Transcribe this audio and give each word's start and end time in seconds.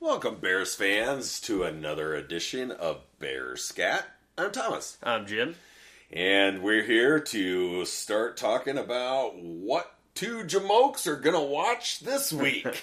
Welcome, 0.00 0.36
Bears 0.36 0.74
fans, 0.74 1.40
to 1.42 1.62
another 1.62 2.14
edition 2.14 2.70
of 2.70 3.02
Bears 3.18 3.62
Scat. 3.64 4.06
I'm 4.38 4.50
Thomas, 4.50 4.96
I'm 5.02 5.26
Jim. 5.26 5.56
and 6.10 6.62
we're 6.62 6.82
here 6.82 7.20
to 7.20 7.84
start 7.84 8.36
talking 8.38 8.78
about 8.78 9.36
what 9.36 9.92
two 10.14 10.38
jamokes 10.44 11.06
are 11.06 11.16
gonna 11.16 11.42
watch 11.42 12.00
this 12.00 12.32
week. 12.32 12.82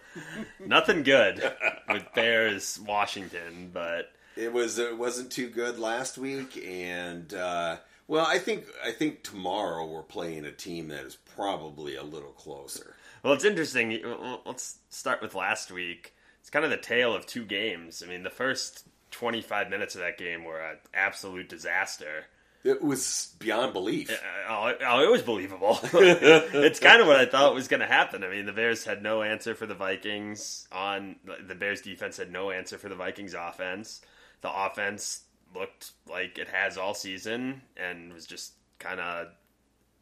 Nothing 0.58 1.02
good 1.02 1.52
with 1.88 2.06
Bears 2.14 2.80
Washington, 2.80 3.70
but 3.72 4.12
it 4.36 4.52
was 4.52 4.78
it 4.78 4.96
wasn't 4.96 5.30
too 5.30 5.48
good 5.50 5.78
last 5.78 6.16
week, 6.16 6.56
and 6.66 7.32
uh, 7.34 7.76
well, 8.06 8.26
I 8.26 8.38
think 8.38 8.64
I 8.82 8.90
think 8.92 9.22
tomorrow 9.22 9.86
we're 9.86 10.02
playing 10.02 10.46
a 10.46 10.52
team 10.52 10.88
that 10.88 11.04
is 11.04 11.16
probably 11.36 11.94
a 11.96 12.02
little 12.02 12.32
closer. 12.32 12.94
well, 13.22 13.34
it's 13.34 13.44
interesting. 13.44 14.00
Let's 14.46 14.78
start 14.88 15.20
with 15.20 15.34
last 15.34 15.70
week. 15.70 16.14
It's 16.48 16.52
kind 16.54 16.64
of 16.64 16.70
the 16.70 16.78
tale 16.78 17.14
of 17.14 17.26
two 17.26 17.44
games. 17.44 18.02
I 18.02 18.08
mean, 18.08 18.22
the 18.22 18.30
first 18.30 18.88
25 19.10 19.68
minutes 19.68 19.94
of 19.96 20.00
that 20.00 20.16
game 20.16 20.44
were 20.44 20.58
an 20.58 20.78
absolute 20.94 21.46
disaster. 21.46 22.24
It 22.64 22.80
was 22.80 23.34
beyond 23.38 23.74
belief. 23.74 24.10
Oh, 24.48 24.72
oh, 24.80 25.02
it 25.02 25.10
was 25.10 25.20
believable. 25.20 25.78
it's 25.92 26.80
kind 26.80 27.02
of 27.02 27.06
what 27.06 27.16
I 27.16 27.26
thought 27.26 27.52
was 27.52 27.68
going 27.68 27.80
to 27.80 27.86
happen. 27.86 28.24
I 28.24 28.30
mean, 28.30 28.46
the 28.46 28.54
Bears 28.54 28.82
had 28.82 29.02
no 29.02 29.20
answer 29.20 29.54
for 29.54 29.66
the 29.66 29.74
Vikings 29.74 30.66
on 30.72 31.16
the 31.46 31.54
Bears 31.54 31.82
defense 31.82 32.16
had 32.16 32.32
no 32.32 32.50
answer 32.50 32.78
for 32.78 32.88
the 32.88 32.94
Vikings 32.94 33.34
offense. 33.34 34.00
The 34.40 34.50
offense 34.50 35.24
looked 35.54 35.90
like 36.08 36.38
it 36.38 36.48
has 36.48 36.78
all 36.78 36.94
season 36.94 37.60
and 37.76 38.10
was 38.10 38.24
just 38.24 38.54
kind 38.78 39.00
of 39.00 39.26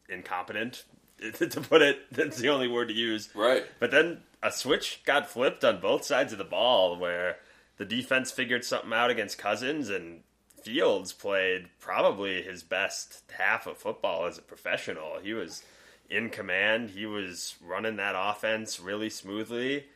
incompetent 0.08 0.84
to 1.38 1.60
put 1.60 1.82
it. 1.82 1.98
That's 2.12 2.38
the 2.38 2.48
only 2.48 2.68
word 2.68 2.88
to 2.88 2.94
use. 2.94 3.28
Right. 3.34 3.64
But 3.78 3.90
then 3.90 4.22
a 4.42 4.52
switch 4.52 5.02
got 5.04 5.28
flipped 5.28 5.64
on 5.64 5.80
both 5.80 6.04
sides 6.04 6.32
of 6.32 6.38
the 6.38 6.44
ball 6.44 6.96
where 6.98 7.38
the 7.78 7.84
defense 7.84 8.30
figured 8.30 8.64
something 8.64 8.92
out 8.92 9.10
against 9.10 9.38
Cousins 9.38 9.88
and 9.88 10.22
Fields 10.62 11.12
played 11.12 11.68
probably 11.78 12.42
his 12.42 12.62
best 12.64 13.22
half 13.38 13.66
of 13.66 13.78
football 13.78 14.26
as 14.26 14.36
a 14.36 14.42
professional. 14.42 15.18
He 15.22 15.32
was 15.32 15.62
in 16.10 16.28
command. 16.30 16.90
He 16.90 17.06
was 17.06 17.54
running 17.62 17.96
that 17.96 18.16
offense 18.16 18.80
really 18.80 19.10
smoothly. 19.10 19.86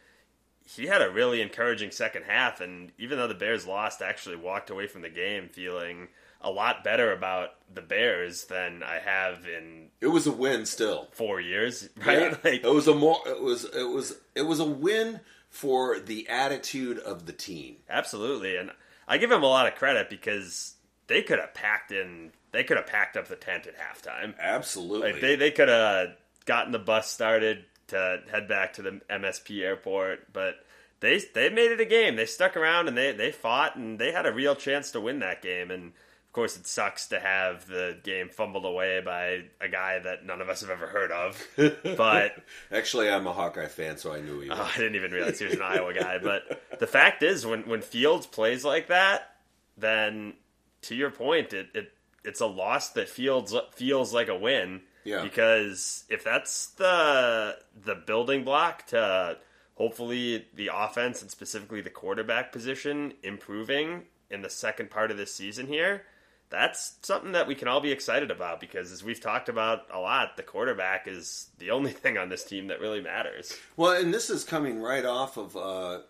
He 0.64 0.86
had 0.86 1.02
a 1.02 1.11
really 1.11 1.41
encouraging 1.41 1.91
second 1.91 2.23
half, 2.23 2.61
and 2.61 2.92
even 2.98 3.19
though 3.19 3.27
the 3.27 3.34
Bears 3.34 3.67
lost, 3.67 4.00
actually 4.00 4.36
walked 4.36 4.70
away 4.70 4.86
from 4.86 5.02
the 5.02 5.08
game 5.08 5.48
feeling 5.48 6.06
a 6.41 6.50
lot 6.50 6.83
better 6.84 7.12
about 7.12 7.50
the 7.72 7.83
Bears 7.83 8.44
than 8.44 8.83
I 8.83 8.98
have 8.98 9.46
in 9.46 9.88
It 10.00 10.08
was 10.08 10.27
a 10.27 10.33
win 10.33 10.66
still. 10.66 11.08
four 11.12 11.41
years. 11.41 11.88
Right? 12.05 12.20
Yeah. 12.20 12.36
Like, 12.44 12.64
it 12.64 12.72
was 12.72 12.88
a 12.88 12.94
more 12.94 13.20
it 13.27 13.41
was 13.42 13.64
it 13.64 13.84
was 13.88 14.16
it 14.34 14.42
was 14.42 14.61
a 14.61 14.64
win 14.64 15.20
for 15.50 15.98
the 15.98 16.28
attitude 16.28 16.98
of 16.98 17.27
the 17.27 17.33
team. 17.33 17.77
Absolutely, 17.88 18.56
and 18.56 18.70
I 19.06 19.18
give 19.18 19.30
him 19.30 19.42
a 19.42 19.46
lot 19.48 19.66
of 19.66 19.74
credit 19.74 20.08
because 20.08 20.74
they 21.08 21.22
could 21.22 21.38
have 21.38 21.55
packed 21.55 21.92
in. 21.92 22.33
They 22.52 22.64
could 22.64 22.77
have 22.77 22.86
packed 22.86 23.16
up 23.16 23.28
the 23.28 23.36
tent 23.36 23.66
at 23.66 23.74
halftime. 23.78 24.34
Absolutely. 24.38 25.12
Like 25.12 25.20
they 25.20 25.36
they 25.36 25.50
could 25.50 25.68
have 25.68 26.16
gotten 26.46 26.72
the 26.72 26.78
bus 26.78 27.11
started 27.11 27.64
to 27.88 28.22
head 28.30 28.48
back 28.48 28.72
to 28.74 28.83
the 28.83 29.00
MSP 29.11 29.61
airport, 29.62 30.33
but 30.33 30.64
they 31.00 31.20
they 31.34 31.50
made 31.50 31.70
it 31.72 31.80
a 31.80 31.84
game. 31.84 32.16
They 32.16 32.27
stuck 32.27 32.56
around 32.56 32.88
and 32.88 32.96
they 32.96 33.12
they 33.12 33.33
fought 33.33 33.77
and 33.77 33.98
they 33.98 34.12
had 34.12 34.27
a 34.27 34.33
real 34.33 34.55
chance 34.55 34.92
to 34.92 35.00
win 35.00 35.18
that 35.20 35.42
game. 35.42 35.70
And 35.70 35.92
of 36.31 36.34
course, 36.34 36.56
it 36.56 36.64
sucks 36.64 37.09
to 37.09 37.19
have 37.19 37.67
the 37.67 37.98
game 38.05 38.28
fumbled 38.28 38.64
away 38.64 39.00
by 39.05 39.42
a 39.61 39.69
guy 39.69 39.98
that 39.98 40.25
none 40.25 40.41
of 40.41 40.48
us 40.48 40.61
have 40.61 40.70
ever 40.70 40.86
heard 40.86 41.11
of. 41.11 41.45
But 41.97 42.36
Actually, 42.70 43.11
I'm 43.11 43.27
a 43.27 43.33
Hawkeye 43.33 43.67
fan, 43.67 43.98
so 43.98 44.12
I 44.12 44.20
knew 44.20 44.39
he 44.39 44.48
oh, 44.51 44.56
was. 44.56 44.61
Oh, 44.61 44.70
I 44.73 44.77
didn't 44.77 44.95
even 44.95 45.11
realize 45.11 45.41
he 45.41 45.47
was 45.47 45.55
an 45.55 45.62
Iowa 45.62 45.92
guy. 45.92 46.19
But 46.19 46.62
the 46.78 46.86
fact 46.86 47.25
is, 47.25 47.45
when 47.45 47.62
when 47.62 47.83
Fields 47.83 48.27
plays 48.28 48.64
like 48.64 48.86
that, 48.86 49.39
then 49.77 50.34
to 50.83 50.95
your 50.95 51.11
point, 51.11 51.53
it, 51.53 51.67
it 51.75 51.92
it's 52.25 52.41
a 52.41 52.47
loss 52.47 52.91
that 52.91 53.08
feels 53.08 53.52
feels 53.74 54.14
like 54.14 54.29
a 54.29 54.36
win. 54.36 54.83
Yeah. 55.02 55.24
Because 55.24 56.05
if 56.08 56.23
that's 56.23 56.68
the 56.68 57.58
the 57.74 57.97
building 57.97 58.45
block 58.45 58.86
to 58.89 59.36
hopefully 59.74 60.47
the 60.55 60.70
offense 60.73 61.23
and 61.23 61.30
specifically 61.30 61.80
the 61.80 61.91
quarterback 61.91 62.52
position 62.52 63.14
improving 63.24 64.05
in 64.30 64.42
the 64.42 64.51
second 64.51 64.91
part 64.91 65.11
of 65.11 65.17
this 65.17 65.35
season 65.35 65.67
here, 65.67 66.05
that's 66.50 66.96
something 67.02 67.33
that 67.33 67.46
we 67.46 67.55
can 67.55 67.68
all 67.68 67.80
be 67.80 67.92
excited 67.92 68.30
about 68.30 68.61
because 68.61 68.90
as 68.92 69.05
we've 69.05 69.20
talked 69.20 69.48
about 69.48 69.86
a 69.92 69.98
lot, 69.98 70.36
the 70.36 70.42
quarterback 70.42 71.06
is 71.06 71.48
the 71.58 71.70
only 71.70 71.92
thing 71.92 72.18
on 72.18 72.28
this 72.28 72.44
team 72.44 72.68
that 72.68 72.80
really 72.80 73.00
matters. 73.00 73.56
Well, 73.77 73.92
and 73.92 74.12
this 74.12 74.30
is 74.30 74.44
coming 74.44 74.80
right 74.80 75.05
off 75.05 75.36
of 75.36 75.56
uh, 75.56 76.00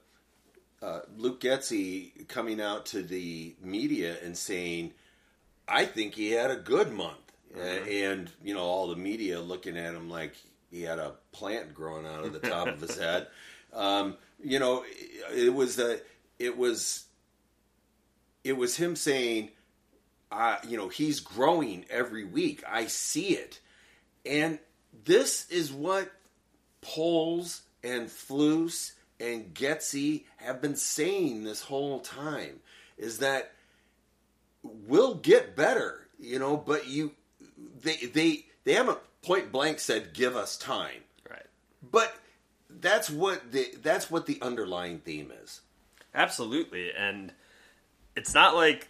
uh, 0.83 1.01
Luke 1.17 1.41
Getsy 1.41 2.27
coming 2.29 2.61
out 2.61 2.87
to 2.87 3.03
the 3.03 3.55
media 3.63 4.17
and 4.25 4.37
saying, 4.37 4.93
"I 5.69 5.85
think 5.85 6.15
he 6.15 6.33
had 6.33 6.51
a 6.51 6.57
good 6.57 6.93
month," 6.93 7.17
Uh, 7.55 7.61
and 7.61 8.31
you 8.43 8.55
know 8.55 8.63
all 8.63 8.89
the 8.89 8.97
media 8.97 9.41
looking 9.41 9.77
at 9.77 9.95
him 9.95 10.09
like 10.09 10.35
he 10.71 10.83
had 10.83 10.99
a 10.99 11.15
plant 11.33 11.75
growing 11.75 12.07
out 12.07 12.25
of 12.25 12.33
the 12.33 12.39
top 12.39 12.69
of 12.69 12.81
his 12.81 12.97
head. 12.99 13.27
Um, 13.73 14.17
you 14.43 14.59
know, 14.59 14.85
it, 14.87 15.47
it 15.47 15.55
was 15.55 15.79
a, 15.79 16.01
it 16.39 16.57
was, 16.57 17.05
it 18.45 18.57
was 18.57 18.77
him 18.77 18.97
saying, 18.97 19.51
uh, 20.31 20.57
you 20.67 20.77
know, 20.77 20.89
he's 20.89 21.21
growing 21.21 21.85
every 21.91 22.25
week. 22.25 22.63
I 22.69 22.87
see 22.87 23.37
it, 23.37 23.61
and 24.25 24.59
this 25.05 25.51
is 25.51 25.73
what 25.73 26.11
Poles 26.83 27.63
and 27.83 28.09
Flus 28.09 28.93
and 29.19 29.55
Getsy 29.55 30.25
have 30.39 30.61
been 30.61 30.77
saying 30.77 31.45
this 31.45 31.63
whole 31.63 32.01
time 32.01 32.61
is 32.97 33.19
that 33.19 33.53
we'll 34.63 35.15
get 35.15 35.57
better, 35.57 36.07
you 36.19 36.39
know, 36.39 36.57
but 36.57 36.89
you 36.89 37.13
they 37.83 37.97
they 37.97 38.47
they 38.65 38.75
haven't 38.75 38.99
point 39.23 39.53
blank 39.53 39.81
said 39.81 40.13
give 40.15 40.37
us 40.37 40.57
time. 40.57 41.03
Right. 41.29 41.47
But 41.91 42.15
that's 42.69 43.11
what 43.11 43.53
the 43.53 43.75
that's 43.83 44.11
what 44.11 44.27
the 44.27 44.39
underlying 44.43 45.01
theme 45.01 45.33
is. 45.43 45.61
Absolutely. 46.15 46.93
And 46.93 47.33
it's 48.17 48.35
not 48.35 48.55
like 48.55 48.89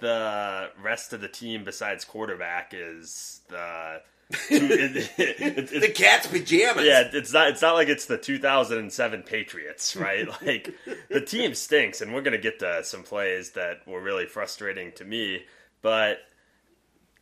the 0.00 0.70
rest 0.82 1.12
of 1.12 1.20
the 1.20 1.28
team 1.28 1.64
besides 1.64 2.04
quarterback 2.04 2.72
is 2.76 3.40
the 3.48 4.00
it- 4.50 5.10
it- 5.18 5.80
The 5.80 5.88
cat's 5.88 6.26
pajamas. 6.26 6.84
yeah, 6.84 7.08
it's 7.12 7.32
not 7.32 7.48
it's 7.48 7.62
not 7.62 7.74
like 7.74 7.88
it's 7.88 8.06
the 8.06 8.18
2007 8.18 9.22
Patriots, 9.24 9.96
right? 9.96 10.28
like 10.42 10.74
the 11.08 11.20
team 11.20 11.54
stinks 11.54 12.00
and 12.00 12.14
we're 12.14 12.22
going 12.22 12.32
to 12.36 12.38
get 12.38 12.58
to 12.60 12.84
some 12.84 13.02
plays 13.02 13.52
that 13.52 13.86
were 13.86 14.00
really 14.00 14.26
frustrating 14.26 14.92
to 14.92 15.04
me, 15.04 15.44
but 15.82 16.18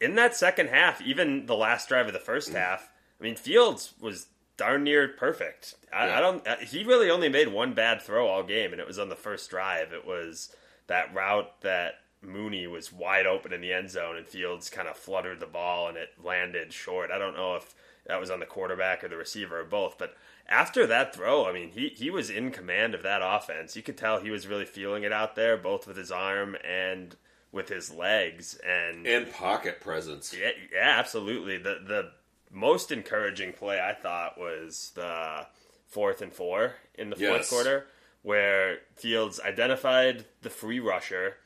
in 0.00 0.14
that 0.14 0.36
second 0.36 0.68
half, 0.68 1.00
even 1.02 1.46
the 1.46 1.56
last 1.56 1.88
drive 1.88 2.06
of 2.06 2.12
the 2.12 2.18
first 2.20 2.50
half, 2.50 2.88
I 3.20 3.24
mean 3.24 3.36
Fields 3.36 3.94
was 4.00 4.26
darn 4.56 4.84
near 4.84 5.08
perfect. 5.08 5.74
I, 5.92 6.06
Yeah. 6.08 6.18
I 6.18 6.20
don't. 6.20 6.46
uh, 6.46 6.56
He 6.58 6.84
really 6.84 7.10
only 7.10 7.28
made 7.28 7.48
one 7.48 7.72
bad 7.74 8.02
throw 8.02 8.28
all 8.28 8.42
game, 8.42 8.72
and 8.72 8.80
it 8.80 8.86
was 8.86 8.98
on 8.98 9.08
the 9.08 9.16
first 9.16 9.48
drive. 9.50 9.92
It 9.92 10.06
was 10.06 10.54
that 10.88 11.14
route 11.14 11.50
that 11.62 11.94
Mooney 12.28 12.66
was 12.66 12.92
wide 12.92 13.26
open 13.26 13.52
in 13.52 13.60
the 13.60 13.72
end 13.72 13.90
zone, 13.90 14.16
and 14.16 14.26
Fields 14.26 14.70
kind 14.70 14.88
of 14.88 14.96
fluttered 14.96 15.40
the 15.40 15.46
ball, 15.46 15.88
and 15.88 15.96
it 15.96 16.10
landed 16.22 16.72
short. 16.72 17.10
I 17.10 17.18
don't 17.18 17.36
know 17.36 17.56
if 17.56 17.74
that 18.06 18.20
was 18.20 18.30
on 18.30 18.40
the 18.40 18.46
quarterback 18.46 19.02
or 19.04 19.08
the 19.08 19.16
receiver 19.16 19.60
or 19.60 19.64
both, 19.64 19.98
but 19.98 20.16
after 20.48 20.86
that 20.86 21.14
throw, 21.14 21.46
I 21.46 21.52
mean, 21.52 21.70
he 21.70 21.88
he 21.90 22.10
was 22.10 22.30
in 22.30 22.50
command 22.50 22.94
of 22.94 23.02
that 23.02 23.20
offense. 23.22 23.76
You 23.76 23.82
could 23.82 23.98
tell 23.98 24.20
he 24.20 24.30
was 24.30 24.46
really 24.46 24.64
feeling 24.64 25.02
it 25.02 25.12
out 25.12 25.34
there, 25.36 25.56
both 25.56 25.86
with 25.86 25.96
his 25.96 26.10
arm 26.10 26.56
and 26.66 27.16
with 27.52 27.68
his 27.68 27.90
legs, 27.92 28.58
and 28.66 29.06
And 29.06 29.30
pocket 29.32 29.80
presence. 29.80 30.34
yeah, 30.38 30.50
yeah, 30.72 30.94
absolutely. 30.98 31.58
The 31.58 31.80
the 31.86 32.12
most 32.50 32.90
encouraging 32.90 33.52
play 33.52 33.78
I 33.80 33.92
thought 33.94 34.38
was 34.38 34.92
the 34.94 35.46
fourth 35.86 36.22
and 36.22 36.32
four 36.32 36.74
in 36.94 37.10
the 37.10 37.16
fourth 37.16 37.40
Yes. 37.40 37.48
quarter, 37.50 37.86
where 38.22 38.78
Fields 38.96 39.38
identified 39.40 40.24
the 40.42 40.50
free 40.50 40.80
rusher, 40.80 41.36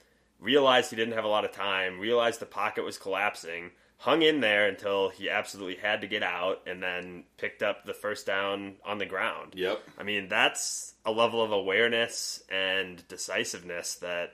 realized 0.43 0.91
he 0.91 0.97
didn't 0.97 1.15
have 1.15 1.25
a 1.25 1.29
lot 1.29 1.44
of 1.44 1.53
time, 1.53 1.99
realized 1.99 2.41
the 2.41 2.47
pocket 2.47 2.85
was 2.85 2.99
collapsing, 2.99 3.71
hung 3.99 4.23
in 4.23 4.41
there 4.41 4.67
until 4.69 5.09
he 5.09 5.31
absolutely 5.31 5.77
had 5.77 6.00
to 6.00 6.09
get 6.09 6.23
out, 6.23 6.61
and 6.67 6.83
then 6.83 7.25
picked 7.39 7.62
up 7.62 7.85
the 7.85 7.94
first 7.94 8.27
down 8.27 8.75
on 8.85 8.99
the 8.99 9.06
ground. 9.06 9.55
Yep. 9.55 9.81
I 9.97 10.03
mean, 10.03 10.29
that's 10.29 10.94
a 11.05 11.12
level 11.12 11.43
of 11.43 11.53
awareness 11.53 12.43
and 12.50 13.06
decisiveness 13.09 13.94
that 13.97 14.33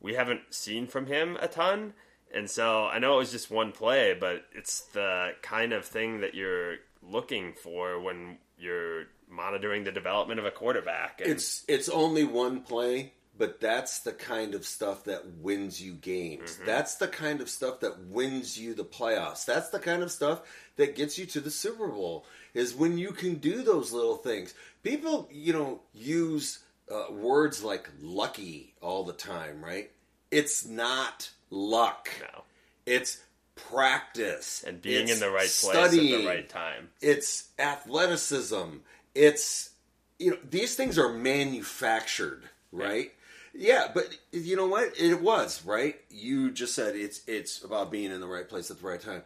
we 0.00 0.14
haven't 0.14 0.42
seen 0.50 0.86
from 0.86 1.06
him 1.06 1.36
a 1.40 1.48
ton. 1.48 1.94
And 2.32 2.48
so 2.48 2.84
I 2.86 2.98
know 2.98 3.14
it 3.14 3.18
was 3.18 3.32
just 3.32 3.50
one 3.50 3.72
play, 3.72 4.16
but 4.18 4.44
it's 4.54 4.82
the 4.92 5.32
kind 5.42 5.72
of 5.72 5.84
thing 5.84 6.20
that 6.20 6.34
you're 6.34 6.76
looking 7.02 7.54
for 7.54 8.00
when 8.00 8.38
you're 8.58 9.04
monitoring 9.28 9.84
the 9.84 9.92
development 9.92 10.38
of 10.38 10.46
a 10.46 10.50
quarterback. 10.50 11.20
And 11.20 11.30
It's 11.30 11.64
it's 11.68 11.88
only 11.88 12.24
one 12.24 12.60
play, 12.62 13.12
but 13.38 13.60
that's 13.60 14.00
the 14.00 14.12
kind 14.12 14.54
of 14.54 14.66
stuff 14.66 15.04
that 15.04 15.24
wins 15.40 15.80
you 15.80 15.92
games. 15.94 16.56
Mm-hmm. 16.56 16.66
That's 16.66 16.96
the 16.96 17.08
kind 17.08 17.40
of 17.40 17.48
stuff 17.48 17.80
that 17.80 17.98
wins 18.06 18.58
you 18.58 18.74
the 18.74 18.84
playoffs. 18.84 19.44
That's 19.44 19.70
the 19.70 19.78
kind 19.78 20.02
of 20.02 20.10
stuff 20.10 20.42
that 20.76 20.96
gets 20.96 21.18
you 21.18 21.24
to 21.26 21.40
the 21.40 21.50
Super 21.50 21.88
Bowl. 21.88 22.26
Is 22.54 22.74
when 22.74 22.98
you 22.98 23.12
can 23.12 23.36
do 23.36 23.62
those 23.62 23.92
little 23.92 24.16
things. 24.16 24.54
People, 24.82 25.28
you 25.32 25.52
know, 25.52 25.80
use 25.94 26.58
uh, 26.90 27.12
words 27.12 27.62
like 27.62 27.88
lucky 28.02 28.74
all 28.82 29.04
the 29.04 29.12
time, 29.12 29.64
right? 29.64 29.90
It's 30.30 30.66
not 30.66 31.30
luck. 31.50 32.08
No. 32.20 32.42
It's 32.86 33.20
practice 33.54 34.64
And 34.66 34.80
being 34.80 35.04
It's 35.04 35.12
in 35.14 35.20
the 35.20 35.30
right 35.30 35.40
place 35.40 35.50
studying. 35.50 36.14
at 36.14 36.20
the 36.20 36.26
right 36.26 36.48
time. 36.48 36.88
It's 37.00 37.48
athleticism. 37.58 38.78
It's 39.14 39.70
you 40.18 40.32
know 40.32 40.38
these 40.48 40.74
things 40.74 40.98
are 40.98 41.12
manufactured, 41.12 42.48
right? 42.72 43.12
Yeah, 43.54 43.88
but 43.92 44.16
you 44.32 44.56
know 44.56 44.66
what? 44.66 44.98
It 44.98 45.20
was 45.20 45.64
right. 45.64 45.96
You 46.10 46.50
just 46.50 46.74
said 46.74 46.94
it's 46.96 47.22
it's 47.26 47.62
about 47.62 47.90
being 47.90 48.10
in 48.12 48.20
the 48.20 48.26
right 48.26 48.48
place 48.48 48.70
at 48.70 48.80
the 48.80 48.86
right 48.86 49.00
time. 49.00 49.22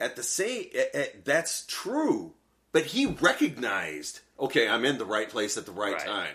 At 0.00 0.16
the 0.16 0.22
same, 0.22 0.66
eh, 0.74 0.84
eh, 0.94 1.06
that's 1.24 1.64
true. 1.66 2.34
But 2.72 2.84
he 2.84 3.06
recognized, 3.06 4.20
okay, 4.38 4.68
I'm 4.68 4.84
in 4.84 4.98
the 4.98 5.04
right 5.06 5.28
place 5.28 5.56
at 5.56 5.66
the 5.66 5.72
right, 5.72 5.94
Right. 5.94 6.04
time. 6.06 6.34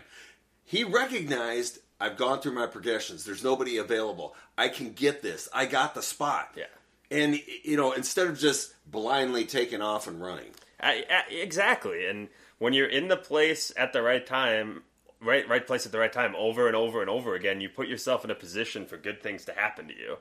He 0.66 0.84
recognized 0.84 1.80
I've 2.00 2.18
gone 2.18 2.42
through 2.42 2.54
my 2.54 2.66
progressions. 2.68 3.24
There's 3.24 3.44
nobody 3.44 3.78
available. 3.78 4.36
I 4.58 4.68
can 4.70 4.92
get 4.94 5.22
this. 5.22 5.48
I 5.54 5.66
got 5.68 5.94
the 5.96 6.02
spot. 6.02 6.54
Yeah. 6.58 6.66
And 7.12 7.40
you 7.64 7.78
know, 7.78 7.92
instead 7.94 8.28
of 8.28 8.38
just 8.40 8.74
blindly 8.90 9.46
taking 9.46 9.82
off 9.82 10.08
and 10.08 10.22
running. 10.22 10.52
I, 10.80 11.06
I- 11.10 11.32
exactly. 11.34 12.06
And 12.08 12.28
when 12.58 12.74
you're 12.74 12.88
in 12.90 13.08
the 13.08 13.18
place 13.18 13.72
at 13.78 13.94
the 13.94 14.02
right 14.02 14.26
time, 14.26 14.84
right 15.24 15.48
right 15.48 15.66
place 15.66 15.86
at 15.86 15.92
the 15.92 16.00
right 16.00 16.12
time 16.12 16.36
over 16.38 16.68
and 16.68 16.76
over 16.76 17.02
and 17.02 17.10
over 17.10 17.36
again, 17.36 17.62
you 17.62 17.70
put 17.70 17.88
yourself 17.88 18.24
in 18.24 18.32
a 18.32 18.36
position 18.36 18.86
for 18.86 18.98
good 18.98 19.22
things 19.22 19.46
to 19.46 19.54
happen 19.54 19.88
to 19.88 19.96
you. 19.96 20.18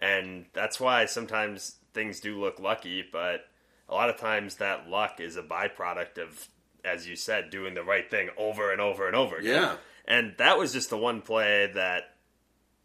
And 0.00 0.46
that's 0.52 0.80
why 0.80 1.06
sometimes 1.06 1.76
things 1.94 2.20
do 2.20 2.40
look 2.40 2.58
lucky, 2.58 3.04
but 3.10 3.46
a 3.88 3.94
lot 3.94 4.08
of 4.08 4.16
times 4.16 4.56
that 4.56 4.88
luck 4.88 5.20
is 5.20 5.36
a 5.36 5.42
byproduct 5.42 6.18
of 6.18 6.48
as 6.84 7.06
you 7.06 7.16
said, 7.16 7.50
doing 7.50 7.74
the 7.74 7.84
right 7.84 8.10
thing 8.10 8.28
over 8.36 8.72
and 8.72 8.80
over 8.80 9.06
and 9.06 9.16
over 9.16 9.36
again. 9.36 9.62
Yeah. 9.62 9.76
And 10.06 10.34
that 10.38 10.58
was 10.58 10.72
just 10.72 10.90
the 10.90 10.98
one 10.98 11.22
play 11.22 11.70
that 11.74 12.14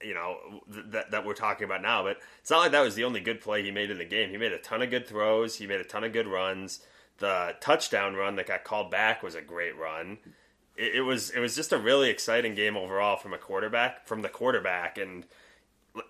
you 0.02 0.14
know 0.14 0.38
th- 0.72 0.86
that 0.90 1.12
that 1.12 1.26
we're 1.26 1.34
talking 1.34 1.66
about 1.66 1.82
now. 1.82 2.04
But 2.04 2.18
it's 2.40 2.52
not 2.52 2.60
like 2.60 2.72
that 2.72 2.82
was 2.82 2.96
the 2.96 3.04
only 3.04 3.20
good 3.20 3.42
play 3.42 3.64
he 3.64 3.72
made 3.72 3.90
in 3.90 3.98
the 3.98 4.06
game. 4.06 4.30
He 4.30 4.38
made 4.38 4.52
a 4.52 4.60
ton 4.60 4.82
of 4.82 4.90
good 4.90 5.08
throws. 5.08 5.56
He 5.56 5.68
made 5.68 5.82
a 5.82 5.86
ton 5.86 6.04
of 6.04 6.14
good 6.14 6.28
runs. 6.28 6.82
The 7.18 7.56
touchdown 7.60 8.16
run 8.16 8.36
that 8.36 8.48
got 8.48 8.64
called 8.64 8.92
back 8.92 9.24
was 9.24 9.34
a 9.34 9.42
great 9.42 9.76
run. 9.78 10.20
It, 10.78 10.96
it 10.98 11.02
was 11.02 11.30
it 11.32 11.40
was 11.40 11.56
just 11.56 11.72
a 11.72 11.78
really 11.78 12.10
exciting 12.10 12.56
game 12.56 12.78
overall 12.78 13.18
from 13.18 13.34
a 13.34 13.38
quarterback 13.38 14.08
from 14.08 14.22
the 14.22 14.30
quarterback 14.30 14.98
and. 14.98 15.26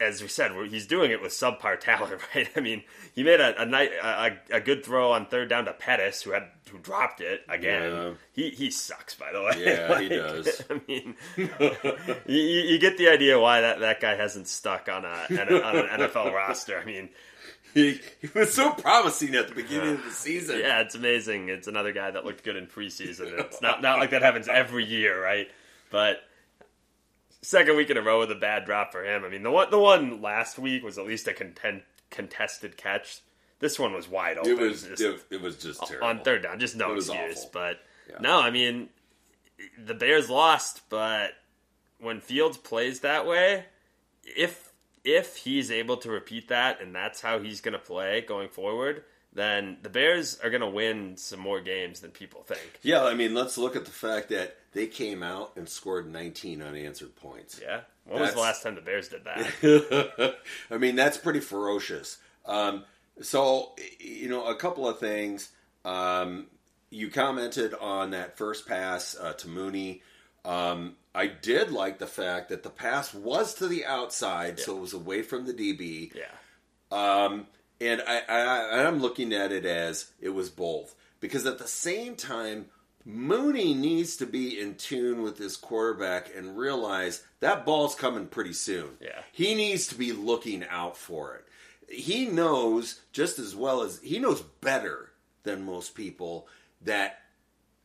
As 0.02 0.22
we 0.22 0.28
said, 0.28 0.52
he's 0.70 0.86
doing 0.86 1.12
it 1.12 1.22
with 1.22 1.32
subpar 1.32 1.80
talent, 1.80 2.20
right? 2.36 2.50
I 2.58 2.60
mean, 2.60 2.84
he 3.16 3.24
made 3.24 3.40
a 3.40 3.62
a, 3.62 3.66
night, 3.66 3.92
a, 3.94 4.32
a 4.52 4.60
good 4.60 4.84
throw 4.84 5.14
on 5.14 5.28
third 5.28 5.48
down 5.48 5.64
to 5.64 5.72
Pettis, 5.72 6.24
who 6.24 6.32
had 6.32 6.50
who 6.70 6.78
dropped 6.80 7.22
it 7.22 7.40
again. 7.48 7.94
Yeah. 7.94 8.12
He 8.34 8.50
he 8.50 8.70
sucks, 8.70 9.16
by 9.16 9.32
the 9.32 9.42
way. 9.42 9.64
Yeah, 9.64 10.02
he 10.02 10.10
does. 10.10 10.62
I 10.70 10.82
mean, 10.90 11.16
you, 11.38 11.48
you 12.26 12.62
you 12.64 12.80
get 12.80 12.98
the 12.98 13.08
idea 13.08 13.40
why 13.40 13.62
that, 13.62 13.80
that 13.80 14.02
guy 14.02 14.16
hasn't 14.16 14.50
stuck 14.50 14.90
on 14.90 15.06
a 15.06 15.10
on 15.30 15.78
an 15.78 15.88
NFL 16.02 16.34
roster. 16.34 16.78
I 16.78 16.84
mean, 16.84 17.08
He, 17.78 18.02
he 18.22 18.30
was 18.34 18.54
so 18.54 18.72
promising 18.72 19.36
at 19.36 19.48
the 19.50 19.56
beginning 19.56 19.96
of 19.96 20.04
the 20.04 20.12
season. 20.12 20.60
yeah, 20.60 20.82
it's 20.82 20.96
amazing. 20.96 21.50
It's 21.50 21.68
another 21.68 21.92
guy 21.92 22.12
that 22.12 22.26
looked 22.26 22.44
good 22.44 22.56
in 22.56 22.68
preseason. 22.68 23.32
It's 23.40 23.62
not 23.62 23.82
not 23.82 24.00
like 24.00 24.10
that 24.12 24.22
happens 24.22 24.48
every 24.48 24.86
year, 24.86 25.22
right? 25.22 25.48
But 25.92 26.18
second 27.42 27.78
week 27.78 27.90
in 27.90 27.98
a 27.98 28.02
row 28.02 28.20
with 28.20 28.32
a 28.32 28.36
bad 28.36 28.66
drop 28.66 28.92
for 28.92 29.04
him. 29.06 29.24
I 29.24 29.30
mean, 29.30 29.44
the 29.44 29.52
one 29.52 29.70
the 29.70 29.80
one 29.80 30.22
last 30.22 30.58
week 30.60 30.84
was 30.84 30.98
at 30.98 31.06
least 31.06 31.28
a 31.28 31.34
content, 31.34 31.84
contested 32.10 32.78
catch. 32.78 33.22
This 33.60 33.80
one 33.80 33.94
was 33.94 34.08
wide 34.08 34.38
open. 34.38 34.52
It 34.52 34.60
was 34.60 34.84
Just- 34.84 35.02
it, 35.02 35.24
it 35.32 35.42
was 35.42 35.58
just 35.58 35.82
terrible. 35.88 36.08
on 36.08 36.20
third 36.24 36.44
down. 36.44 36.60
Just 36.60 36.76
no 36.76 36.94
excuse. 36.96 37.40
awful. 37.40 37.50
But 37.54 37.80
Yeah. 38.10 38.18
no, 38.20 38.40
I 38.40 38.52
mean, 38.52 38.90
the 39.84 39.94
Bears 39.96 40.30
lost, 40.30 40.82
but 40.90 41.32
when 42.00 42.20
Fields 42.22 42.58
plays 42.58 43.00
that 43.00 43.26
way, 43.26 43.66
if 44.24 44.67
if 45.08 45.38
he's 45.38 45.72
able 45.72 45.96
to 45.96 46.12
repeat 46.12 46.50
that 46.50 46.82
and 46.82 46.94
that's 46.94 47.22
how 47.22 47.40
he's 47.40 47.62
going 47.62 47.72
to 47.72 47.80
play 47.80 48.20
going 48.28 48.50
forward, 48.50 49.06
then 49.32 49.78
the 49.82 49.90
Bears 49.90 50.38
are 50.44 50.50
going 50.50 50.62
to 50.62 50.70
win 50.70 51.16
some 51.16 51.40
more 51.40 51.62
games 51.62 52.02
than 52.02 52.12
people 52.12 52.44
think. 52.44 52.80
Yeah, 52.82 53.06
I 53.06 53.14
mean, 53.14 53.34
let's 53.34 53.58
look 53.58 53.78
at 53.78 53.86
the 53.86 53.92
fact 53.92 54.28
that 54.30 54.58
they 54.74 54.86
came 54.86 55.24
out 55.24 55.54
and 55.56 55.70
scored 55.70 56.12
19 56.12 56.62
unanswered 56.62 57.16
points. 57.16 57.58
Yeah. 57.62 57.82
When 58.04 58.22
was 58.22 58.34
the 58.34 58.40
last 58.40 58.64
time 58.64 58.76
the 58.76 58.82
Bears 58.82 59.08
did 59.08 59.24
that? 59.24 60.36
I 60.72 60.78
mean, 60.78 60.98
that's 60.98 61.18
pretty 61.18 61.40
ferocious. 61.40 62.18
Um, 62.46 62.84
so, 63.22 63.76
you 64.00 64.28
know, 64.28 64.46
a 64.48 64.56
couple 64.56 64.90
of 64.90 65.00
things. 65.00 65.52
Um, 65.86 66.48
you 66.90 67.10
commented 67.10 67.74
on 67.74 68.12
that 68.12 68.38
first 68.38 68.68
pass 68.68 69.16
uh, 69.18 69.34
to 69.34 69.48
Mooney. 69.48 70.02
Um, 70.44 70.96
I 71.18 71.28
did 71.28 71.72
like 71.72 71.98
the 71.98 72.08
fact 72.08 72.50
that 72.50 72.62
the 72.64 72.70
pass 72.70 73.14
was 73.14 73.56
to 73.56 73.68
the 73.68 73.86
outside, 73.86 74.60
so 74.60 74.78
it 74.78 74.82
was 74.82 74.94
away 74.94 75.24
from 75.24 75.46
the 75.46 75.54
DB. 75.54 76.14
yeah. 76.14 76.26
Um, 76.92 77.48
and 77.82 78.02
I, 78.08 78.22
I, 78.30 78.86
I'm 78.86 79.00
looking 79.00 79.34
at 79.34 79.52
it 79.52 79.66
as 79.66 80.12
it 80.22 80.30
was 80.30 80.50
both. 80.50 80.96
Because 81.20 81.46
at 81.46 81.58
the 81.58 81.68
same 81.68 82.16
time, 82.16 82.68
Mooney 83.04 83.74
needs 83.74 84.18
to 84.18 84.26
be 84.26 84.60
in 84.60 84.76
tune 84.76 85.24
with 85.24 85.38
his 85.38 85.56
quarterback 85.58 86.30
and 86.36 86.58
realize 86.58 87.24
that 87.40 87.66
ball's 87.66 87.96
coming 87.96 88.28
pretty 88.28 88.54
soon. 88.54 88.90
Yeah. 89.02 89.22
He 89.32 89.56
needs 89.56 89.88
to 89.88 89.96
be 89.96 90.12
looking 90.12 90.66
out 90.70 90.98
for 90.98 91.36
it. 91.36 91.46
He 91.90 92.26
knows 92.26 93.02
just 93.12 93.40
as 93.40 93.56
well 93.56 93.82
as 93.82 94.00
he 94.02 94.20
knows 94.20 94.42
better 94.42 95.12
than 95.44 95.66
most 95.66 95.96
people 95.96 96.48
that 96.82 97.22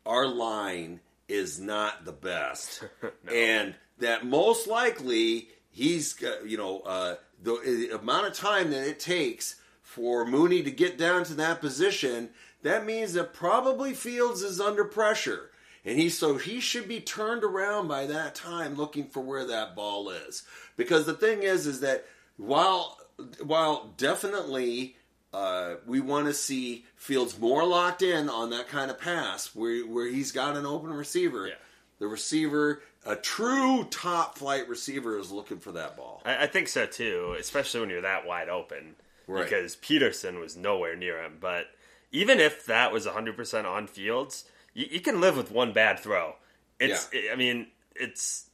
our 0.04 0.26
line 0.26 1.00
is 1.28 1.60
not 1.60 2.04
the 2.04 2.12
best, 2.12 2.84
and 3.32 3.74
that 3.98 4.26
most 4.26 4.66
likely 4.66 5.48
he's 5.70 6.20
you 6.44 6.56
know 6.56 6.80
uh, 6.80 7.16
the, 7.42 7.88
the 7.90 7.98
amount 7.98 8.26
of 8.26 8.34
time 8.34 8.70
that 8.70 8.86
it 8.86 9.00
takes 9.00 9.56
for 9.82 10.24
Mooney 10.24 10.62
to 10.62 10.70
get 10.70 10.98
down 10.98 11.24
to 11.24 11.34
that 11.34 11.60
position. 11.60 12.30
That 12.62 12.86
means 12.86 13.14
that 13.14 13.34
probably 13.34 13.92
Fields 13.92 14.42
is 14.42 14.60
under 14.60 14.84
pressure, 14.84 15.50
and 15.84 15.98
he 15.98 16.08
so 16.08 16.36
he 16.36 16.60
should 16.60 16.88
be 16.88 17.00
turned 17.00 17.44
around 17.44 17.88
by 17.88 18.06
that 18.06 18.34
time, 18.34 18.74
looking 18.74 19.06
for 19.06 19.20
where 19.20 19.46
that 19.46 19.74
ball 19.74 20.10
is. 20.10 20.44
Because 20.76 21.06
the 21.06 21.14
thing 21.14 21.42
is, 21.42 21.66
is 21.66 21.80
that 21.80 22.04
while 22.36 22.98
while 23.42 23.92
definitely 23.96 24.96
uh, 25.32 25.74
we 25.86 26.00
want 26.00 26.26
to 26.26 26.34
see 26.34 26.84
Fields 26.96 27.38
more 27.38 27.64
locked 27.64 28.02
in 28.02 28.28
on 28.28 28.50
that 28.50 28.68
kind 28.68 28.90
of 28.90 29.00
pass 29.00 29.54
where 29.54 29.86
where 29.86 30.06
he's 30.06 30.32
got 30.32 30.56
an 30.56 30.66
open 30.66 30.92
receiver. 30.92 31.48
Yeah. 31.48 31.54
The 31.98 32.06
receiver, 32.08 32.82
a 33.06 33.14
true 33.14 33.84
top 33.84 34.36
flight 34.36 34.68
receiver, 34.68 35.18
is 35.18 35.30
looking 35.30 35.58
for 35.58 35.72
that 35.72 35.96
ball. 35.96 36.20
I, 36.24 36.44
I 36.44 36.46
think 36.46 36.68
so 36.68 36.86
too, 36.86 37.36
especially 37.38 37.80
when 37.80 37.90
you're 37.90 38.02
that 38.02 38.26
wide 38.26 38.48
open. 38.48 38.96
Right. 39.26 39.44
Because 39.44 39.76
Peterson 39.76 40.40
was 40.40 40.56
nowhere 40.56 40.96
near 40.96 41.22
him. 41.22 41.38
But 41.40 41.66
even 42.10 42.40
if 42.40 42.66
that 42.66 42.92
was 42.92 43.06
100% 43.06 43.64
on 43.64 43.86
fields, 43.86 44.44
you, 44.74 44.86
you 44.90 45.00
can 45.00 45.20
live 45.20 45.36
with 45.36 45.52
one 45.52 45.72
bad 45.72 46.00
throw. 46.00 46.34
It's, 46.80 47.08
I 47.32 47.36
mean, 47.36 47.68
it's 47.94 48.50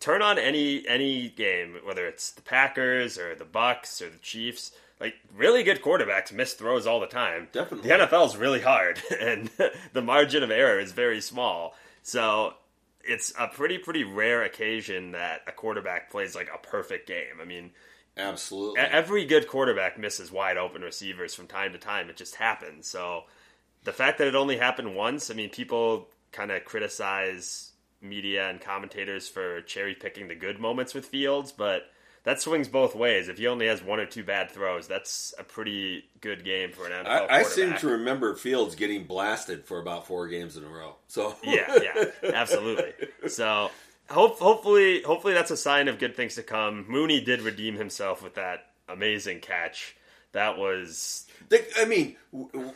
turn 0.00 0.22
on 0.22 0.38
any 0.38 0.86
any 0.88 1.28
game, 1.28 1.76
whether 1.84 2.06
it's 2.06 2.30
the 2.30 2.42
Packers 2.42 3.18
or 3.18 3.34
the 3.34 3.44
Bucs 3.44 4.00
or 4.00 4.08
the 4.10 4.18
Chiefs. 4.18 4.72
Like 5.00 5.14
really 5.36 5.62
good 5.62 5.80
quarterbacks 5.82 6.32
miss 6.32 6.54
throws 6.54 6.86
all 6.86 7.00
the 7.00 7.06
time. 7.06 7.48
Definitely. 7.52 7.88
the 7.88 7.94
NFL's 7.96 8.36
really 8.36 8.60
hard, 8.60 9.00
and 9.20 9.50
the 9.92 10.02
margin 10.02 10.42
of 10.42 10.50
error 10.50 10.80
is 10.80 10.92
very 10.92 11.20
small. 11.20 11.74
So 12.02 12.54
it's 13.04 13.32
a 13.38 13.48
pretty 13.48 13.78
pretty 13.78 14.04
rare 14.04 14.42
occasion 14.42 15.12
that 15.12 15.42
a 15.46 15.52
quarterback 15.52 16.10
plays 16.10 16.34
like 16.34 16.50
a 16.52 16.58
perfect 16.58 17.06
game. 17.06 17.40
I 17.40 17.44
mean, 17.44 17.70
Absolutely. 18.16 18.80
every 18.80 19.24
good 19.24 19.46
quarterback 19.46 19.98
misses 19.98 20.32
wide 20.32 20.56
open 20.56 20.82
receivers 20.82 21.34
from 21.34 21.46
time 21.46 21.72
to 21.72 21.78
time. 21.78 22.10
It 22.10 22.16
just 22.16 22.34
happens. 22.34 22.86
So 22.88 23.24
the 23.84 23.92
fact 23.92 24.18
that 24.18 24.26
it 24.26 24.34
only 24.34 24.56
happened 24.56 24.94
once, 24.96 25.30
I 25.30 25.34
mean, 25.34 25.50
people 25.50 26.08
kind 26.32 26.50
of 26.50 26.64
criticize 26.64 27.70
media 28.00 28.48
and 28.48 28.60
commentators 28.60 29.28
for 29.28 29.62
cherry 29.62 29.94
picking 29.94 30.28
the 30.28 30.34
good 30.34 30.58
moments 30.58 30.94
with 30.94 31.06
Fields, 31.06 31.52
but 31.52 31.90
that 32.28 32.42
swings 32.42 32.68
both 32.68 32.94
ways. 32.94 33.28
If 33.28 33.38
he 33.38 33.46
only 33.46 33.68
has 33.68 33.82
one 33.82 34.00
or 34.00 34.04
two 34.04 34.22
bad 34.22 34.50
throws, 34.50 34.86
that's 34.86 35.32
a 35.38 35.42
pretty 35.42 36.04
good 36.20 36.44
game 36.44 36.72
for 36.72 36.86
an 36.86 36.92
NFL 36.92 37.30
I, 37.30 37.38
I 37.38 37.42
seem 37.42 37.72
to 37.76 37.88
remember 37.88 38.34
Fields 38.34 38.74
getting 38.74 39.04
blasted 39.04 39.64
for 39.64 39.78
about 39.78 40.06
four 40.06 40.28
games 40.28 40.58
in 40.58 40.62
a 40.62 40.68
row. 40.68 40.96
So 41.06 41.34
yeah, 41.42 41.78
yeah, 41.82 42.04
absolutely. 42.34 42.92
So 43.28 43.70
hope, 44.10 44.38
hopefully, 44.40 45.00
hopefully 45.00 45.32
that's 45.32 45.50
a 45.50 45.56
sign 45.56 45.88
of 45.88 45.98
good 45.98 46.16
things 46.16 46.34
to 46.34 46.42
come. 46.42 46.84
Mooney 46.86 47.22
did 47.22 47.40
redeem 47.40 47.76
himself 47.76 48.22
with 48.22 48.34
that 48.34 48.72
amazing 48.90 49.40
catch. 49.40 49.96
That 50.32 50.58
was 50.58 51.26
The, 51.48 51.64
I 51.80 51.86
mean, 51.86 52.16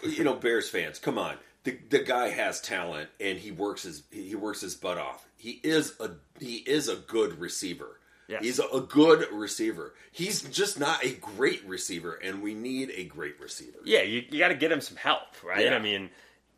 you 0.03 0.25
know, 0.25 0.33
Bears 0.33 0.71
fans, 0.71 0.99
come 0.99 1.19
on. 1.19 1.37
The, 1.65 1.79
the 1.91 1.99
guy 1.99 2.31
has 2.31 2.63
talent, 2.63 3.11
and 3.21 3.37
he 3.37 3.51
works 3.51 3.83
his 3.83 4.03
he 4.11 4.35
works 4.35 4.63
his 4.63 4.75
butt 4.77 4.97
off. 4.97 5.29
He 5.37 5.61
is 5.63 5.95
a 6.01 6.13
he 6.41 6.57
is 6.57 6.89
a 6.89 6.97
good 6.97 7.39
receiver. 7.39 7.99
Yes. 8.29 8.43
He's 8.43 8.59
a, 8.59 8.81
good 8.81 9.26
receiver. 9.33 9.95
He's 10.11 10.43
just 10.43 10.79
not 10.79 11.05
a 11.05 11.11
great 11.14 11.67
receiver, 11.67 12.14
and 12.14 12.43
we 12.43 12.55
need 12.55 12.91
a 12.95 13.05
great 13.05 13.41
receiver. 13.41 13.79
yeah. 13.85 14.02
You, 14.02 14.25
you 14.31 14.38
got 14.38 14.49
to 14.49 14.55
get 14.55 14.73
him 14.73 14.81
some 14.81 14.97
help, 14.97 15.43
right? 15.45 15.67
Yeah. 15.67 15.75
I 15.75 15.79
mean, 15.81 16.11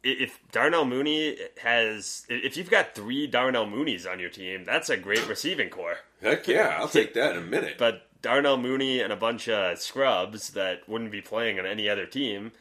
if 0.04 0.38
Darnell 0.52 0.84
Mooney 0.84 1.38
has, 1.62 2.26
if 2.28 2.56
you've 2.56 2.70
got 2.70 2.94
three 2.94 3.26
Darnell 3.26 3.66
Moonies 3.66 4.08
on 4.08 4.20
your 4.20 4.30
team, 4.30 4.64
that's 4.64 4.90
a 4.90 4.96
great 4.96 5.26
receiving 5.26 5.70
corps. 5.70 5.96
Heck 6.22 6.46
yeah, 6.46 6.76
I'll 6.78 6.88
take 6.88 7.14
that 7.14 7.32
in 7.32 7.38
a 7.42 7.46
minute. 7.46 7.76
But 7.78 8.06
Darnell 8.20 8.58
Mooney 8.58 9.00
and 9.00 9.12
a 9.12 9.16
bunch 9.16 9.48
of 9.48 9.78
scrubs 9.78 10.50
that 10.50 10.88
wouldn't 10.88 11.10
be 11.10 11.20
playing 11.20 11.58
on 11.58 11.66
any 11.66 11.88
other 11.88 12.06
team, 12.06 12.52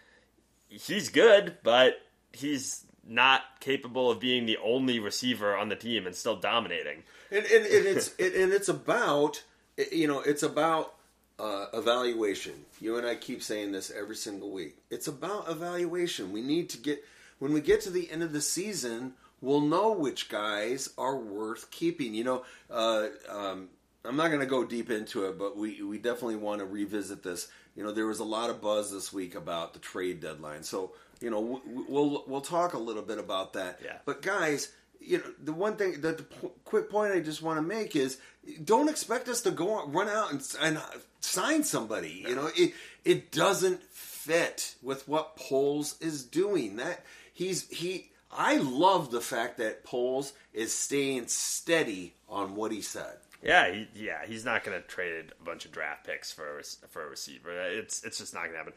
he's 0.69 1.09
good, 1.09 1.57
but 1.63 1.95
he's 2.31 2.85
not 3.07 3.41
capable 3.59 4.09
of 4.09 4.19
being 4.19 4.45
the 4.45 4.57
only 4.63 4.99
receiver 4.99 5.55
on 5.55 5.69
the 5.69 5.75
team 5.75 6.07
and 6.07 6.15
still 6.15 6.35
dominating. 6.35 7.03
And, 7.31 7.45
and, 7.45 7.65
and 7.65 7.85
it's 7.85 8.13
it, 8.17 8.35
and 8.35 8.53
it's 8.53 8.69
about 8.69 9.43
you 9.91 10.07
know 10.07 10.19
it's 10.21 10.43
about 10.43 10.95
uh, 11.39 11.65
evaluation. 11.73 12.53
You 12.79 12.97
and 12.97 13.07
I 13.07 13.15
keep 13.15 13.41
saying 13.43 13.71
this 13.71 13.91
every 13.91 14.15
single 14.15 14.51
week. 14.51 14.77
It's 14.89 15.07
about 15.07 15.49
evaluation. 15.49 16.31
We 16.31 16.41
need 16.41 16.69
to 16.69 16.77
get 16.77 17.03
when 17.39 17.53
we 17.53 17.61
get 17.61 17.81
to 17.81 17.89
the 17.89 18.09
end 18.09 18.23
of 18.23 18.31
the 18.31 18.41
season, 18.41 19.13
we'll 19.41 19.61
know 19.61 19.91
which 19.91 20.29
guys 20.29 20.89
are 20.97 21.17
worth 21.17 21.69
keeping. 21.71 22.13
You 22.13 22.23
know, 22.23 22.45
uh, 22.69 23.07
um, 23.29 23.69
I'm 24.05 24.15
not 24.15 24.29
going 24.29 24.39
to 24.39 24.45
go 24.45 24.63
deep 24.63 24.89
into 24.89 25.25
it, 25.25 25.37
but 25.37 25.57
we 25.57 25.81
we 25.81 25.97
definitely 25.97 26.37
want 26.37 26.59
to 26.59 26.65
revisit 26.65 27.23
this. 27.23 27.49
You 27.75 27.83
know, 27.83 27.91
there 27.91 28.05
was 28.05 28.19
a 28.19 28.23
lot 28.23 28.49
of 28.49 28.61
buzz 28.61 28.91
this 28.91 29.11
week 29.11 29.35
about 29.35 29.73
the 29.73 29.79
trade 29.79 30.19
deadline, 30.21 30.63
so 30.63 30.93
you 31.23 31.29
know 31.29 31.61
we'll 31.65 32.25
we'll 32.27 32.41
talk 32.41 32.73
a 32.73 32.77
little 32.77 33.01
bit 33.01 33.17
about 33.17 33.53
that. 33.53 33.79
Yeah. 33.83 33.97
But 34.05 34.21
guys, 34.21 34.73
you 34.99 35.19
know, 35.19 35.23
the 35.41 35.53
one 35.53 35.77
thing 35.77 36.01
that 36.01 36.17
the 36.17 36.23
p- 36.23 36.49
quick 36.65 36.89
point 36.89 37.13
I 37.13 37.21
just 37.21 37.41
want 37.41 37.57
to 37.57 37.61
make 37.61 37.95
is 37.95 38.17
don't 38.63 38.89
expect 38.89 39.29
us 39.29 39.41
to 39.43 39.51
go 39.51 39.71
on, 39.71 39.93
run 39.93 40.09
out 40.09 40.33
and, 40.33 40.45
and 40.61 40.77
uh, 40.77 40.81
sign 41.21 41.63
somebody. 41.63 42.25
You 42.27 42.35
know, 42.35 42.49
it 42.57 42.73
it 43.05 43.31
doesn't 43.31 43.81
fit 43.83 44.75
with 44.83 45.07
what 45.07 45.37
Poles 45.37 45.95
is 46.01 46.25
doing. 46.25 46.75
That 46.75 47.05
he's 47.33 47.69
he. 47.69 48.09
I 48.29 48.57
love 48.57 49.09
the 49.11 49.21
fact 49.21 49.59
that 49.59 49.85
Poles 49.85 50.33
is 50.53 50.73
staying 50.73 51.27
steady 51.27 52.15
on 52.27 52.55
what 52.55 52.73
he 52.73 52.81
said. 52.81 53.15
Yeah, 53.43 53.71
he, 53.71 53.87
yeah, 53.95 54.25
he's 54.25 54.45
not 54.45 54.63
going 54.63 54.81
to 54.81 54.87
trade 54.87 55.31
a 55.39 55.43
bunch 55.43 55.65
of 55.65 55.71
draft 55.71 56.05
picks 56.05 56.31
for 56.31 56.59
a, 56.59 56.63
for 56.87 57.05
a 57.05 57.09
receiver. 57.09 57.51
It's 57.51 58.03
it's 58.03 58.17
just 58.19 58.33
not 58.33 58.41
going 58.43 58.53
to 58.53 58.57
happen. 58.57 58.73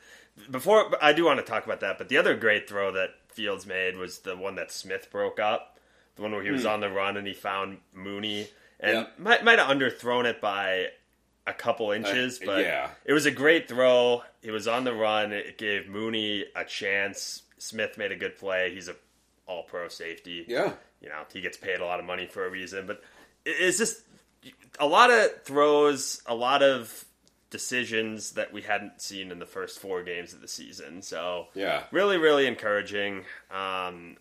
Before 0.51 0.93
I 1.03 1.13
do 1.13 1.25
want 1.25 1.39
to 1.39 1.45
talk 1.47 1.65
about 1.65 1.81
that, 1.81 1.99
but 1.99 2.09
the 2.09 2.19
other 2.19 2.35
great 2.37 2.69
throw 2.69 2.93
that 2.93 3.11
Fields 3.29 3.67
made 3.67 3.97
was 3.97 4.19
the 4.21 4.37
one 4.37 4.57
that 4.57 4.73
Smith 4.73 5.09
broke 5.11 5.39
up, 5.39 5.79
the 6.17 6.23
one 6.23 6.33
where 6.33 6.43
he 6.43 6.51
was 6.51 6.63
Hmm. 6.63 6.69
on 6.69 6.81
the 6.81 6.91
run 6.91 7.17
and 7.17 7.27
he 7.27 7.33
found 7.35 7.79
Mooney 7.95 8.49
and 8.81 8.93
Yeah. 8.99 9.07
might 9.19 9.45
might 9.45 9.59
have 9.59 9.69
underthrown 9.69 10.25
it 10.25 10.41
by 10.41 10.89
a 11.47 11.53
couple 11.55 11.93
inches, 11.93 12.41
Uh, 12.43 12.47
but 12.47 12.65
yeah. 12.65 12.91
it 13.05 13.13
was 13.13 13.25
a 13.25 13.31
great 13.31 13.69
throw. 13.69 14.25
He 14.43 14.51
was 14.51 14.67
on 14.67 14.83
the 14.85 14.93
run. 14.93 15.33
It 15.33 15.59
gave 15.59 15.87
Mooney 15.89 16.45
a 16.57 16.65
chance. 16.65 17.43
Smith 17.59 17.97
made 17.97 18.11
a 18.11 18.17
good 18.17 18.37
play. 18.37 18.75
He's 18.75 18.89
a 18.89 18.97
all 19.47 19.63
pro 19.63 19.87
safety 19.87 20.45
Yeah. 20.49 20.73
you 21.01 21.09
know 21.09 21.23
he 21.33 21.41
gets 21.41 21.57
paid 21.57 21.79
a 21.79 21.85
lot 21.85 22.01
of 22.01 22.05
money 22.05 22.27
for 22.27 22.45
a 22.45 22.51
reason 22.51 22.85
but 22.85 23.01
it- 23.45 23.51
it's 23.61 23.79
just 23.79 24.03
a 24.79 24.87
lot 24.87 25.11
of 25.11 25.43
throws 25.45 26.23
a 26.27 26.35
lot 26.35 26.63
of 26.63 27.05
decisions 27.51 28.33
that 28.33 28.53
we 28.53 28.63
hadn't 28.63 29.01
seen 29.01 29.31
in 29.31 29.39
the 29.39 29.47
first 29.47 29.79
four 29.79 30.03
games 30.03 30.33
of 30.35 30.41
the 30.41 30.49
season 30.49 31.01
so 31.03 31.47
Yeah. 31.55 31.85
really 31.93 32.19
really 32.19 32.47
encouraging 32.47 33.25
um 33.51 34.17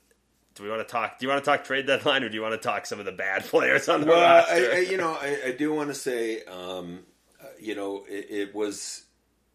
do 0.54 0.64
we 0.64 0.70
want 0.70 0.88
to 0.88 0.92
talk 0.92 1.20
do 1.20 1.26
you 1.26 1.30
want 1.30 1.44
to 1.44 1.50
talk 1.50 1.64
trade 1.66 1.86
deadline 1.88 2.24
or 2.24 2.30
do 2.30 2.36
you 2.36 2.42
want 2.42 2.54
to 2.54 2.66
talk 2.68 2.86
some 2.86 3.00
of 3.00 3.06
the 3.06 3.12
bad 3.12 3.44
players 3.54 3.90
on 3.90 4.02
the 4.02 4.08
Well, 4.08 4.22
roster 4.22 4.54
I, 4.72 4.76
I, 4.76 4.80
you 4.80 4.98
know, 4.98 5.12
I, 5.20 5.38
I 5.48 5.52
do 5.52 5.74
want 5.74 5.90
to 5.90 5.96
say, 5.96 6.44
um, 6.44 7.00
uh, 7.42 7.48
you 7.60 7.76
know, 7.76 8.06
it, 8.08 8.28
it 8.30 8.56
was 8.56 9.04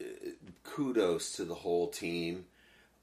uh, 0.01 0.05
kudos 0.65 1.33
to 1.37 1.45
the 1.45 1.55
whole 1.55 1.89
team. 1.89 2.45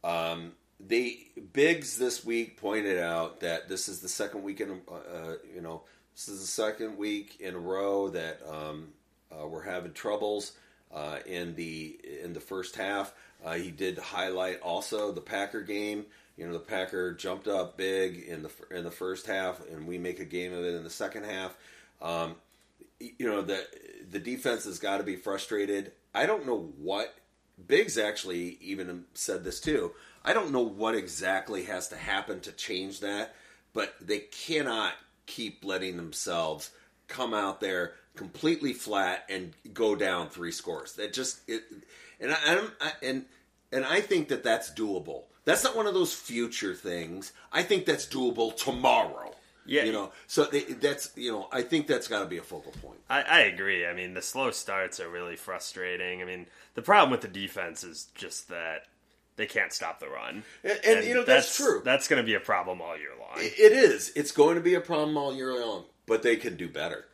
Um, 0.04 0.52
they 0.80 1.30
Biggs 1.54 1.98
this 1.98 2.24
week 2.24 2.58
pointed 2.62 3.00
out 3.00 3.40
that 3.40 3.68
this 3.68 3.88
is 3.90 4.00
the 4.02 4.10
second 4.10 4.44
week 4.44 4.62
in, 4.62 4.82
uh, 4.88 4.94
uh, 4.94 5.34
you 5.56 5.62
know, 5.62 5.82
this 6.18 6.30
is 6.30 6.42
the 6.42 6.48
second 6.48 6.98
week 6.98 7.38
in 7.40 7.54
a 7.54 7.60
row 7.60 8.10
that 8.10 8.42
um, 8.50 8.88
uh, 9.32 9.46
we're 9.46 9.62
having 9.62 9.94
troubles 9.94 10.54
uh, 10.92 11.20
in 11.28 11.54
the 11.54 12.00
in 12.24 12.34
the 12.34 12.40
first 12.40 12.76
half. 12.76 13.14
Uh, 13.46 13.54
he 13.54 13.70
did 13.70 14.00
highlight 14.00 14.60
also 14.62 15.12
the 15.12 15.22
Packer 15.22 15.62
game. 15.62 16.08
You 16.36 16.48
know, 16.48 16.54
the 16.54 16.60
Packer 16.60 17.14
jumped 17.14 17.48
up 17.48 17.78
big 17.78 18.18
in 18.18 18.42
the 18.42 18.50
in 18.72 18.84
the 18.84 18.90
first 18.90 19.28
half, 19.28 19.62
and 19.70 19.86
we 19.86 20.00
make 20.00 20.20
a 20.20 20.26
game 20.26 20.54
of 20.54 20.66
it 20.66 20.74
in 20.74 20.84
the 20.84 20.90
second 20.90 21.26
half. 21.26 21.56
Um, 22.02 22.34
you 23.00 23.30
know, 23.30 23.44
the 23.44 23.68
the 24.10 24.20
defense 24.20 24.64
has 24.64 24.80
got 24.80 24.98
to 24.98 25.04
be 25.04 25.18
frustrated. 25.18 25.92
I 26.16 26.26
don't 26.26 26.48
know 26.48 26.74
what 26.80 27.14
Biggs 27.68 27.96
actually 27.96 28.58
even 28.60 29.06
said 29.14 29.44
this 29.44 29.60
too. 29.60 29.92
I 30.26 30.34
don't 30.34 30.52
know 30.52 30.66
what 30.66 30.96
exactly 30.96 31.66
has 31.66 31.90
to 31.90 31.96
happen 31.96 32.40
to 32.42 32.52
change 32.52 33.02
that, 33.02 33.36
but 33.72 33.94
they 34.02 34.20
cannot 34.20 34.94
keep 35.28 35.64
letting 35.64 35.98
themselves 35.98 36.72
come 37.08 37.34
out 37.34 37.62
there 37.62 37.94
completely 38.16 38.74
flat 38.74 39.24
and 39.30 39.54
go 39.74 39.96
down 39.96 40.30
three 40.30 40.52
scores. 40.52 40.94
That 40.94 41.14
just 41.14 41.40
it, 41.48 41.64
and 42.20 42.32
I, 42.32 42.38
I'm 42.46 42.72
I, 42.82 42.92
and 43.04 43.26
and 43.72 43.86
I 43.86 44.02
think 44.02 44.30
that 44.30 44.44
that's 44.44 44.72
doable. 44.72 45.24
That's 45.46 45.64
not 45.64 45.76
one 45.78 45.88
of 45.88 45.94
those 45.94 46.14
future 46.14 46.74
things. 46.74 47.32
I 47.54 47.64
think 47.64 47.86
that's 47.86 48.06
doable 48.06 48.56
tomorrow. 48.58 49.34
Yeah. 49.66 49.84
you 49.84 49.92
know. 49.92 50.12
So 50.28 50.46
they, 50.46 50.62
that's 50.62 51.12
you 51.16 51.32
know. 51.32 51.48
I 51.52 51.62
think 51.62 51.88
that's 51.88 52.08
got 52.08 52.22
to 52.22 52.26
be 52.26 52.38
a 52.38 52.42
focal 52.42 52.72
point. 52.82 53.00
I, 53.10 53.22
I 53.22 53.40
agree. 53.42 53.86
I 53.86 53.94
mean, 53.94 54.14
the 54.14 54.22
slow 54.22 54.52
starts 54.52 55.00
are 55.00 55.10
really 55.10 55.36
frustrating. 55.36 56.22
I 56.22 56.26
mean, 56.26 56.48
the 56.74 56.82
problem 56.82 57.12
with 57.12 57.22
the 57.22 57.28
defense 57.28 57.84
is 57.84 58.08
just 58.16 58.50
that 58.50 58.88
they 59.38 59.46
can't 59.46 59.72
stop 59.72 60.00
the 60.00 60.10
run, 60.10 60.44
And- 60.63 60.79
and, 60.84 61.06
you 61.06 61.13
know, 61.13 61.24
that's 61.24 61.56
true. 61.56 61.82
That's 61.86 62.08
going 62.08 62.22
to 62.22 62.25
be 62.25 62.34
a 62.34 62.39
problem 62.39 62.82
all 62.82 62.98
year 62.98 63.12
long. 63.20 63.38
It 63.38 63.72
is. 63.72 64.12
It's 64.15 64.32
going 64.32 64.56
to 64.56 64.62
be 64.62 64.74
a 64.74 64.82
problem 64.82 65.15
all 65.17 65.34
year 65.34 65.53
long, 65.60 65.86
but 66.06 66.22
they 66.24 66.36
can 66.36 66.58
do 66.58 66.67
better. 66.67 67.06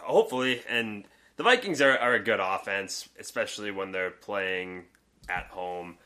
hopefully. 0.00 0.62
And 0.68 1.04
the 1.36 1.42
Vikings 1.42 1.80
are, 1.82 1.98
are 1.98 2.14
a 2.14 2.18
good 2.22 2.40
offense, 2.40 3.08
especially 3.20 3.70
when 3.70 3.92
they're 3.92 4.10
playing 4.10 4.84
at 5.28 5.46
home. 5.48 5.98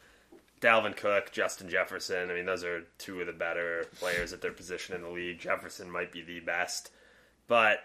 Dalvin 0.61 0.97
Cook, 0.97 1.31
Justin 1.33 1.69
Jefferson. 1.69 2.31
I 2.31 2.35
mean, 2.35 2.47
those 2.47 2.65
are 2.65 2.85
two 2.99 3.21
of 3.21 3.27
the 3.27 3.33
better 3.33 3.85
players 3.99 4.33
at 4.33 4.41
their 4.41 4.53
position 4.53 4.95
in 4.95 5.03
the 5.03 5.09
league. 5.09 5.39
Jefferson 5.41 5.91
might 5.91 6.11
be 6.13 6.23
the 6.23 6.41
best, 6.41 6.91
but 7.49 7.81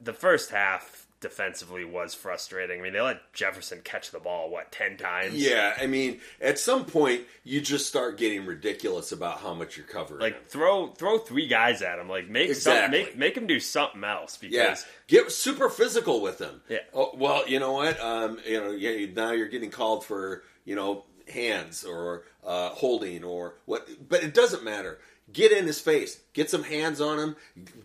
the 0.00 0.12
first 0.12 0.50
half 0.50 1.06
defensively 1.20 1.84
was 1.84 2.14
frustrating. 2.14 2.80
I 2.80 2.82
mean, 2.82 2.92
they 2.92 3.00
let 3.00 3.32
Jefferson 3.32 3.80
catch 3.84 4.10
the 4.10 4.18
ball 4.18 4.50
what 4.50 4.72
ten 4.72 4.96
times. 4.96 5.34
Yeah, 5.34 5.74
I 5.78 5.86
mean, 5.86 6.20
at 6.40 6.58
some 6.58 6.84
point, 6.84 7.22
you 7.44 7.60
just 7.60 7.86
start 7.86 8.16
getting 8.16 8.46
ridiculous 8.46 9.12
about 9.12 9.40
how 9.40 9.54
much 9.54 9.76
you're 9.76 9.86
covering. 9.86 10.20
Like 10.20 10.46
throw 10.46 10.88
throw 10.88 11.18
three 11.18 11.46
guys 11.46 11.82
at 11.82 11.98
him. 11.98 12.08
Like 12.08 12.28
make 12.28 12.54
some, 12.54 12.90
make 12.90 13.16
make 13.16 13.36
him 13.36 13.46
do 13.46 13.60
something 13.60 14.02
else 14.02 14.36
because 14.36 14.54
yeah, 14.54 14.76
get 15.08 15.30
super 15.30 15.68
physical 15.68 16.20
with 16.22 16.38
them. 16.38 16.62
Yeah. 16.68 16.78
Oh, 16.94 17.12
well, 17.14 17.46
you 17.46 17.60
know 17.60 17.72
what? 17.72 18.00
Um, 18.00 18.38
you 18.46 18.60
know, 18.60 18.70
yeah, 18.70 19.06
now 19.14 19.32
you're 19.32 19.48
getting 19.48 19.70
called 19.70 20.04
for 20.04 20.42
you 20.64 20.74
know 20.74 21.04
hands 21.28 21.84
or 21.84 22.24
uh, 22.44 22.70
holding 22.70 23.24
or 23.24 23.54
what, 23.66 23.88
but 24.08 24.22
it 24.22 24.34
doesn't 24.34 24.64
matter. 24.64 24.98
Get 25.32 25.52
in 25.52 25.66
his 25.66 25.80
face. 25.80 26.20
Get 26.32 26.50
some 26.50 26.62
hands 26.62 27.00
on 27.00 27.18
him. 27.18 27.36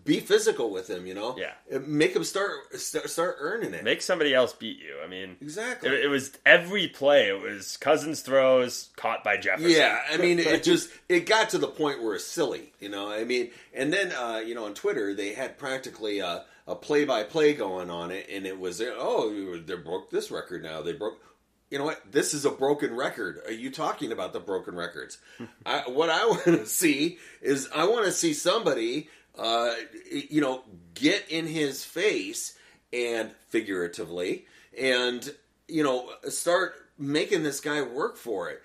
Be 0.04 0.20
physical 0.20 0.70
with 0.72 0.90
him. 0.90 1.06
You 1.06 1.14
know. 1.14 1.38
Yeah. 1.38 1.80
Make 1.80 2.16
him 2.16 2.24
start 2.24 2.52
start, 2.76 3.10
start 3.10 3.36
earning 3.40 3.74
it. 3.74 3.84
make 3.84 4.02
somebody 4.02 4.34
else 4.34 4.54
beat 4.54 4.80
you. 4.80 4.96
I 5.04 5.08
mean, 5.08 5.38
Exactly. 5.42 5.90
It, 5.90 6.06
it 6.06 6.08
was 6.08 6.32
every 6.46 6.88
play. 6.88 7.28
It 7.28 7.42
was 7.42 7.78
Cousins 7.78 8.22
throws 8.22 8.90
caught 8.96 9.24
by 9.24 9.38
Jefferson. 9.38 9.72
Yeah, 9.72 10.00
I 10.12 10.18
mean, 10.18 10.40
it 10.40 10.64
just 10.72 10.90
it 11.10 11.26
got 11.26 11.50
to 11.50 11.58
the 11.58 11.68
point 11.68 12.02
where 12.02 12.16
it's 12.16 12.26
silly, 12.26 12.74
you 12.80 12.90
know. 12.90 13.12
I 13.12 13.24
mean, 13.24 13.52
and 13.74 13.92
then 13.92 14.12
uh, 14.12 14.42
you 14.46 14.56
know 14.56 14.66
on 14.66 14.74
Twitter 14.74 15.14
they 15.14 15.34
had 15.34 15.58
practically 15.58 16.20
a, 16.20 16.46
a 16.68 16.76
play-by-play 16.76 17.54
going 17.54 17.90
on 17.90 18.12
it, 18.12 18.28
and 18.32 18.46
it 18.46 18.60
was 18.60 18.82
oh 18.82 19.58
they 19.66 19.76
broke 19.76 20.10
this 20.10 20.32
record 20.32 20.64
now. 20.64 20.82
They 20.82 20.94
broke. 20.94 21.20
You 21.72 21.80
know 21.80 21.86
what? 21.86 22.12
This 22.12 22.34
is 22.34 22.46
a 22.46 22.52
broken 22.52 22.96
record. 22.96 23.42
Are 23.46 23.52
you 23.52 23.72
talking 23.72 24.12
about 24.12 24.34
the 24.34 24.40
broken 24.40 24.76
records? 24.76 25.18
I, 25.66 25.80
what 25.88 26.10
I 26.10 26.26
want 26.30 26.44
to 26.46 26.66
see 26.66 27.18
is 27.42 27.68
I 27.76 27.88
want 27.88 28.06
to 28.06 28.12
see 28.12 28.34
somebody, 28.34 29.10
uh, 29.38 29.72
you 30.12 30.42
know, 30.42 30.64
get 30.94 31.30
in 31.30 31.48
his 31.48 31.84
face 31.84 32.58
and 32.94 33.32
figuratively, 33.50 34.46
and 34.80 35.34
you 35.68 35.84
know, 35.84 36.10
start 36.30 36.76
making 37.00 37.44
this 37.44 37.60
guy 37.60 37.82
work 37.82 38.16
for 38.18 38.50
it. 38.52 38.62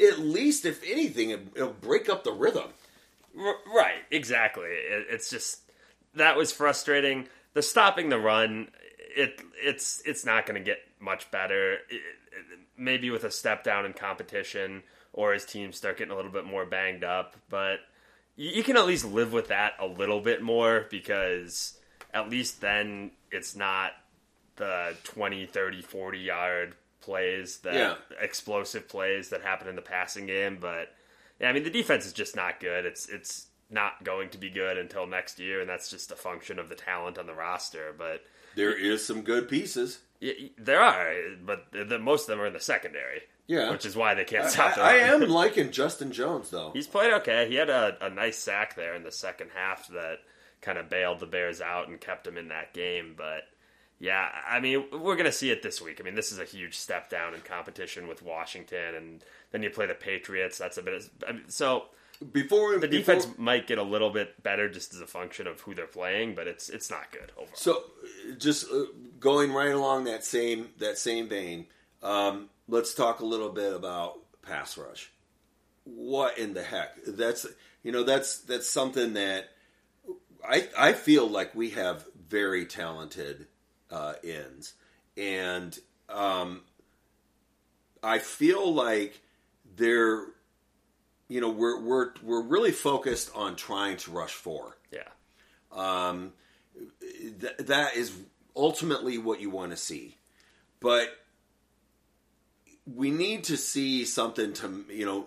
At 0.00 0.20
least, 0.20 0.64
if 0.64 0.82
anything, 0.88 1.30
it- 1.30 1.46
it'll 1.56 1.72
break 1.72 2.08
up 2.08 2.24
the 2.24 2.32
rhythm. 2.32 2.70
Right, 3.34 4.02
exactly. 4.10 4.68
It, 4.68 5.06
it's 5.10 5.28
just 5.28 5.60
that 6.14 6.36
was 6.36 6.52
frustrating. 6.52 7.26
The 7.54 7.62
stopping 7.62 8.08
the 8.08 8.18
run, 8.18 8.68
it 9.16 9.40
it's 9.62 10.00
it's 10.06 10.24
not 10.24 10.46
going 10.46 10.54
to 10.62 10.64
get 10.64 10.78
much 11.00 11.30
better. 11.30 11.74
It- 11.90 12.00
maybe 12.76 13.10
with 13.10 13.24
a 13.24 13.30
step 13.30 13.64
down 13.64 13.84
in 13.86 13.92
competition, 13.92 14.82
or 15.12 15.32
his 15.32 15.44
teams 15.44 15.76
start 15.76 15.98
getting 15.98 16.12
a 16.12 16.16
little 16.16 16.30
bit 16.30 16.44
more 16.44 16.64
banged 16.66 17.04
up. 17.04 17.36
But 17.48 17.80
you, 18.36 18.50
you 18.50 18.62
can 18.62 18.76
at 18.76 18.86
least 18.86 19.04
live 19.04 19.32
with 19.32 19.48
that 19.48 19.74
a 19.80 19.86
little 19.86 20.20
bit 20.20 20.42
more 20.42 20.86
because 20.90 21.78
at 22.12 22.28
least 22.30 22.60
then 22.60 23.10
it's 23.30 23.54
not 23.56 23.92
the 24.56 24.96
20, 25.04 25.46
30, 25.46 25.82
40 25.82 26.18
yard 26.18 26.74
plays 27.00 27.58
that 27.58 27.74
Yeah. 27.74 27.94
explosive 28.20 28.88
plays 28.88 29.28
that 29.30 29.42
happen 29.42 29.68
in 29.68 29.76
the 29.76 29.82
passing 29.82 30.26
game, 30.26 30.58
but 30.60 30.94
Yeah, 31.40 31.48
I 31.50 31.52
mean 31.52 31.64
the 31.64 31.70
defense 31.70 32.06
is 32.06 32.12
just 32.12 32.36
not 32.36 32.60
good. 32.60 32.86
It's 32.86 33.08
it's 33.08 33.46
not 33.70 34.04
going 34.04 34.28
to 34.30 34.38
be 34.38 34.50
good 34.50 34.78
until 34.78 35.06
next 35.06 35.38
year, 35.40 35.60
and 35.60 35.68
that's 35.68 35.90
just 35.90 36.12
a 36.12 36.16
function 36.16 36.58
of 36.60 36.68
the 36.68 36.76
talent 36.76 37.18
on 37.18 37.26
the 37.26 37.34
roster. 37.34 37.92
But 37.96 38.22
There 38.54 38.72
is 38.72 39.04
some 39.04 39.22
good 39.22 39.48
pieces. 39.48 39.98
Y- 40.22 40.50
there 40.58 40.80
are, 40.80 41.12
but 41.44 41.66
the, 41.72 41.84
the, 41.84 41.98
most 41.98 42.22
of 42.22 42.26
them 42.28 42.40
are 42.40 42.46
in 42.46 42.52
the 42.52 42.60
secondary. 42.60 43.22
Yeah. 43.46 43.70
which 43.72 43.84
is 43.84 43.94
why 43.94 44.14
they 44.14 44.24
can't 44.24 44.48
stop. 44.48 44.78
I 44.78 45.02
run. 45.10 45.22
am 45.24 45.28
liking 45.28 45.70
Justin 45.70 46.12
Jones 46.12 46.48
though. 46.48 46.70
He's 46.72 46.86
played 46.86 47.12
okay. 47.12 47.46
He 47.46 47.56
had 47.56 47.68
a, 47.68 47.94
a 48.00 48.08
nice 48.08 48.38
sack 48.38 48.74
there 48.74 48.94
in 48.94 49.02
the 49.02 49.12
second 49.12 49.50
half 49.54 49.86
that 49.88 50.20
kind 50.62 50.78
of 50.78 50.88
bailed 50.88 51.20
the 51.20 51.26
Bears 51.26 51.60
out 51.60 51.88
and 51.88 52.00
kept 52.00 52.24
them 52.24 52.38
in 52.38 52.48
that 52.48 52.72
game. 52.72 53.12
But 53.14 53.42
yeah, 54.00 54.28
I 54.48 54.60
mean, 54.60 54.86
we're 54.92 55.14
going 55.16 55.26
to 55.26 55.30
see 55.32 55.50
it 55.50 55.62
this 55.62 55.82
week. 55.82 56.00
I 56.00 56.04
mean, 56.04 56.14
this 56.14 56.32
is 56.32 56.38
a 56.38 56.44
huge 56.46 56.74
step 56.78 57.10
down 57.10 57.34
in 57.34 57.40
competition 57.42 58.08
with 58.08 58.22
Washington, 58.22 58.94
and 58.94 59.24
then 59.52 59.62
you 59.62 59.68
play 59.68 59.84
the 59.86 59.94
Patriots. 59.94 60.56
That's 60.56 60.78
a 60.78 60.82
bit. 60.82 60.94
Of, 60.94 61.10
I 61.28 61.32
mean, 61.32 61.44
so 61.48 61.84
Before 62.32 62.72
the 62.78 62.88
before- 62.88 63.14
defense 63.16 63.28
might 63.36 63.66
get 63.66 63.76
a 63.76 63.82
little 63.82 64.10
bit 64.10 64.42
better 64.42 64.70
just 64.70 64.94
as 64.94 65.02
a 65.02 65.06
function 65.06 65.46
of 65.46 65.60
who 65.60 65.74
they're 65.74 65.86
playing, 65.86 66.34
but 66.34 66.46
it's 66.48 66.70
it's 66.70 66.90
not 66.90 67.12
good 67.12 67.30
overall. 67.36 67.50
So, 67.54 67.82
just 68.38 68.70
uh, 68.72 68.84
going 69.24 69.52
right 69.52 69.72
along 69.72 70.04
that 70.04 70.22
same 70.22 70.68
that 70.78 70.98
same 70.98 71.28
vein, 71.28 71.66
um, 72.02 72.50
let's 72.68 72.92
talk 72.94 73.20
a 73.20 73.24
little 73.24 73.48
bit 73.48 73.72
about 73.72 74.18
pass 74.42 74.76
rush. 74.76 75.10
What 75.84 76.38
in 76.38 76.52
the 76.52 76.62
heck? 76.62 77.02
That's 77.06 77.46
you 77.82 77.90
know 77.90 78.04
that's 78.04 78.40
that's 78.40 78.68
something 78.68 79.14
that 79.14 79.48
I 80.46 80.68
I 80.76 80.92
feel 80.92 81.26
like 81.26 81.54
we 81.54 81.70
have 81.70 82.04
very 82.28 82.66
talented 82.66 83.46
uh, 83.90 84.12
ends, 84.22 84.74
and 85.16 85.76
um, 86.10 86.60
I 88.02 88.18
feel 88.18 88.74
like 88.74 89.18
they're 89.74 90.26
you 91.28 91.40
know 91.40 91.50
we're 91.50 91.80
we're 91.80 92.12
we're 92.22 92.42
really 92.42 92.72
focused 92.72 93.30
on 93.34 93.56
trying 93.56 93.96
to 93.96 94.10
rush 94.10 94.34
four 94.34 94.76
yeah, 94.92 95.08
um, 95.72 96.34
th- 97.00 97.56
that 97.58 97.96
is 97.96 98.12
ultimately 98.56 99.18
what 99.18 99.40
you 99.40 99.50
want 99.50 99.70
to 99.72 99.76
see. 99.76 100.16
But 100.80 101.08
we 102.86 103.10
need 103.10 103.44
to 103.44 103.56
see 103.56 104.04
something 104.04 104.52
to, 104.54 104.84
you 104.90 105.06
know, 105.06 105.26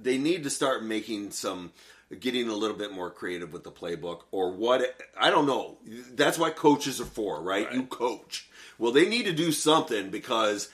they 0.00 0.18
need 0.18 0.44
to 0.44 0.50
start 0.50 0.84
making 0.84 1.30
some, 1.30 1.72
getting 2.18 2.48
a 2.48 2.54
little 2.54 2.76
bit 2.76 2.92
more 2.92 3.10
creative 3.10 3.52
with 3.52 3.64
the 3.64 3.70
playbook 3.70 4.22
or 4.30 4.52
what. 4.52 4.82
I 5.18 5.30
don't 5.30 5.46
know. 5.46 5.78
That's 6.12 6.38
what 6.38 6.56
coaches 6.56 7.00
are 7.00 7.06
for, 7.06 7.40
right? 7.42 7.66
Right. 7.66 7.74
You 7.74 7.84
coach. 7.84 8.48
Well, 8.78 8.92
they 8.92 9.08
need 9.08 9.24
to 9.24 9.32
do 9.32 9.52
something 9.52 10.10
because 10.10 10.68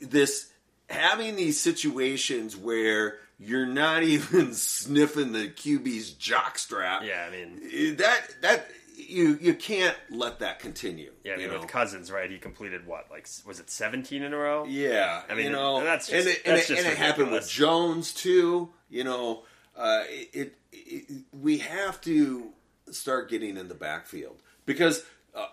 this, 0.00 0.50
having 0.88 1.36
these 1.36 1.60
situations 1.60 2.56
where 2.56 3.18
you're 3.38 3.66
not 3.66 4.02
even 4.04 4.54
sniffing 4.54 5.32
the 5.32 5.48
QB's 5.48 6.12
jockstrap 6.12 7.02
yeah. 7.06 7.26
I 7.26 7.30
mean, 7.30 7.60
eh, 7.72 7.94
that 7.96 8.42
that 8.42 8.70
you 9.08 9.38
you 9.40 9.54
can't 9.54 9.96
let 10.10 10.38
that 10.40 10.58
continue. 10.60 11.12
yeah. 11.24 11.32
I 11.32 11.36
mean, 11.36 11.46
you 11.46 11.52
know? 11.52 11.60
with 11.60 11.68
Cousins, 11.68 12.12
right? 12.12 12.30
He 12.30 12.38
completed 12.38 12.86
what? 12.86 13.06
Like, 13.10 13.28
was 13.46 13.58
it 13.60 13.70
seventeen 13.70 14.22
in 14.22 14.32
a 14.32 14.36
row? 14.36 14.64
yeah, 14.64 15.22
I 15.28 15.34
mean, 15.34 15.46
you 15.46 15.52
know, 15.52 15.78
and 15.78 15.86
that's 15.86 16.08
and 16.08 16.24
just- 16.24 16.38
it, 16.38 16.42
and 16.46 16.56
that's 16.56 16.70
it, 16.70 16.78
and 16.78 16.86
it 16.86 16.96
happened 16.96 17.32
with. 17.32 17.48
Jones 17.48 18.12
too. 18.12 18.70
You 18.90 19.04
know, 19.04 19.42
uh, 19.76 20.04
it, 20.08 20.54
it, 20.72 21.24
we 21.32 21.58
have 21.58 22.00
to 22.02 22.50
start 22.90 23.28
getting 23.30 23.56
in 23.56 23.68
the 23.68 23.74
backfield 23.74 24.42
because 24.64 25.04
uh, 25.34 25.46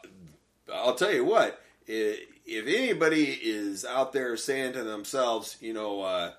I'll 0.73 0.95
tell 0.95 1.13
you 1.13 1.25
what. 1.25 1.61
if 1.87 2.67
anybody 2.67 3.25
is 3.25 3.85
out 3.85 4.11
there 4.13 4.35
saying 4.37 4.73
to 4.73 4.83
themselves, 4.83 5.57
you 5.61 5.73
know, 5.73 6.01
uh, 6.01 6.31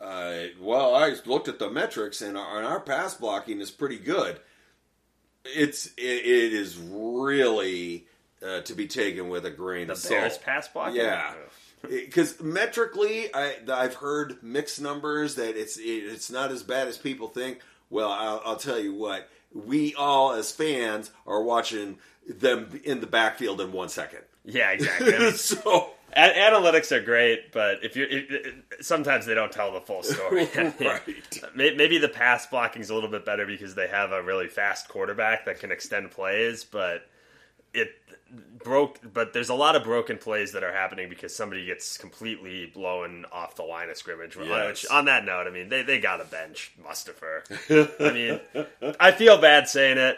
uh, 0.00 0.44
well, 0.60 0.94
I 0.94 1.14
looked 1.26 1.48
at 1.48 1.58
the 1.58 1.70
metrics 1.70 2.22
and 2.22 2.36
our, 2.36 2.58
and 2.58 2.66
our 2.66 2.80
pass 2.80 3.14
blocking 3.14 3.60
is 3.60 3.70
pretty 3.70 3.98
good. 3.98 4.38
It's 5.54 5.86
it, 5.96 6.02
it 6.02 6.52
is 6.52 6.76
really 6.78 8.06
uh, 8.46 8.60
to 8.62 8.74
be 8.74 8.86
taken 8.86 9.28
with 9.28 9.44
a 9.46 9.50
grain 9.50 9.88
The 9.88 9.94
of 9.94 10.08
Bears 10.08 10.32
salt. 10.34 10.44
pass 10.44 10.68
blocking. 10.68 10.96
Yeah. 10.96 11.34
Because 11.88 12.40
metrically, 12.40 13.32
I, 13.32 13.54
I've 13.72 13.94
heard 13.94 14.42
mixed 14.42 14.80
numbers 14.80 15.36
that 15.36 15.56
it's 15.56 15.78
it's 15.80 16.30
not 16.30 16.50
as 16.50 16.62
bad 16.64 16.88
as 16.88 16.98
people 16.98 17.28
think. 17.28 17.60
Well, 17.90 18.10
I'll, 18.10 18.42
I'll 18.44 18.56
tell 18.56 18.78
you 18.78 18.94
what, 18.94 19.28
we 19.52 19.94
all 19.94 20.32
as 20.32 20.52
fans 20.52 21.10
are 21.26 21.42
watching 21.42 21.98
them 22.28 22.80
in 22.84 23.00
the 23.00 23.06
backfield 23.06 23.60
in 23.60 23.72
one 23.72 23.88
second. 23.88 24.20
Yeah, 24.44 24.70
exactly. 24.70 25.14
I 25.14 25.18
mean, 25.18 25.32
so 25.34 25.90
A- 26.14 26.20
analytics 26.50 26.92
are 26.92 27.00
great, 27.02 27.52
but 27.52 27.82
if 27.84 27.96
if- 27.96 28.54
sometimes 28.80 29.26
they 29.26 29.34
don't 29.34 29.52
tell 29.52 29.72
the 29.72 29.80
full 29.80 30.02
story. 30.02 30.48
Right. 30.80 31.00
Maybe 31.54 31.98
the 31.98 32.08
pass 32.08 32.46
blocking 32.46 32.82
is 32.82 32.90
a 32.90 32.94
little 32.94 33.10
bit 33.10 33.24
better 33.24 33.46
because 33.46 33.74
they 33.74 33.88
have 33.88 34.12
a 34.12 34.22
really 34.22 34.48
fast 34.48 34.88
quarterback 34.88 35.44
that 35.46 35.60
can 35.60 35.70
extend 35.72 36.10
plays, 36.10 36.64
but 36.64 37.06
it 37.78 37.90
broke. 38.58 39.00
But 39.12 39.32
there's 39.32 39.48
a 39.48 39.54
lot 39.54 39.76
of 39.76 39.84
broken 39.84 40.18
plays 40.18 40.52
that 40.52 40.62
are 40.62 40.72
happening 40.72 41.08
because 41.08 41.34
somebody 41.34 41.66
gets 41.66 41.96
completely 41.96 42.66
blown 42.66 43.24
off 43.32 43.56
the 43.56 43.62
line 43.62 43.90
of 43.90 43.96
scrimmage. 43.96 44.36
Yes. 44.36 44.66
Which, 44.66 44.86
on 44.90 45.06
that 45.06 45.24
note, 45.24 45.46
I 45.46 45.50
mean, 45.50 45.68
they 45.68 45.82
they 45.82 46.00
got 46.00 46.20
a 46.20 46.24
bench 46.24 46.72
Mustipher. 46.82 47.42
I 48.00 48.12
mean, 48.12 48.94
I 49.00 49.12
feel 49.12 49.38
bad 49.40 49.68
saying 49.68 49.98
it. 49.98 50.16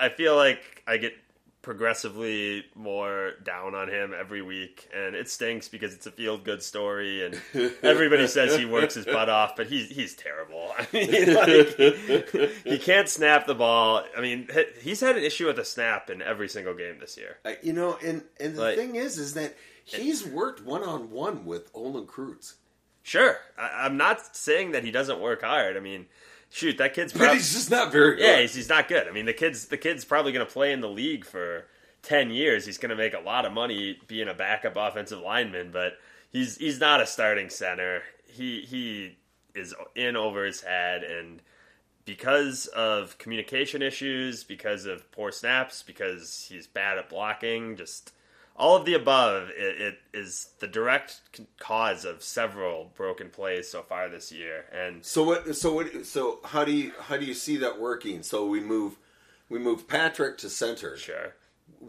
I 0.00 0.08
feel 0.08 0.36
like 0.36 0.82
I 0.86 0.96
get 0.96 1.14
progressively 1.62 2.64
more 2.74 3.32
down 3.44 3.74
on 3.74 3.88
him 3.88 4.14
every 4.18 4.42
week, 4.42 4.88
and 4.94 5.14
it 5.14 5.28
stinks 5.28 5.68
because 5.68 5.92
it's 5.94 6.06
a 6.06 6.10
feel 6.10 6.38
good 6.38 6.62
story, 6.62 7.24
and 7.24 7.40
everybody 7.82 8.26
says 8.26 8.56
he 8.56 8.64
works 8.64 8.94
his 8.94 9.04
butt 9.04 9.28
off, 9.28 9.56
but 9.56 9.66
he's 9.66 9.88
he's 9.88 10.14
terrible. 10.14 10.72
I 10.78 10.86
mean, 10.92 11.34
like, 11.34 12.30
he 12.64 12.78
can't 12.78 13.08
snap 13.08 13.46
the 13.46 13.54
ball. 13.54 14.04
I 14.16 14.20
mean, 14.20 14.48
he's 14.80 15.00
had 15.00 15.16
an 15.16 15.24
issue 15.24 15.46
with 15.46 15.56
the 15.56 15.64
snap 15.64 16.10
in 16.10 16.22
every 16.22 16.48
single 16.48 16.74
game 16.74 16.98
this 17.00 17.16
year. 17.16 17.36
Uh, 17.44 17.52
you 17.62 17.72
know, 17.72 17.98
and 18.04 18.22
and 18.40 18.54
the 18.56 18.60
Like- 18.62 18.76
thing 18.76 18.94
is, 18.96 19.18
is 19.18 19.34
that 19.34 19.54
he's 19.84 20.26
worked 20.26 20.64
one 20.64 20.82
on 20.82 21.10
one 21.10 21.44
with 21.44 21.70
Olin 21.74 22.06
Kreutz, 22.06 22.54
Sure, 23.02 23.36
I, 23.56 23.86
I'm 23.86 23.96
not 23.96 24.36
saying 24.36 24.72
that 24.72 24.84
he 24.84 24.90
doesn't 24.90 25.20
work 25.20 25.42
hard. 25.42 25.76
I 25.76 25.80
mean, 25.80 26.06
shoot, 26.50 26.78
that 26.78 26.94
kid's 26.94 27.12
but 27.12 27.34
he's 27.34 27.52
just 27.52 27.70
not 27.70 27.92
very 27.92 28.16
good. 28.16 28.24
Yeah, 28.24 28.40
he's, 28.40 28.54
he's 28.54 28.68
not 28.68 28.88
good. 28.88 29.08
I 29.08 29.12
mean, 29.12 29.26
the 29.26 29.32
kid's 29.32 29.66
the 29.66 29.76
kid's 29.76 30.04
probably 30.04 30.32
going 30.32 30.46
to 30.46 30.52
play 30.52 30.72
in 30.72 30.80
the 30.80 30.88
league 30.88 31.24
for 31.24 31.66
ten 32.02 32.30
years. 32.30 32.66
He's 32.66 32.78
going 32.78 32.90
to 32.90 32.96
make 32.96 33.14
a 33.14 33.20
lot 33.20 33.44
of 33.44 33.52
money 33.52 33.98
being 34.06 34.28
a 34.28 34.34
backup 34.34 34.76
offensive 34.76 35.20
lineman, 35.20 35.70
but 35.70 35.94
he's 36.30 36.56
he's 36.56 36.80
not 36.80 37.00
a 37.00 37.06
starting 37.06 37.50
center. 37.50 38.02
He 38.26 38.62
he 38.62 39.16
is 39.54 39.74
in 39.94 40.16
over 40.16 40.44
his 40.44 40.60
head, 40.62 41.02
and 41.02 41.42
because 42.04 42.66
of 42.68 43.18
communication 43.18 43.82
issues, 43.82 44.44
because 44.44 44.86
of 44.86 45.10
poor 45.12 45.30
snaps, 45.30 45.82
because 45.82 46.46
he's 46.48 46.66
bad 46.66 46.96
at 46.96 47.10
blocking, 47.10 47.76
just 47.76 48.12
all 48.58 48.76
of 48.76 48.84
the 48.84 48.94
above, 48.94 49.50
it, 49.56 49.80
it 49.80 49.98
is 50.12 50.50
the 50.58 50.66
direct 50.66 51.20
cause 51.58 52.04
of 52.04 52.22
several 52.22 52.92
broken 52.96 53.30
plays 53.30 53.70
so 53.70 53.82
far 53.82 54.08
this 54.08 54.32
year, 54.32 54.64
and 54.72 55.04
So 55.04 55.22
what? 55.24 55.56
So 55.56 55.72
what? 55.74 56.06
So 56.06 56.40
how 56.44 56.64
do 56.64 56.72
you 56.72 56.92
how 57.00 57.16
do 57.16 57.24
you 57.24 57.34
see 57.34 57.56
that 57.58 57.80
working? 57.80 58.22
So 58.22 58.46
we 58.46 58.60
move 58.60 58.98
we 59.48 59.58
move 59.58 59.88
Patrick 59.88 60.38
to 60.38 60.50
center. 60.50 60.96
sure. 60.96 61.34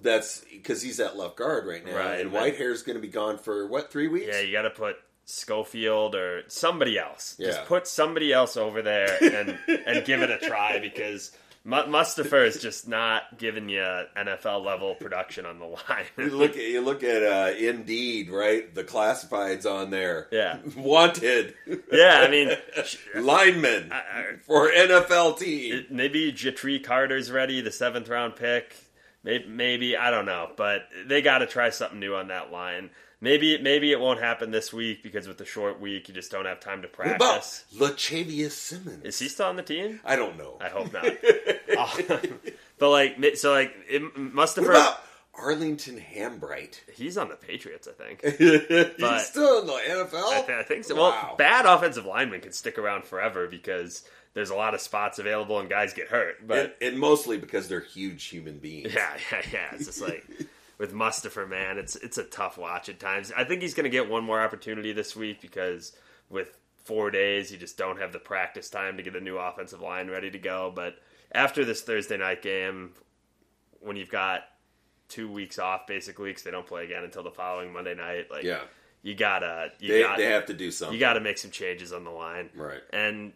That's 0.02 0.42
because 0.52 0.82
he's 0.82 1.00
at 1.00 1.18
left 1.18 1.38
guard 1.38 1.66
right 1.66 1.84
now, 1.86 1.96
Right, 1.96 2.20
and. 2.22 2.32
Whitehair's 2.32 2.84
going 2.84 2.98
to 2.98 3.02
be 3.02 3.08
gone 3.08 3.38
for 3.38 3.66
what 3.68 3.92
three 3.92 4.08
weeks? 4.08 4.28
Yeah, 4.28 4.42
you 4.42 4.52
got 4.52 4.64
to 4.64 4.70
put 4.70 4.98
Schofield 5.26 6.16
or 6.16 6.44
somebody 6.48 6.98
else. 7.00 7.36
Yeah. 7.40 7.48
Just 7.48 7.66
put 7.66 7.88
somebody 7.88 8.32
else 8.34 8.58
over 8.58 8.82
there 8.82 9.18
and 9.22 9.58
and 9.68 10.06
give 10.06 10.22
it 10.22 10.30
a 10.30 10.38
try 10.38 10.80
because 10.80 11.32
Mustipher 11.70 12.46
is 12.46 12.62
just 12.62 12.88
not 12.88 13.38
giving 13.38 13.70
you 13.70 13.80
NFL 14.18 14.66
level 14.66 14.96
production 14.96 15.46
on 15.46 15.60
the 15.60 15.66
line. 15.66 16.06
You 16.18 16.30
look 16.36 16.52
at 16.58 16.64
you 16.64 16.82
look 16.82 17.04
at 17.04 17.24
uh, 17.24 17.54
Indeed, 17.58 18.30
right? 18.30 18.74
The 18.74 18.84
classifieds 18.84 19.66
on 19.70 19.90
there. 19.92 20.28
Yeah. 20.32 20.58
wanted 20.76 21.54
yeah, 21.92 22.24
I 22.26 22.30
mean, 22.30 22.50
I- 23.92 24.36
for 24.42 24.70
NFL 24.72 25.38
team. 25.40 25.86
maybe 25.90 26.32
Ja'Tyre 26.34 26.84
Carter's 26.84 27.32
ready, 27.32 27.62
the 27.62 27.72
seventh 27.72 28.10
round 28.10 28.36
pick. 28.36 28.76
Maybe, 29.24 29.48
maybe 29.48 29.98
I 29.98 30.12
don't 30.12 30.26
know, 30.26 30.50
but 30.56 30.88
they 31.06 31.22
got 31.22 31.40
to 31.40 31.46
try 31.46 31.70
something 31.72 32.00
new 32.00 32.16
on 32.16 32.30
that 32.30 32.52
line. 32.52 32.90
Maybe 33.22 33.58
maybe 33.58 33.92
it 33.92 34.00
won't 34.00 34.22
happen 34.22 34.52
this 34.52 34.72
week 34.72 35.04
because 35.04 35.28
with 35.28 35.38
the 35.38 35.46
short 35.46 35.80
week, 35.82 36.08
you 36.08 36.14
just 36.14 36.32
don't 36.32 36.46
have 36.46 36.60
time 36.62 36.82
to 36.84 36.88
what 36.96 37.08
about 37.08 37.20
practice. 37.20 37.66
Lachavious 37.76 38.52
Simmons? 38.52 39.04
Is 39.04 39.20
he 39.20 39.28
still 39.28 39.48
on 39.48 39.58
the 39.58 39.64
team? 39.64 40.00
I 40.06 40.16
don't 40.16 40.38
know. 40.38 40.58
I 40.62 40.70
hope 40.70 40.94
not. 40.94 41.06
But 42.80 42.90
like, 42.92 43.36
so 43.36 43.52
like, 43.52 43.76
it 43.90 44.18
must 44.18 44.56
have 44.56 44.66
what 44.66 44.76
heard. 44.76 44.82
about 44.82 45.04
Arlington 45.34 46.00
Hambright? 46.00 46.80
He's 46.96 47.18
on 47.18 47.28
the 47.28 47.36
Patriots, 47.36 47.90
I 47.90 47.92
think. 47.92 48.22
he's 48.98 49.26
still 49.28 49.60
in 49.60 49.68
the 49.68 49.74
NFL. 49.74 50.24
I, 50.24 50.42
th- 50.46 50.60
I 50.60 50.64
think 50.64 50.86
so. 50.86 50.96
Wow. 50.96 51.02
Well, 51.28 51.36
bad 51.36 51.66
offensive 51.66 52.06
linemen 52.06 52.40
can 52.40 52.54
stick 52.54 52.78
around 52.78 53.04
forever 53.04 53.48
because 53.48 54.04
there's 54.34 54.50
a 54.50 54.56
lot 54.56 54.74
of 54.74 54.80
spots 54.80 55.20
available 55.20 55.60
and 55.60 55.70
guys 55.70 55.94
get 55.94 56.08
hurt. 56.08 56.48
But 56.48 56.78
and, 56.82 56.94
and 56.94 57.00
mostly 57.00 57.38
because 57.38 57.68
they're 57.68 57.82
huge 57.82 58.24
human 58.26 58.60
beings. 58.60 58.94
yeah, 58.94 59.10
yeah, 59.30 59.42
yeah. 59.52 59.68
It's 59.74 59.86
just 59.86 60.02
like 60.02 60.26
with 60.80 60.94
Mustipher, 60.94 61.48
man, 61.48 61.78
it's 61.78 61.96
it's 61.98 62.18
a 62.18 62.24
tough 62.24 62.58
watch 62.58 62.90
at 62.90 63.00
times. 63.00 63.32
I 63.38 63.44
think 63.44 63.62
he's 63.62 63.76
going 63.76 63.84
to 63.84 63.90
get 63.92 64.10
one 64.10 64.24
more 64.24 64.42
opportunity 64.42 64.92
this 64.94 65.16
week 65.16 65.42
because 65.42 65.92
with 66.30 66.58
four 66.86 67.12
days. 67.12 67.52
You 67.52 67.58
just 67.60 67.78
don't 67.78 68.00
have 68.00 68.12
the 68.14 68.20
practice 68.20 68.68
time 68.70 68.98
to 68.98 69.04
get 69.04 69.16
a 69.16 69.20
new 69.22 69.38
offensive 69.38 69.80
line 69.82 70.10
ready 70.10 70.32
to 70.32 70.40
go. 70.40 70.72
But 70.76 70.96
after 71.32 71.64
this 71.64 71.82
Thursday 71.84 72.18
night 72.18 72.42
game, 72.42 72.92
when 73.82 73.96
you've 73.96 74.10
got 74.10 74.42
two 75.08 75.30
weeks 75.32 75.60
off 75.60 75.86
basically 75.88 76.30
because 76.32 76.44
they 76.44 76.52
don't 76.52 76.66
play 76.68 76.86
again 76.86 77.04
until 77.04 77.22
the 77.24 77.32
following 77.32 77.72
Monday 77.74 77.94
night, 77.96 78.32
like 78.32 78.44
Yeah. 78.44 78.62
you 79.04 79.14
gotta 79.16 79.72
you 79.80 79.94
They, 79.94 80.02
got 80.02 80.18
they 80.18 80.26
have 80.26 80.46
to 80.48 80.54
do 80.54 80.72
something. 80.72 80.94
you 80.94 81.00
got 81.00 81.14
to 81.14 81.20
make 81.20 81.38
some 81.38 81.52
changes 81.52 81.92
on 81.94 82.04
the 82.04 82.10
line, 82.12 82.50
Right. 82.56 82.82
And 82.92 83.34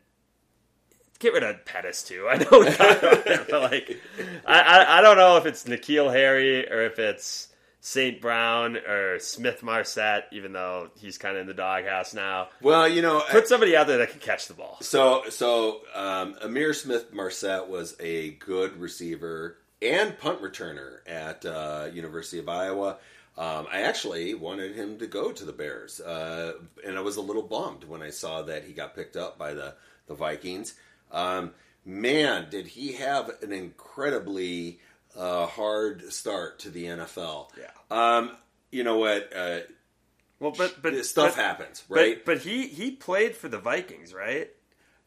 get 1.19 1.33
rid 1.33 1.43
of 1.43 1.65
Pettis 1.65 2.03
too. 2.03 2.27
I 2.29 2.37
know, 2.37 2.59
we 2.59 2.65
talked 2.71 3.03
about 3.03 3.27
him, 3.27 3.45
but 3.49 3.61
like, 3.71 3.99
I, 4.45 4.59
I 4.59 4.97
I 4.99 5.01
don't 5.01 5.17
know 5.17 5.37
if 5.37 5.45
it's 5.45 5.63
N'Keal 5.63 6.11
Harry 6.11 6.69
or 6.69 6.81
if 6.83 6.99
it's 6.99 7.49
St. 7.85 8.21
Brown 8.21 8.77
or 8.77 9.19
Smith 9.19 9.61
Marsette, 9.61 10.27
even 10.31 10.53
though 10.53 10.89
he's 10.99 11.17
kind 11.17 11.35
of 11.35 11.41
in 11.41 11.47
the 11.47 11.53
doghouse 11.53 12.13
now. 12.13 12.47
Well, 12.61 12.87
you 12.87 13.01
know, 13.01 13.21
Put 13.29 13.47
somebody 13.49 13.75
out 13.75 13.87
there 13.87 13.97
that 13.97 14.11
can 14.11 14.21
catch 14.21 14.47
the 14.47 14.53
ball. 14.53 14.77
So, 14.79 15.23
so 15.29 15.81
um, 15.93 16.35
Ihmir 16.35 16.73
Smith 16.73 17.13
Marsette 17.13 17.67
was 17.67 17.97
a 17.99 18.31
good 18.35 18.77
receiver 18.79 19.57
and 19.81 20.17
punt 20.17 20.41
returner 20.41 20.99
at 21.05 21.45
uh, 21.45 21.89
University 21.93 22.39
of 22.39 22.47
Iowa. 22.47 22.99
Um, 23.37 23.67
I 23.69 23.81
actually 23.81 24.33
wanted 24.33 24.75
him 24.75 24.97
to 24.99 25.07
go 25.07 25.33
to 25.33 25.43
the 25.43 25.51
Bears, 25.51 25.99
uh, 25.99 26.53
and 26.85 26.97
I 26.97 27.01
was 27.01 27.17
a 27.17 27.21
little 27.21 27.41
bummed 27.41 27.83
when 27.83 28.01
I 28.01 28.11
saw 28.11 28.43
that 28.43 28.63
he 28.63 28.71
got 28.73 28.95
picked 28.95 29.17
up 29.17 29.37
by 29.37 29.53
the 29.53 29.75
the 30.07 30.13
Vikings. 30.13 30.75
Um, 31.13 31.51
man, 31.85 32.47
did 32.49 32.67
he 32.67 32.93
have 32.93 33.29
an 33.41 33.51
incredibly 33.53 34.79
uh, 35.17 35.45
hard 35.45 36.11
start 36.11 36.59
to 36.59 36.69
the 36.69 36.85
NFL? 36.85 37.49
Yeah. 37.57 37.69
Um, 37.91 38.31
you 38.71 38.83
know 38.83 38.97
what? 38.97 39.31
Uh, 39.35 39.59
Well, 40.39 40.51
but 40.57 40.81
but 40.81 41.05
stuff 41.05 41.35
but, 41.35 41.41
happens, 41.43 41.83
but- 41.87 41.95
right? 41.95 42.25
But, 42.25 42.39
he 42.39 42.67
he 42.67 42.91
played 42.91 43.35
for 43.35 43.47
the 43.47 43.59
Vikings, 43.59 44.13
right? 44.13 44.49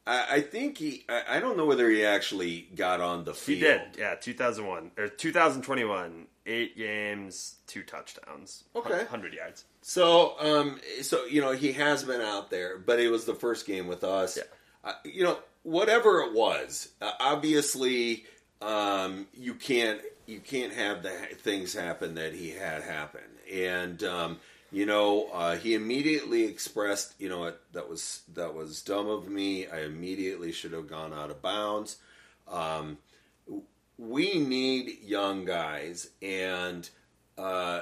I, 0.07 0.37
I 0.37 0.41
think 0.41 0.79
he. 0.79 1.05
I, 1.09 1.23
I 1.37 1.41
don't 1.41 1.57
know 1.57 1.67
whether 1.67 1.91
he 1.91 2.05
actually 2.05 2.69
got 2.77 3.01
on 3.01 3.25
the 3.25 3.35
field. 3.35 3.59
He 3.59 3.65
did. 3.65 3.81
Yeah, 3.99 4.15
2001 4.15 4.93
or 4.97 5.09
2021, 5.09 6.27
eight 6.47 6.77
games, 6.77 7.57
two 7.67 7.83
touchdowns, 7.83 8.63
Okay. 8.77 8.99
100 8.99 9.35
yards. 9.35 9.65
So, 9.83 10.37
um, 10.39 10.79
so 11.03 11.25
you 11.27 11.41
know, 11.41 11.51
he 11.53 11.73
has 11.73 12.05
been 12.05 12.21
out 12.21 12.51
there, 12.51 12.79
but 12.79 13.01
it 13.01 13.09
was 13.09 13.25
the 13.25 13.35
first 13.35 13.67
game 13.67 13.89
with 13.89 14.05
us. 14.05 14.37
Yeah. 14.37 14.45
Uh, 14.85 14.93
you 15.05 15.25
know, 15.25 15.39
whatever 15.67 16.21
it 16.21 16.33
was, 16.33 16.89
uh, 17.03 17.11
obviously, 17.21 18.25
um, 18.63 19.27
you 19.35 19.55
can't 19.55 20.01
you 20.27 20.41
can't 20.41 20.73
have 20.73 21.03
the 21.03 21.11
things 21.43 21.75
happen 21.75 22.15
that 22.15 22.33
he 22.35 22.51
had 22.51 22.83
happen, 22.83 23.21
and 23.53 24.03
um, 24.05 24.39
you 24.73 24.87
know, 24.87 25.29
uh, 25.33 25.57
he 25.57 25.75
immediately 25.75 26.45
expressed, 26.45 27.15
you 27.21 27.29
know, 27.29 27.53
that 27.73 27.89
was 27.89 28.23
that 28.35 28.55
was 28.55 28.83
dumb 28.83 29.09
of 29.09 29.29
me. 29.29 29.67
I 29.69 29.81
immediately 29.83 30.53
should 30.53 30.73
have 30.73 30.89
gone 30.89 31.13
out 31.13 31.31
of 31.31 31.43
bounds. 31.43 31.97
Um, 32.49 32.99
we 33.99 34.39
need 34.39 34.99
young 35.03 35.45
guys, 35.45 36.11
and 36.21 36.89
uh, 37.39 37.81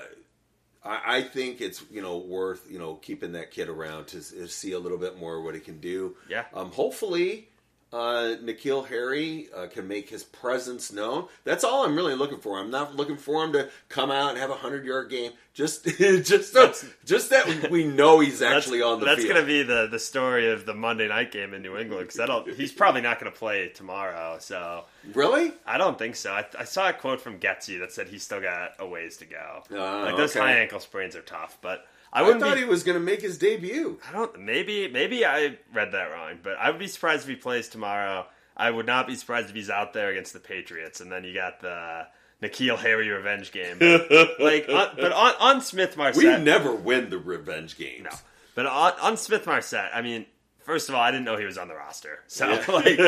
I, 0.84 1.16
I 1.18 1.22
think 1.22 1.60
it's 1.60 1.82
you 1.90 2.02
know 2.02 2.18
worth 2.18 2.66
you 2.70 2.78
know 2.78 2.94
keeping 2.96 3.32
that 3.32 3.50
kid 3.50 3.68
around 3.68 4.06
to, 4.08 4.18
s- 4.18 4.34
see 4.52 4.72
a 4.72 4.78
little 4.78 4.98
bit 4.98 5.18
more 5.18 5.40
what 5.42 5.54
he 5.54 5.60
can 5.60 5.80
do. 5.80 6.16
Yeah. 6.28 6.44
Um, 6.54 6.70
hopefully, 6.70 7.48
uh, 7.94 8.34
N'Keal 8.42 8.88
Harry 8.88 9.48
uh, 9.54 9.68
can 9.68 9.86
make 9.86 10.10
his 10.10 10.24
presence 10.24 10.92
known. 10.92 11.28
That's 11.44 11.62
all 11.62 11.84
I'm 11.84 11.94
really 11.94 12.16
looking 12.16 12.38
for. 12.38 12.58
I'm 12.58 12.70
not 12.70 12.96
looking 12.96 13.16
for 13.16 13.44
him 13.44 13.52
to 13.52 13.70
come 13.88 14.10
out 14.10 14.30
and 14.30 14.38
have 14.38 14.50
a 14.50 14.54
hundred 14.54 14.84
yard 14.84 15.10
game. 15.10 15.30
Just 15.52 15.84
just 15.98 16.56
just 17.04 17.30
that 17.30 17.68
we 17.70 17.84
know 17.84 18.18
he's 18.18 18.42
actually 18.42 18.82
on 18.82 18.98
the 18.98 19.06
field. 19.06 19.16
That's 19.16 19.24
field. 19.24 19.34
going 19.34 19.46
to 19.46 19.46
be 19.46 19.62
the, 19.62 19.86
the 19.86 20.00
story 20.00 20.50
of 20.50 20.66
the 20.66 20.74
Monday 20.74 21.06
night 21.06 21.30
game 21.30 21.54
in 21.54 21.62
New 21.62 21.76
England 21.76 22.10
because 22.12 22.56
he's 22.56 22.72
probably 22.72 23.00
not 23.00 23.20
going 23.20 23.30
to 23.30 23.38
play 23.38 23.68
tomorrow. 23.68 24.38
So 24.40 24.86
really. 25.12 25.52
I 25.64 25.78
don't 25.78 25.96
think 25.96 26.16
so. 26.16 26.32
I, 26.32 26.44
I 26.58 26.64
saw 26.64 26.88
a 26.88 26.92
quote 26.92 27.20
from 27.20 27.38
Getsy 27.38 27.78
that 27.78 27.92
said 27.92 28.08
he's 28.08 28.24
still 28.24 28.40
got 28.40 28.72
a 28.80 28.86
ways 28.86 29.18
to 29.18 29.24
go. 29.24 29.62
Ah, 29.72 30.02
like 30.06 30.16
those 30.16 30.34
okay. 30.34 30.40
high 30.44 30.54
ankle 30.54 30.80
sprains 30.80 31.14
are 31.14 31.22
tough, 31.22 31.58
but 31.62 31.86
I 32.14 32.22
I 32.22 32.38
thought 32.38 32.54
be. 32.54 32.60
he 32.60 32.64
was 32.66 32.84
going 32.84 32.98
to 32.98 33.04
make 33.04 33.20
his 33.20 33.36
debut. 33.38 33.98
I 34.08 34.12
don't. 34.12 34.40
Maybe 34.40 34.88
maybe 34.88 35.24
I 35.24 35.58
read 35.72 35.92
that 35.92 36.12
wrong, 36.12 36.38
but 36.42 36.56
I 36.58 36.70
would 36.70 36.78
be 36.78 36.86
surprised 36.86 37.24
if 37.24 37.28
he 37.28 37.36
plays 37.36 37.68
tomorrow. 37.68 38.26
I 38.56 38.70
would 38.70 38.86
not 38.86 39.06
be 39.08 39.16
surprised 39.16 39.48
if 39.48 39.54
he's 39.56 39.68
out 39.70 39.92
there 39.92 40.10
against 40.10 40.32
the 40.32 40.38
Patriots, 40.38 41.00
and 41.00 41.10
then 41.10 41.24
you 41.24 41.34
got 41.34 41.60
the 41.60 42.06
N'Keal 42.40 42.78
Harry 42.78 43.08
revenge 43.08 43.50
game. 43.50 43.78
But, 43.80 44.08
like, 44.40 44.68
on, 44.68 44.90
but 44.96 45.10
on, 45.10 45.34
on 45.40 45.60
Smith 45.60 45.96
Marsette, 45.96 46.38
We 46.38 46.44
never 46.44 46.72
win 46.72 47.10
the 47.10 47.18
revenge 47.18 47.76
games. 47.76 48.04
no. 48.04 48.16
But 48.54 48.66
on, 48.66 48.92
on 49.02 49.16
Smith 49.16 49.44
Marsette, 49.46 49.90
I 49.92 50.02
mean, 50.02 50.26
first 50.64 50.88
of 50.88 50.94
all, 50.94 51.00
I 51.00 51.10
didn't 51.10 51.24
know 51.24 51.36
he 51.36 51.44
was 51.44 51.56
on 51.58 51.68
the 51.68 51.74
roster. 51.74 52.18
So 52.26 52.48
Yeah. 52.48 52.56
like, 52.68 52.98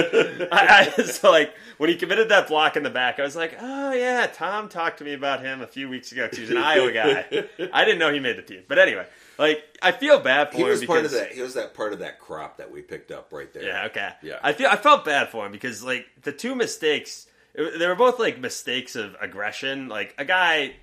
I, 0.53 0.93
I, 0.99 1.03
so 1.03 1.31
like 1.31 1.53
when 1.79 1.91
he 1.91 1.97
committed 1.97 2.29
that 2.29 2.49
block 2.49 2.77
in 2.77 2.83
the 2.83 2.91
back, 2.91 3.19
I 3.19 3.23
was 3.23 3.35
like, 3.37 3.57
oh 3.61 3.93
yeah, 3.93 4.27
Tom 4.33 4.69
talked 4.69 4.99
to 4.99 5.05
me 5.05 5.13
about 5.15 5.41
him 5.43 5.61
a 5.61 5.67
few 5.67 5.89
weeks 5.89 6.13
ago 6.13 6.25
because 6.25 6.39
he 6.39 6.43
was 6.43 6.51
an 6.51 6.59
Iowa 6.59 6.93
guy. 6.93 7.25
I 7.73 7.85
didn't 7.85 7.99
know 7.99 8.13
he 8.13 8.21
made 8.21 8.37
the 8.37 8.43
team. 8.43 8.63
But 8.69 8.79
anyway, 8.79 9.07
like 9.39 9.65
I 9.83 9.93
feel 9.93 10.21
bad 10.21 10.51
for 10.53 10.59
He 10.59 10.63
him 10.63 10.69
was 10.69 10.85
part 10.85 11.05
of 11.05 11.11
that. 11.13 11.33
He 11.33 11.43
was 11.43 11.55
that 11.55 11.75
part 11.75 11.93
of 11.93 11.99
that 12.01 12.19
crop 12.21 12.59
that 12.59 12.71
we 12.71 12.83
picked 12.83 13.11
up 13.11 13.33
right 13.33 13.53
there. 13.53 13.65
Yeah, 13.65 13.87
okay. 13.87 14.11
Yeah. 14.23 14.39
I 14.43 14.53
feel 14.53 14.69
I 14.69 14.77
felt 14.77 15.05
bad 15.05 15.29
for 15.31 15.45
him 15.47 15.53
because 15.53 15.83
like 15.83 16.07
the 16.23 16.33
two 16.33 16.55
mistakes, 16.55 17.27
it- 17.55 17.79
they 17.79 17.87
were 17.87 17.95
both 17.95 18.19
like 18.19 18.39
mistakes 18.39 18.97
of 18.97 19.17
aggression. 19.21 19.89
Like 19.89 20.15
a 20.19 20.25
guy 20.25 20.75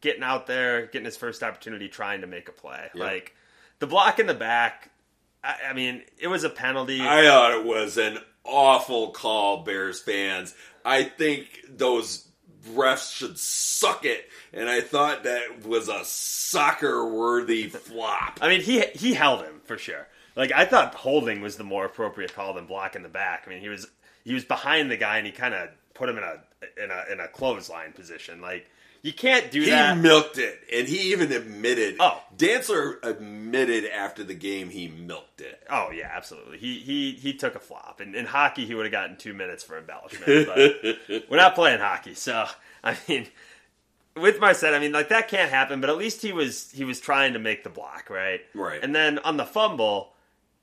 getting 0.00 0.22
out 0.22 0.46
there, 0.46 0.86
getting 0.86 1.04
his 1.06 1.16
first 1.16 1.42
opportunity, 1.42 1.88
trying 1.88 2.20
to 2.20 2.26
make 2.26 2.48
a 2.48 2.52
play. 2.52 2.88
Yeah. 2.94 3.04
Like 3.04 3.34
the 3.80 3.86
block 3.86 4.18
in 4.18 4.26
the 4.26 4.34
back. 4.34 4.90
I, 5.48 5.70
I 5.70 5.72
mean, 5.72 6.02
it 6.18 6.28
was 6.28 6.44
a 6.44 6.50
penalty. 6.50 7.00
I 7.00 7.24
thought 7.24 7.52
it 7.52 7.64
was 7.64 7.96
an 7.96 8.18
awful 8.44 9.10
call, 9.10 9.64
Bears 9.64 10.00
fans. 10.00 10.54
I 10.84 11.04
think 11.04 11.46
those 11.68 12.28
refs 12.70 13.14
should 13.14 13.38
suck 13.38 14.04
it, 14.04 14.28
and 14.52 14.68
I 14.68 14.82
thought 14.82 15.24
that 15.24 15.64
was 15.64 15.88
a 15.88 16.04
soccer-worthy 16.04 17.68
flop. 17.68 18.38
I 18.42 18.48
mean, 18.48 18.60
he 18.60 18.80
he 18.94 19.14
held 19.14 19.42
him 19.42 19.60
for 19.64 19.78
sure. 19.78 20.06
Like 20.36 20.52
I 20.52 20.66
thought 20.66 20.94
holding 20.94 21.40
was 21.40 21.56
the 21.56 21.64
more 21.64 21.86
appropriate 21.86 22.34
call 22.34 22.54
than 22.54 22.66
blocking 22.66 23.02
the 23.02 23.08
back. 23.08 23.44
I 23.46 23.50
mean, 23.50 23.60
he 23.60 23.68
was 23.68 23.88
he 24.24 24.34
was 24.34 24.44
behind 24.44 24.90
the 24.90 24.96
guy 24.96 25.16
and 25.16 25.26
he 25.26 25.32
kind 25.32 25.54
of 25.54 25.70
put 25.94 26.08
him 26.08 26.18
in 26.18 26.24
a 26.24 26.36
in 26.82 26.90
a 26.90 27.12
in 27.12 27.20
a 27.20 27.28
clothesline 27.28 27.92
position. 27.92 28.40
Like 28.40 28.70
you 29.02 29.12
can't 29.12 29.50
do 29.50 29.60
He 29.60 29.70
that. 29.70 29.96
He 29.96 30.02
milked 30.02 30.38
it, 30.38 30.60
and 30.72 30.88
he 30.88 31.12
even 31.12 31.30
admitted. 31.32 31.96
Oh. 32.00 32.22
Dantzler 32.36 33.02
admitted 33.02 33.86
after 33.86 34.24
the 34.24 34.34
game 34.34 34.70
he 34.70 34.88
milked 34.88 35.40
it. 35.40 35.62
Oh 35.70 35.90
yeah, 35.90 36.10
absolutely. 36.12 36.58
He 36.58 36.78
he 36.78 37.12
he 37.12 37.34
took 37.34 37.54
a 37.54 37.60
flop. 37.60 38.00
And 38.00 38.14
in 38.14 38.26
hockey, 38.26 38.66
he 38.66 38.74
would 38.74 38.86
have 38.86 38.92
gotten 38.92 39.16
two 39.16 39.34
minutes 39.34 39.62
for 39.62 39.78
embellishment. 39.78 40.46
But 40.46 41.22
we're 41.30 41.36
not 41.36 41.54
playing 41.54 41.80
hockey, 41.80 42.14
so 42.14 42.46
I 42.82 42.96
mean, 43.08 43.26
with 44.16 44.40
my 44.40 44.52
set, 44.52 44.74
I 44.74 44.78
mean, 44.78 44.92
like 44.92 45.08
that 45.08 45.28
can't 45.28 45.50
happen. 45.50 45.80
But 45.80 45.90
at 45.90 45.96
least 45.96 46.22
he 46.22 46.32
was 46.32 46.70
he 46.70 46.84
was 46.84 47.00
trying 47.00 47.32
to 47.34 47.38
make 47.38 47.64
the 47.64 47.70
block, 47.70 48.10
right? 48.10 48.40
Right. 48.54 48.82
And 48.82 48.94
then 48.94 49.18
on 49.20 49.36
the 49.36 49.46
fumble, 49.46 50.12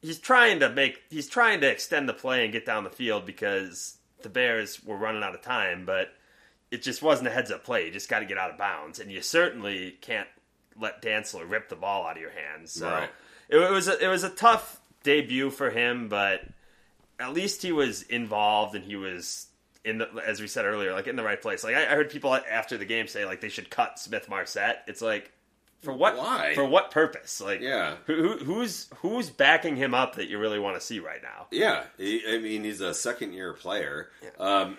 he's 0.02 0.20
trying 0.20 0.60
to 0.60 0.70
make 0.70 1.02
he's 1.10 1.28
trying 1.28 1.62
to 1.62 1.70
extend 1.70 2.10
the 2.10 2.14
play 2.14 2.44
and 2.44 2.54
get 2.54 2.66
down 2.66 2.84
the 2.84 2.90
field 2.90 3.26
because 3.26 3.98
the 4.22 4.30
Bears 4.30 4.84
were 4.84 4.98
running 4.98 5.24
out 5.24 5.36
of 5.36 5.42
time, 5.42 5.86
but 5.86 6.10
it 6.76 6.82
just 6.84 7.02
wasn't 7.02 7.28
a 7.28 7.32
heads 7.32 7.52
up 7.52 7.64
play. 7.64 7.86
You 7.86 7.92
just 7.92 8.10
got 8.10 8.20
to 8.20 8.26
get 8.26 8.38
out 8.38 8.52
of 8.52 8.58
bounds, 8.58 9.00
and 9.00 9.12
you 9.12 9.22
certainly 9.22 9.98
can't 10.02 10.28
let 10.80 11.02
Dantzler 11.02 11.50
rip 11.50 11.70
the 11.70 11.76
ball 11.76 12.06
out 12.06 12.18
of 12.18 12.22
your 12.22 12.32
hands. 12.32 12.72
So 12.72 12.90
Right. 12.90 13.10
it, 13.50 13.58
it 13.58 13.72
was 13.72 13.88
a, 13.88 14.04
it 14.04 14.08
was 14.08 14.24
a 14.24 14.30
tough 14.30 14.80
debut 15.04 15.50
for 15.50 15.70
him, 15.70 16.10
but 16.10 16.42
at 17.20 17.34
least 17.34 17.62
he 17.62 17.72
was 17.72 18.02
involved 18.04 18.76
and 18.76 18.84
he 18.84 18.96
was 18.96 19.48
in 19.86 20.00
the 20.00 20.10
as 20.28 20.42
we 20.42 20.48
said 20.48 20.66
earlier, 20.66 20.94
like 20.94 21.08
in 21.08 21.16
the 21.16 21.24
right 21.24 21.42
place. 21.42 21.64
Like 21.64 21.76
I, 21.76 21.84
I 21.84 21.96
heard 21.96 22.10
people 22.10 22.34
after 22.36 22.78
the 22.78 22.86
game 22.86 23.08
say 23.08 23.24
like 23.26 23.40
they 23.40 23.50
should 23.50 23.70
cut 23.70 24.00
Smith 24.00 24.28
Marsette. 24.28 24.84
It's 24.88 25.02
like 25.02 25.32
for 25.84 25.94
what 25.94 26.18
Why? 26.18 26.54
for 26.56 26.66
what 26.66 26.90
purpose? 26.92 27.40
Like 27.40 27.62
Yeah. 27.62 27.96
who, 28.06 28.16
who, 28.38 28.44
who's 28.44 28.90
who's 28.98 29.30
backing 29.30 29.76
him 29.76 29.94
up 29.94 30.16
that 30.16 30.28
you 30.28 30.40
really 30.40 30.60
want 30.60 30.76
to 30.76 30.82
see 30.86 31.00
right 31.00 31.22
now? 31.22 31.46
Yeah, 31.52 31.84
he, 31.98 32.22
I 32.28 32.40
mean 32.40 32.64
he's 32.64 32.82
a 32.82 32.94
second 32.94 33.32
year 33.34 33.54
player. 33.54 34.10
Um, 34.40 34.78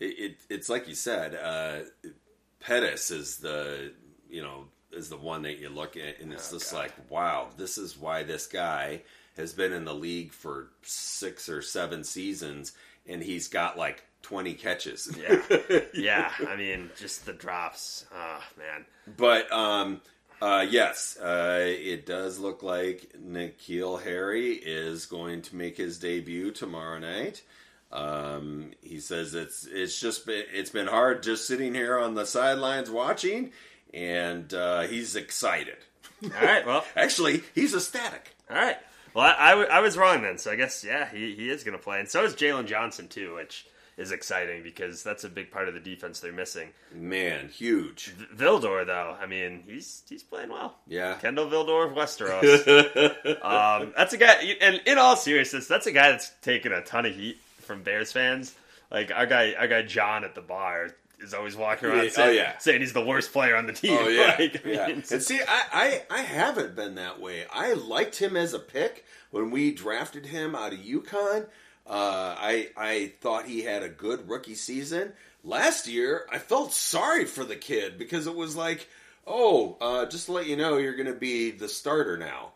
it, 0.00 0.18
it, 0.18 0.36
it's 0.48 0.68
like 0.68 0.88
you 0.88 0.94
said, 0.94 1.34
uh, 1.34 2.10
Pettis 2.58 3.10
is 3.10 3.36
the 3.36 3.92
you 4.28 4.42
know 4.42 4.64
is 4.92 5.08
the 5.08 5.16
one 5.16 5.42
that 5.42 5.58
you 5.58 5.68
look 5.68 5.96
at, 5.96 6.20
and 6.20 6.32
it's 6.32 6.50
just 6.50 6.72
like, 6.72 6.92
wow, 7.08 7.48
this 7.56 7.78
is 7.78 7.96
why 7.96 8.24
this 8.24 8.46
guy 8.46 9.02
has 9.36 9.52
been 9.52 9.72
in 9.72 9.84
the 9.84 9.94
league 9.94 10.32
for 10.32 10.70
six 10.82 11.48
or 11.48 11.62
seven 11.62 12.02
seasons, 12.02 12.72
and 13.06 13.22
he's 13.22 13.48
got 13.48 13.78
like 13.78 14.04
twenty 14.22 14.54
catches. 14.54 15.14
Yeah, 15.16 15.42
yeah. 15.94 16.32
I 16.48 16.56
mean, 16.56 16.90
just 16.98 17.26
the 17.26 17.32
drops. 17.32 18.06
Oh 18.12 18.42
man. 18.58 18.86
But 19.16 19.52
um, 19.52 20.00
uh, 20.40 20.66
yes, 20.68 21.18
uh, 21.18 21.60
it 21.62 22.06
does 22.06 22.38
look 22.38 22.62
like 22.62 23.12
N'Keal 23.22 24.02
Harry 24.02 24.52
is 24.52 25.06
going 25.06 25.42
to 25.42 25.56
make 25.56 25.76
his 25.76 25.98
debut 25.98 26.50
tomorrow 26.50 26.98
night. 26.98 27.42
Um, 27.92 28.70
he 28.82 29.00
says 29.00 29.34
it's 29.34 29.66
it's 29.66 29.98
just 30.00 30.26
been 30.26 30.44
it's 30.52 30.70
been 30.70 30.86
hard 30.86 31.22
just 31.22 31.46
sitting 31.46 31.74
here 31.74 31.98
on 31.98 32.14
the 32.14 32.24
sidelines 32.24 32.88
watching, 32.90 33.52
and 33.92 34.52
uh, 34.54 34.82
he's 34.82 35.16
excited. 35.16 35.76
All 36.22 36.30
right. 36.30 36.64
Well. 36.64 36.84
Actually, 36.96 37.42
he's 37.54 37.74
ecstatic. 37.74 38.34
All 38.48 38.56
right. 38.56 38.76
Well, 39.14 39.24
I, 39.24 39.34
I, 39.38 39.50
w- 39.50 39.68
I 39.68 39.80
was 39.80 39.96
wrong 39.96 40.22
then. 40.22 40.38
So 40.38 40.52
I 40.52 40.56
guess 40.56 40.84
yeah, 40.84 41.10
he, 41.10 41.34
he 41.34 41.50
is 41.50 41.64
going 41.64 41.76
to 41.76 41.82
play, 41.82 41.98
and 41.98 42.08
so 42.08 42.24
is 42.24 42.34
Jaylon 42.34 42.66
Johnson 42.66 43.08
too, 43.08 43.34
which 43.34 43.66
is 43.96 44.12
exciting 44.12 44.62
because 44.62 45.02
that's 45.02 45.24
a 45.24 45.28
big 45.28 45.50
part 45.50 45.66
of 45.66 45.74
the 45.74 45.80
defense 45.80 46.20
they're 46.20 46.32
missing. 46.32 46.68
Man, 46.94 47.48
huge. 47.48 48.06
V- 48.12 48.26
Vildor 48.36 48.86
though, 48.86 49.16
I 49.20 49.26
mean, 49.26 49.64
he's 49.66 50.04
he's 50.08 50.22
playing 50.22 50.50
well. 50.50 50.76
Yeah. 50.86 51.14
Kindle 51.14 51.46
Vildor 51.46 51.86
of 51.90 51.96
Westeros. 51.96 53.44
um, 53.82 53.92
that's 53.96 54.12
a 54.12 54.16
guy, 54.16 54.34
and 54.60 54.80
in 54.86 54.96
all 54.98 55.16
seriousness, 55.16 55.66
that's 55.66 55.88
a 55.88 55.92
guy 55.92 56.12
that's 56.12 56.30
taken 56.42 56.72
a 56.72 56.82
ton 56.82 57.04
of 57.04 57.14
heat 57.16 57.40
from 57.70 57.82
Bears 57.84 58.10
fans. 58.10 58.52
Like 58.90 59.12
our 59.14 59.26
guy, 59.26 59.54
our 59.56 59.68
guy 59.68 59.82
John 59.82 60.24
at 60.24 60.34
the 60.34 60.40
bar 60.40 60.90
is 61.20 61.32
always 61.34 61.54
walking 61.54 61.88
around 61.88 61.98
Yeah, 61.98 62.04
oh, 62.04 62.08
saying, 62.08 62.36
yeah. 62.36 62.58
saying 62.58 62.80
he's 62.80 62.92
the 62.92 63.04
worst 63.04 63.32
player 63.32 63.54
on 63.56 63.66
the 63.66 63.72
team. 63.72 63.96
Oh 64.00 64.08
yeah, 64.08 64.36
Like, 64.38 64.66
I 64.66 64.68
yeah. 64.68 64.86
mean, 64.88 65.04
And 65.10 65.22
see, 65.22 65.40
I, 65.46 65.62
I 66.10 66.18
I 66.18 66.22
haven't 66.22 66.74
been 66.74 66.96
that 66.96 67.20
way. 67.20 67.44
I 67.52 67.74
liked 67.74 68.16
him 68.16 68.36
as 68.36 68.54
a 68.54 68.58
pick 68.58 69.04
when 69.30 69.50
we 69.52 69.72
drafted 69.72 70.26
him 70.26 70.56
out 70.56 70.72
of 70.72 70.80
UConn. 70.80 71.46
Uh, 71.86 72.34
I 72.38 72.70
I 72.76 73.12
thought 73.20 73.46
he 73.46 73.62
had 73.62 73.84
a 73.84 73.88
good 73.88 74.28
rookie 74.28 74.56
season. 74.56 75.12
Last 75.44 75.86
year, 75.86 76.26
I 76.30 76.38
felt 76.38 76.72
sorry 76.72 77.24
for 77.24 77.44
the 77.44 77.56
kid 77.56 77.98
because 77.98 78.26
it 78.26 78.34
was 78.34 78.56
like, 78.56 78.88
oh, 79.26 79.76
uh, 79.80 80.06
just 80.06 80.26
to 80.26 80.32
let 80.32 80.46
you 80.46 80.56
know, 80.56 80.76
you're 80.76 80.96
going 80.96 81.06
to 81.06 81.14
be 81.14 81.50
the 81.52 81.68
starter 81.68 82.16
now. 82.18 82.52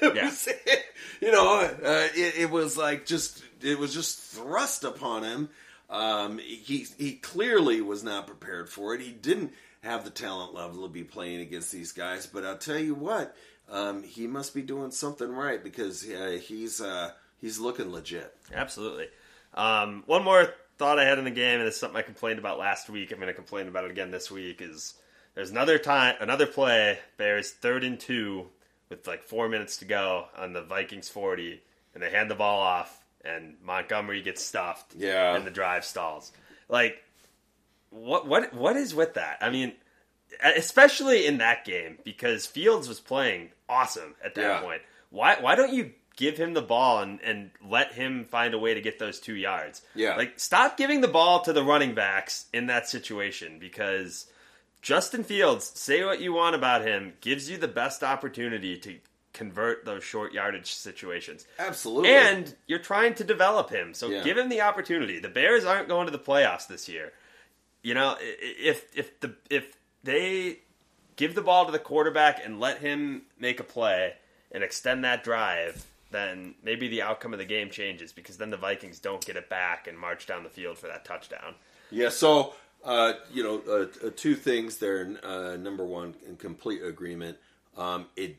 Yeah. 0.02 0.32
you 1.22 1.32
know, 1.32 1.60
uh, 1.60 2.08
it, 2.16 2.36
it 2.40 2.50
was 2.50 2.78
like 2.78 3.06
just 3.06 3.44
it 3.62 3.80
was 3.80 3.94
just 3.94 4.20
thrust 4.20 4.84
upon 4.84 5.24
him. 5.24 5.50
Um, 5.90 6.38
he 6.38 6.86
he 6.98 7.14
clearly 7.14 7.82
was 7.82 8.04
not 8.04 8.28
prepared 8.28 8.70
for 8.70 8.94
it. 8.94 9.02
He 9.02 9.12
didn't 9.12 9.54
have 9.82 10.04
the 10.04 10.10
talent 10.10 10.54
level 10.54 10.84
to 10.84 10.90
be 10.90 11.04
playing 11.04 11.42
against 11.42 11.72
these 11.72 11.92
guys. 11.92 12.28
But 12.28 12.46
I'll 12.46 12.58
tell 12.58 12.78
you 12.78 12.94
what, 12.94 13.36
um, 13.70 14.04
he 14.04 14.28
must 14.28 14.54
be 14.54 14.62
doing 14.62 14.92
something 14.92 15.32
right 15.32 15.64
because 15.64 16.08
uh, 16.10 16.40
he's 16.42 16.82
uh, 16.82 17.12
he's 17.40 17.60
looking 17.60 17.92
legit. 17.92 18.36
Absolutely. 18.54 19.08
Um, 19.54 20.04
one 20.06 20.24
more 20.24 20.54
thought 20.78 21.00
I 21.00 21.06
had 21.06 21.18
in 21.18 21.26
the 21.26 21.32
game, 21.32 21.60
and 21.60 21.68
it's 21.68 21.78
something 21.78 21.98
I 21.98 22.04
complained 22.04 22.40
about 22.40 22.60
last 22.60 22.90
week. 22.90 23.12
I'm 23.12 23.20
going 23.20 23.28
to 23.28 23.34
complain 23.34 23.68
about 23.68 23.86
it 23.86 23.92
again 23.92 24.12
this 24.12 24.30
week. 24.30 24.62
Is 24.62 24.94
there's 25.36 25.52
another 25.52 25.78
time, 25.78 26.16
another 26.20 26.46
play, 26.46 27.00
Bears 27.18 27.52
third 27.52 27.84
and 27.84 28.00
two 28.00 28.48
with 28.90 29.08
like 29.08 29.24
four 29.24 29.48
minutes 29.48 29.78
to 29.78 29.86
go 29.86 30.26
on 30.36 30.54
the 30.54 30.64
Vikings 30.64 31.10
40, 31.10 31.62
and 31.94 32.04
they 32.04 32.10
hand 32.10 32.30
the 32.30 32.36
ball 32.36 32.60
off, 32.60 32.99
and 33.26 33.56
Montgomery 33.64 34.22
gets 34.22 34.44
stuffed, 34.44 34.94
Yeah. 34.96 35.36
and 35.36 35.46
the 35.46 35.52
drive 35.52 35.84
stalls. 35.86 36.32
Like, 36.70 37.04
what 37.90 38.28
what 38.28 38.54
what 38.54 38.76
is 38.78 38.94
with 38.96 39.16
that? 39.16 39.38
I 39.42 39.50
mean, 39.50 39.74
especially 40.44 41.26
in 41.26 41.38
that 41.40 41.66
game 41.66 41.98
because 42.04 42.46
Fields 42.46 42.88
was 42.88 43.00
playing 43.00 43.50
awesome 43.68 44.16
at 44.24 44.36
that 44.36 44.42
Yeah. 44.42 44.60
point. 44.62 44.82
Why 45.10 45.38
why 45.40 45.56
don't 45.56 45.74
you 45.74 45.94
give 46.16 46.38
him 46.38 46.54
the 46.54 46.62
ball 46.62 47.00
and, 47.02 47.22
and 47.22 47.50
let 47.66 47.94
him 47.94 48.26
find 48.26 48.54
a 48.54 48.60
way 48.60 48.74
to 48.74 48.82
get 48.82 49.00
those 49.00 49.20
two 49.20 49.36
yards? 49.36 49.82
Yeah. 49.96 50.16
Like 50.16 50.40
stop 50.40 50.78
giving 50.78 51.02
the 51.02 51.08
ball 51.08 51.42
to 51.42 51.54
the 51.54 51.64
running 51.64 51.96
backs 51.96 52.46
in 52.54 52.68
that 52.68 52.88
situation 52.88 53.58
because 53.60 54.28
Justin 54.82 55.24
Fields, 55.24 55.72
say 55.80 56.06
what 56.06 56.22
you 56.22 56.32
want 56.32 56.56
about 56.56 56.84
him, 56.86 57.14
gives 57.22 57.50
you 57.50 57.58
the 57.58 57.68
best 57.68 58.02
opportunity 58.04 58.78
to 58.78 58.96
convert 59.40 59.86
those 59.86 60.04
short 60.04 60.34
yardage 60.34 60.74
situations. 60.74 61.48
Absolutely. 61.58 62.12
And 62.12 62.54
you're 62.68 62.78
trying 62.78 63.14
to 63.16 63.24
develop 63.24 63.70
him, 63.70 63.94
so 63.94 64.10
Yeah. 64.10 64.22
give 64.22 64.38
him 64.38 64.50
the 64.50 64.60
opportunity. 64.60 65.18
The 65.18 65.30
Bears 65.30 65.64
aren't 65.64 65.88
going 65.88 66.08
to 66.08 66.12
the 66.12 66.20
playoffs 66.20 66.68
this 66.68 66.90
year. 66.90 67.14
You 67.82 67.94
know, 67.94 68.18
if 68.20 68.86
if 68.94 69.18
the 69.22 69.36
if 69.50 69.72
they 70.04 70.60
give 71.16 71.36
the 71.36 71.42
ball 71.42 71.66
to 71.66 71.72
the 71.72 71.80
quarterback 71.80 72.44
and 72.44 72.60
let 72.60 72.80
him 72.80 73.22
make 73.40 73.62
a 73.62 73.64
play 73.64 74.16
and 74.52 74.62
extend 74.62 75.06
that 75.06 75.24
drive, 75.24 75.86
then 76.12 76.56
maybe 76.62 76.90
the 76.90 77.02
outcome 77.02 77.32
of 77.32 77.40
the 77.40 77.46
game 77.46 77.70
changes 77.70 78.12
because 78.12 78.36
then 78.38 78.50
the 78.50 78.58
Vikings 78.58 79.00
don't 79.00 79.26
get 79.26 79.38
it 79.38 79.48
back 79.48 79.88
and 79.88 79.98
march 79.98 80.28
down 80.28 80.44
the 80.44 80.50
field 80.50 80.78
for 80.78 80.88
that 80.88 81.06
touchdown. 81.06 81.56
Yeah, 81.92 82.10
so 82.10 82.56
uh, 82.84 83.14
you 83.32 83.42
know, 83.44 83.62
uh, 83.66 84.08
uh, 84.08 84.12
two 84.18 84.36
things 84.36 84.80
there. 84.80 85.18
Uh, 85.24 85.56
number 85.56 85.86
one, 85.86 86.16
in 86.28 86.36
complete 86.36 86.84
agreement. 86.84 87.38
Um, 87.78 88.08
it 88.18 88.36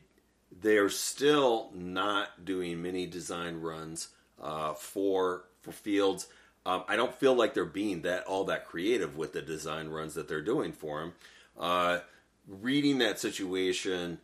they're 0.51 0.89
still 0.89 1.69
not 1.73 2.45
doing 2.45 2.81
many 2.81 3.05
design 3.05 3.61
runs 3.61 4.09
uh, 4.41 4.73
for 4.73 5.45
for 5.61 5.71
fields. 5.71 6.27
Um, 6.65 6.83
I 6.87 6.95
don't 6.95 7.13
feel 7.15 7.33
like 7.33 7.53
they're 7.53 7.65
being 7.65 8.01
that 8.03 8.25
all 8.25 8.43
that 8.45 8.67
creative 8.67 9.17
with 9.17 9.33
the 9.33 9.41
design 9.41 9.89
runs 9.89 10.13
that 10.13 10.27
they're 10.27 10.41
doing 10.41 10.73
for 10.73 11.01
him. 11.01 11.13
Uh, 11.59 11.99
reading 12.47 12.99
that 12.99 13.19
situation 13.19 14.19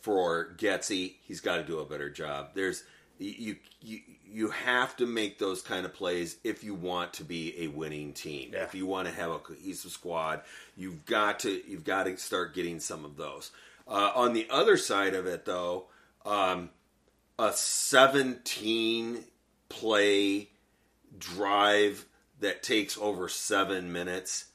for 0.00 0.54
Getsy, 0.58 1.14
he's 1.22 1.40
got 1.40 1.56
to 1.56 1.64
do 1.64 1.78
a 1.78 1.84
better 1.84 2.10
job. 2.10 2.50
There's 2.54 2.84
you 3.18 3.56
you 3.80 4.00
you 4.32 4.48
have 4.48 4.96
to 4.96 5.06
make 5.06 5.38
those 5.38 5.62
kind 5.62 5.84
of 5.84 5.92
plays 5.92 6.36
if 6.42 6.64
you 6.64 6.74
want 6.74 7.12
to 7.14 7.24
be 7.24 7.54
a 7.58 7.66
winning 7.68 8.12
team. 8.12 8.50
Yeah. 8.52 8.64
If 8.64 8.74
you 8.74 8.86
want 8.86 9.06
to 9.08 9.14
have 9.14 9.30
a 9.30 9.38
cohesive 9.38 9.90
squad, 9.90 10.42
you've 10.76 11.04
got 11.04 11.40
to 11.40 11.62
you've 11.68 11.84
got 11.84 12.04
to 12.04 12.16
start 12.16 12.54
getting 12.54 12.80
some 12.80 13.04
of 13.04 13.16
those. 13.16 13.50
Uh, 13.86 14.12
on 14.14 14.32
the 14.32 14.46
other 14.50 14.76
side 14.76 15.14
of 15.14 15.26
it, 15.26 15.44
though, 15.44 15.86
um, 16.24 16.70
a 17.38 17.52
17 17.52 19.24
play 19.68 20.48
drive 21.18 22.06
that 22.40 22.62
takes 22.62 22.96
over 22.98 23.28
seven 23.28 23.92
minutes 23.92 24.46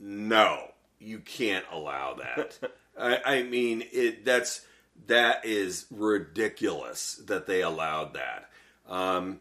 no, 0.00 0.72
you 0.98 1.18
can't 1.18 1.64
allow 1.70 2.14
that. 2.14 2.58
I, 2.98 3.38
I 3.38 3.42
mean, 3.42 3.84
it 3.92 4.24
that's 4.24 4.64
that 5.06 5.44
is 5.44 5.86
ridiculous 5.90 7.16
that 7.26 7.46
they 7.46 7.62
allowed 7.62 8.14
that. 8.14 8.50
Um, 8.88 9.40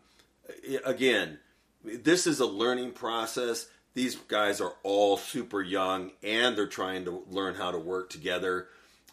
again, 0.85 1.39
this 1.83 2.27
is 2.27 2.39
a 2.39 2.45
learning 2.45 2.91
process. 2.91 3.67
These 3.93 4.15
guys 4.15 4.61
are 4.61 4.73
all 4.83 5.17
super 5.17 5.61
young, 5.61 6.11
and 6.21 6.57
they're 6.57 6.67
trying 6.67 7.05
to 7.05 7.23
learn 7.29 7.55
how 7.55 7.71
to 7.71 7.79
work 7.79 8.09
together. 8.09 8.67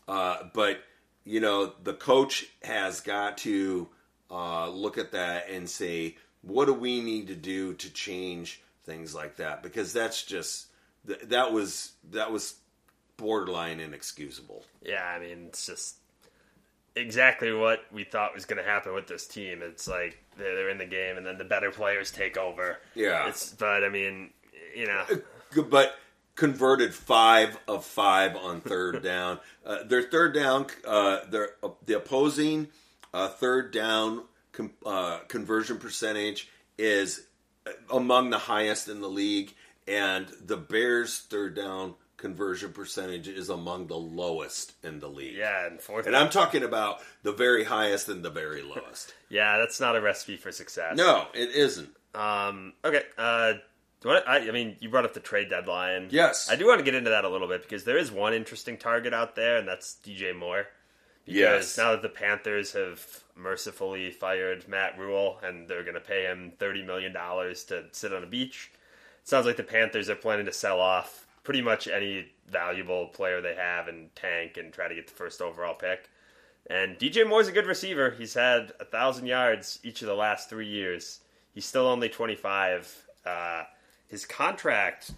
Uh, 0.08 0.44
but 0.54 0.80
you 1.24 1.40
know, 1.40 1.72
the 1.82 1.94
coach 1.94 2.46
has 2.62 3.00
got 3.00 3.38
to 3.38 3.88
uh, 4.30 4.68
look 4.68 4.96
at 4.98 5.12
that 5.12 5.50
and 5.50 5.68
say, 5.68 6.16
what 6.42 6.66
do 6.66 6.72
we 6.72 7.00
need 7.00 7.26
to 7.28 7.34
do 7.34 7.74
to 7.74 7.92
change 7.92 8.62
things 8.84 9.14
like 9.14 9.36
that? 9.36 9.62
Because 9.62 9.92
that's 9.92 10.22
just 10.22 10.66
th- 11.06 11.22
that 11.22 11.52
was 11.52 11.92
that 12.10 12.30
was 12.30 12.54
borderline 13.16 13.80
inexcusable. 13.80 14.64
Yeah, 14.82 15.04
I 15.04 15.18
mean, 15.18 15.46
it's 15.48 15.66
just 15.66 15.96
exactly 16.94 17.52
what 17.52 17.84
we 17.92 18.04
thought 18.04 18.34
was 18.34 18.44
going 18.44 18.62
to 18.62 18.68
happen 18.68 18.94
with 18.94 19.06
this 19.06 19.26
team. 19.26 19.60
It's 19.62 19.88
like 19.88 20.22
they're, 20.36 20.54
they're 20.54 20.70
in 20.70 20.78
the 20.78 20.86
game, 20.86 21.16
and 21.16 21.26
then 21.26 21.38
the 21.38 21.44
better 21.44 21.70
players 21.70 22.10
take 22.10 22.36
over. 22.36 22.78
Yeah. 22.94 23.28
It's, 23.28 23.52
but 23.52 23.84
I 23.84 23.88
mean, 23.88 24.30
you 24.74 24.86
know, 24.86 25.04
but 25.68 25.96
converted 26.36 26.94
five 26.94 27.58
of 27.66 27.84
five 27.84 28.36
on 28.36 28.60
third 28.60 29.02
down. 29.02 29.40
Uh, 29.64 29.82
their 29.84 30.02
third 30.02 30.34
down, 30.34 30.66
uh, 30.86 31.20
their 31.28 31.50
uh, 31.62 31.70
the 31.84 31.96
opposing 31.96 32.68
uh, 33.12 33.28
third 33.28 33.72
down 33.72 34.22
com- 34.52 34.72
uh, 34.84 35.18
conversion 35.28 35.78
percentage 35.78 36.48
is 36.78 37.26
among 37.90 38.30
the 38.30 38.38
highest 38.38 38.88
in 38.88 39.00
the 39.00 39.08
league, 39.08 39.54
and 39.88 40.26
the 40.44 40.56
Bears' 40.56 41.20
third 41.28 41.56
down 41.56 41.94
conversion 42.16 42.72
percentage 42.72 43.28
is 43.28 43.50
among 43.50 43.88
the 43.88 43.96
lowest 43.96 44.72
in 44.82 45.00
the 45.00 45.08
league. 45.08 45.36
yeah, 45.36 45.66
and 45.66 45.80
fourth. 45.80 46.06
And 46.06 46.16
I'm 46.16 46.30
talking 46.30 46.62
about 46.62 47.00
the 47.22 47.32
very 47.32 47.64
highest 47.64 48.08
and 48.08 48.24
the 48.24 48.30
very 48.30 48.62
lowest. 48.62 49.14
yeah, 49.28 49.58
that's 49.58 49.80
not 49.80 49.96
a 49.96 50.00
recipe 50.00 50.36
for 50.36 50.52
success. 50.52 50.96
No, 50.96 51.26
it 51.34 51.50
isn't. 51.50 51.90
Um. 52.14 52.72
Okay. 52.84 53.02
Do 54.00 54.10
I, 54.10 54.46
I 54.48 54.50
mean, 54.50 54.76
you 54.80 54.88
brought 54.90 55.04
up 55.04 55.14
the 55.14 55.20
trade 55.20 55.48
deadline. 55.48 56.08
Yes. 56.10 56.48
I 56.50 56.56
do 56.56 56.66
want 56.66 56.78
to 56.80 56.84
get 56.84 56.94
into 56.94 57.10
that 57.10 57.24
a 57.24 57.28
little 57.28 57.48
bit 57.48 57.62
because 57.62 57.84
there 57.84 57.96
is 57.98 58.12
one 58.12 58.34
interesting 58.34 58.76
target 58.76 59.14
out 59.14 59.34
there, 59.36 59.56
and 59.56 59.66
that's 59.66 59.96
DJ 60.04 60.36
Moore. 60.36 60.66
Because 61.24 61.36
Yes. 61.38 61.78
now 61.78 61.90
that 61.92 62.02
the 62.02 62.08
Panthers 62.08 62.72
have 62.72 63.04
mercifully 63.34 64.10
fired 64.12 64.68
Matt 64.68 64.98
Rhule 64.98 65.38
and 65.42 65.66
they're 65.66 65.82
going 65.82 65.94
to 65.94 66.00
pay 66.00 66.24
him 66.24 66.52
thirty 66.58 66.82
million 66.82 67.12
dollars 67.12 67.64
to 67.64 67.84
sit 67.92 68.12
on 68.12 68.22
a 68.22 68.26
beach, 68.26 68.70
it 69.22 69.28
sounds 69.28 69.44
like 69.46 69.56
the 69.56 69.62
Panthers 69.64 70.08
are 70.08 70.14
planning 70.14 70.46
to 70.46 70.52
sell 70.52 70.80
off 70.80 71.26
pretty 71.42 71.62
much 71.62 71.88
any 71.88 72.28
valuable 72.48 73.06
player 73.08 73.40
they 73.40 73.54
have 73.54 73.88
and 73.88 74.14
tank 74.14 74.56
and 74.56 74.72
try 74.72 74.88
to 74.88 74.94
get 74.94 75.06
the 75.08 75.12
first 75.12 75.40
overall 75.40 75.74
pick. 75.74 76.08
And 76.68 76.96
DJ 76.98 77.26
Moore's 77.26 77.48
a 77.48 77.52
good 77.52 77.66
receiver. 77.66 78.10
He's 78.10 78.34
had 78.34 78.72
a 78.78 78.84
thousand 78.84 79.26
yards 79.26 79.78
each 79.82 80.02
of 80.02 80.08
the 80.08 80.14
last 80.14 80.48
three 80.48 80.66
years. 80.68 81.20
He's 81.54 81.64
still 81.64 81.86
only 81.86 82.08
twenty 82.08 82.36
five. 82.36 82.92
Uh, 83.24 83.64
his 84.08 84.24
contract, 84.24 85.12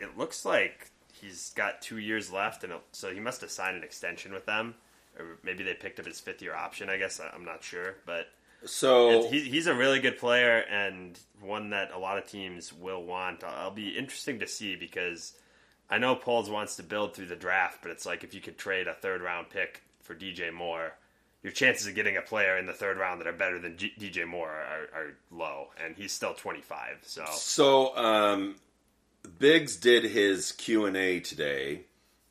it 0.00 0.16
looks 0.18 0.44
like 0.44 0.90
he's 1.12 1.50
got 1.56 1.80
two 1.82 1.98
years 1.98 2.30
left, 2.32 2.64
and 2.64 2.72
it- 2.72 2.80
so 2.92 3.12
he 3.12 3.20
must 3.20 3.40
have 3.40 3.50
signed 3.50 3.76
an 3.76 3.84
extension 3.84 4.32
with 4.32 4.46
them, 4.46 4.74
or 5.18 5.38
maybe 5.42 5.62
they 5.64 5.74
picked 5.74 5.98
up 6.00 6.06
his 6.06 6.20
fifth 6.20 6.42
year 6.42 6.54
option. 6.54 6.88
I 6.90 6.96
guess 6.98 7.20
I'm 7.20 7.44
not 7.44 7.62
sure, 7.64 7.96
but 8.06 8.28
So 8.66 9.08
he, 9.30 9.40
he's 9.40 9.66
a 9.66 9.74
really 9.74 10.00
good 10.00 10.18
player 10.18 10.58
and 10.70 11.18
one 11.40 11.70
that 11.70 11.90
a 11.92 11.98
lot 11.98 12.16
of 12.18 12.26
teams 12.26 12.72
will 12.72 13.02
want. 13.04 13.44
I'll 13.44 13.70
be 13.70 13.90
interesting 13.96 14.38
to 14.40 14.46
see 14.46 14.74
because 14.74 15.34
I 15.90 15.98
know 15.98 16.16
Poles 16.16 16.48
wants 16.48 16.76
to 16.76 16.82
build 16.82 17.14
through 17.14 17.26
the 17.26 17.36
draft, 17.36 17.80
but 17.82 17.90
it's 17.90 18.06
like 18.06 18.24
if 18.24 18.32
you 18.34 18.40
could 18.40 18.56
trade 18.56 18.88
a 18.88 18.94
third 18.94 19.20
round 19.20 19.50
pick 19.50 19.82
for 20.02 20.14
DJ 20.14 20.50
Moore, 20.50 20.94
your 21.44 21.52
chances 21.52 21.86
of 21.86 21.94
getting 21.94 22.16
a 22.16 22.22
player 22.22 22.56
in 22.56 22.64
the 22.64 22.72
third 22.72 22.96
round 22.96 23.20
that 23.20 23.28
are 23.28 23.32
better 23.32 23.58
than 23.58 23.76
G- 23.76 23.92
DJ 24.00 24.26
Moore 24.26 24.50
are, 24.50 24.88
are, 24.98 25.14
low, 25.30 25.68
and 25.84 25.94
he's 25.94 26.10
still 26.10 26.32
25. 26.32 27.00
So, 27.02 27.24
so 27.32 27.96
um, 27.96 28.56
Biggs 29.38 29.76
did 29.76 30.04
his 30.04 30.52
Q 30.52 30.86
and 30.86 30.96
A 30.96 31.20
today, 31.20 31.82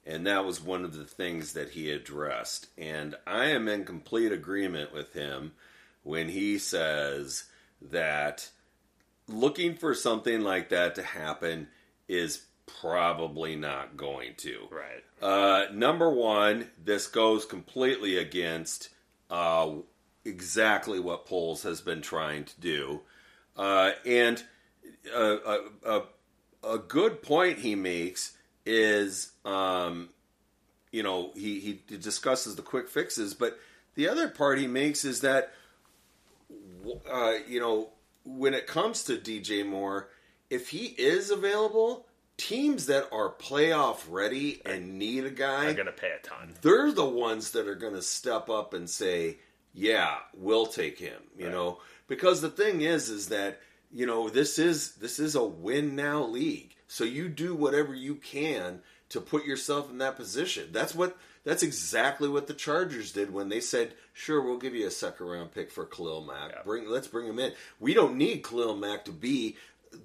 and 0.03 0.25
that 0.25 0.45
was 0.45 0.59
one 0.59 0.83
of 0.83 0.95
the 0.95 1.05
things 1.05 1.53
that 1.53 1.69
he 1.69 1.91
addressed. 1.91 2.67
And 2.75 3.15
I 3.27 3.45
am 3.51 3.67
in 3.67 3.85
complete 3.85 4.31
agreement 4.31 4.91
with 4.91 5.13
him 5.13 5.53
when 6.01 6.29
he 6.29 6.57
says 6.57 7.43
that 7.83 8.49
looking 9.27 9.75
for 9.75 9.93
something 9.93 10.41
like 10.41 10.69
that 10.69 10.95
to 10.95 11.03
happen 11.03 11.67
is 12.07 12.47
probably 12.81 13.55
not 13.55 13.95
going 13.95 14.33
to. 14.37 14.67
Right. 14.71 15.03
Uh, 15.21 15.71
number 15.71 16.09
one, 16.09 16.69
this 16.83 17.07
goes 17.07 17.45
completely 17.45 18.17
against 18.17 18.89
uh, 19.33 19.71
exactly 20.23 20.99
what 20.99 21.25
Poles 21.25 21.63
has 21.63 21.81
been 21.81 22.03
trying 22.03 22.45
to 22.45 22.61
do. 22.61 23.01
Uh, 23.57 23.93
and 24.05 24.43
a, 25.11 25.59
a, 25.83 26.03
a, 26.63 26.77
good 26.77 27.23
point 27.23 27.57
he 27.57 27.73
makes 27.73 28.37
is, 28.63 29.31
um, 29.43 30.09
you 30.91 31.01
know, 31.01 31.31
he, 31.33 31.59
he 31.59 31.97
discusses 31.97 32.55
the 32.55 32.61
quick 32.61 32.87
fixes, 32.87 33.33
but 33.33 33.57
the 33.95 34.07
other 34.07 34.27
part 34.27 34.59
he 34.59 34.67
makes 34.67 35.03
is 35.03 35.21
that, 35.21 35.51
uh, 37.11 37.33
you 37.47 37.59
know, 37.59 37.89
when 38.25 38.53
it 38.53 38.67
comes 38.67 39.03
to 39.05 39.17
DJ 39.17 39.65
Moore, 39.65 40.09
if 40.51 40.69
he 40.69 40.85
is 40.85 41.31
available, 41.31 42.05
teams 42.37 42.87
that 42.87 43.07
are 43.11 43.29
playoff 43.29 43.99
ready 44.09 44.61
and 44.65 44.97
need 44.97 45.25
a 45.25 45.29
guy 45.29 45.67
are 45.67 45.73
going 45.73 45.85
to 45.85 45.91
pay 45.91 46.11
a 46.11 46.25
ton. 46.25 46.53
They're 46.61 46.91
the 46.91 47.05
ones 47.05 47.51
that 47.51 47.67
are 47.67 47.75
going 47.75 47.93
to 47.93 48.01
step 48.01 48.49
up 48.49 48.73
and 48.73 48.89
say, 48.89 49.37
"Yeah, 49.73 50.17
we'll 50.33 50.65
take 50.65 50.99
him." 50.99 51.21
You 51.37 51.45
right. 51.45 51.53
know, 51.53 51.79
because 52.07 52.41
the 52.41 52.49
thing 52.49 52.81
is, 52.81 53.09
is 53.09 53.29
that 53.29 53.59
you 53.91 54.05
know 54.05 54.29
this 54.29 54.59
is 54.59 54.95
this 54.95 55.19
is 55.19 55.35
a 55.35 55.43
win 55.43 55.95
now 55.95 56.23
league, 56.23 56.75
so 56.87 57.03
you 57.03 57.29
do 57.29 57.55
whatever 57.55 57.93
you 57.93 58.15
can 58.15 58.81
to 59.09 59.21
put 59.21 59.45
yourself 59.45 59.89
in 59.89 59.99
that 59.99 60.15
position. 60.15 60.69
That's 60.71 60.95
what 60.95 61.15
that's 61.43 61.63
exactly 61.63 62.29
what 62.29 62.47
the 62.47 62.53
Chargers 62.53 63.11
did 63.11 63.31
when 63.31 63.49
they 63.49 63.59
said, 63.59 63.93
"Sure, 64.13 64.41
we'll 64.41 64.57
give 64.57 64.75
you 64.75 64.87
a 64.87 64.91
second 64.91 65.27
round 65.27 65.51
pick 65.51 65.71
for 65.71 65.85
Khalil 65.85 66.23
Mack. 66.23 66.51
Yeah. 66.51 66.63
Bring, 66.63 66.89
let's 66.89 67.07
bring 67.07 67.27
him 67.27 67.39
in. 67.39 67.53
We 67.79 67.93
don't 67.93 68.17
need 68.17 68.43
Khalil 68.43 68.75
Mack 68.75 69.05
to 69.05 69.11
be 69.11 69.57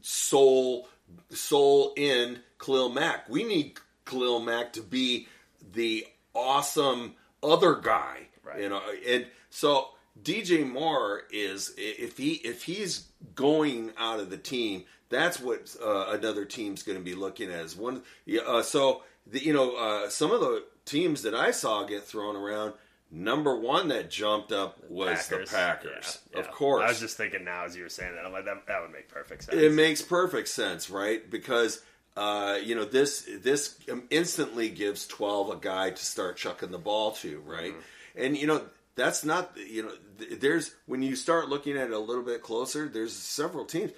sole 0.02 0.88
soul 1.30 1.92
in 1.96 2.40
Khalil 2.58 2.90
Mack. 2.90 3.28
We 3.28 3.44
need 3.44 3.78
Khalil 4.04 4.40
Mack 4.40 4.74
to 4.74 4.82
be 4.82 5.28
the 5.72 6.06
awesome 6.34 7.14
other 7.42 7.74
guy, 7.76 8.28
right. 8.44 8.60
you 8.60 8.68
know. 8.68 8.80
And 9.08 9.26
so 9.50 9.88
DJ 10.22 10.68
Moore 10.68 11.22
is 11.30 11.72
if 11.76 12.16
he 12.16 12.32
if 12.32 12.64
he's 12.64 13.06
going 13.34 13.92
out 13.98 14.20
of 14.20 14.30
the 14.30 14.38
team, 14.38 14.84
that's 15.08 15.40
what 15.40 15.74
uh, 15.82 16.06
another 16.10 16.44
team's 16.44 16.82
going 16.82 16.98
to 16.98 17.04
be 17.04 17.14
looking 17.14 17.50
at 17.50 17.60
as 17.60 17.76
one. 17.76 18.02
Uh, 18.46 18.62
so 18.62 19.02
the, 19.26 19.44
you 19.44 19.52
know, 19.52 19.76
uh, 19.76 20.08
some 20.08 20.30
of 20.30 20.40
the 20.40 20.64
teams 20.84 21.22
that 21.22 21.34
I 21.34 21.50
saw 21.50 21.84
get 21.84 22.04
thrown 22.04 22.36
around 22.36 22.72
number 23.10 23.58
one 23.58 23.88
that 23.88 24.10
jumped 24.10 24.52
up 24.52 24.78
was 24.88 25.28
Packers. 25.28 25.50
the 25.50 25.56
Packers, 25.56 26.18
yeah, 26.30 26.40
yeah. 26.40 26.46
of 26.46 26.50
course. 26.50 26.82
I 26.84 26.88
was 26.88 27.00
just 27.00 27.16
thinking 27.16 27.44
now 27.44 27.64
as 27.64 27.76
you 27.76 27.82
were 27.82 27.88
saying 27.88 28.14
that, 28.14 28.24
I'm 28.24 28.32
like 28.32 28.44
that, 28.44 28.66
that 28.66 28.82
would 28.82 28.92
make 28.92 29.08
perfect 29.08 29.44
sense. 29.44 29.60
It 29.60 29.72
makes 29.72 30.02
perfect 30.02 30.48
sense, 30.48 30.90
right? 30.90 31.28
Because 31.28 31.82
uh, 32.16 32.58
you 32.62 32.74
know 32.74 32.84
this 32.84 33.28
this 33.40 33.78
instantly 34.10 34.68
gives 34.68 35.06
twelve 35.06 35.50
a 35.50 35.56
guy 35.56 35.90
to 35.90 36.04
start 36.04 36.36
chucking 36.36 36.70
the 36.70 36.78
ball 36.78 37.12
to, 37.12 37.40
right? 37.40 37.72
Mm-hmm. 37.72 38.24
And 38.24 38.36
you 38.36 38.46
know 38.46 38.62
that's 38.94 39.24
not 39.24 39.56
you 39.56 39.84
know 39.84 39.92
there's 40.38 40.74
when 40.86 41.02
you 41.02 41.16
start 41.16 41.48
looking 41.48 41.76
at 41.76 41.86
it 41.88 41.92
a 41.92 41.98
little 41.98 42.24
bit 42.24 42.42
closer, 42.42 42.88
there's 42.88 43.14
several 43.14 43.64
teams. 43.64 43.92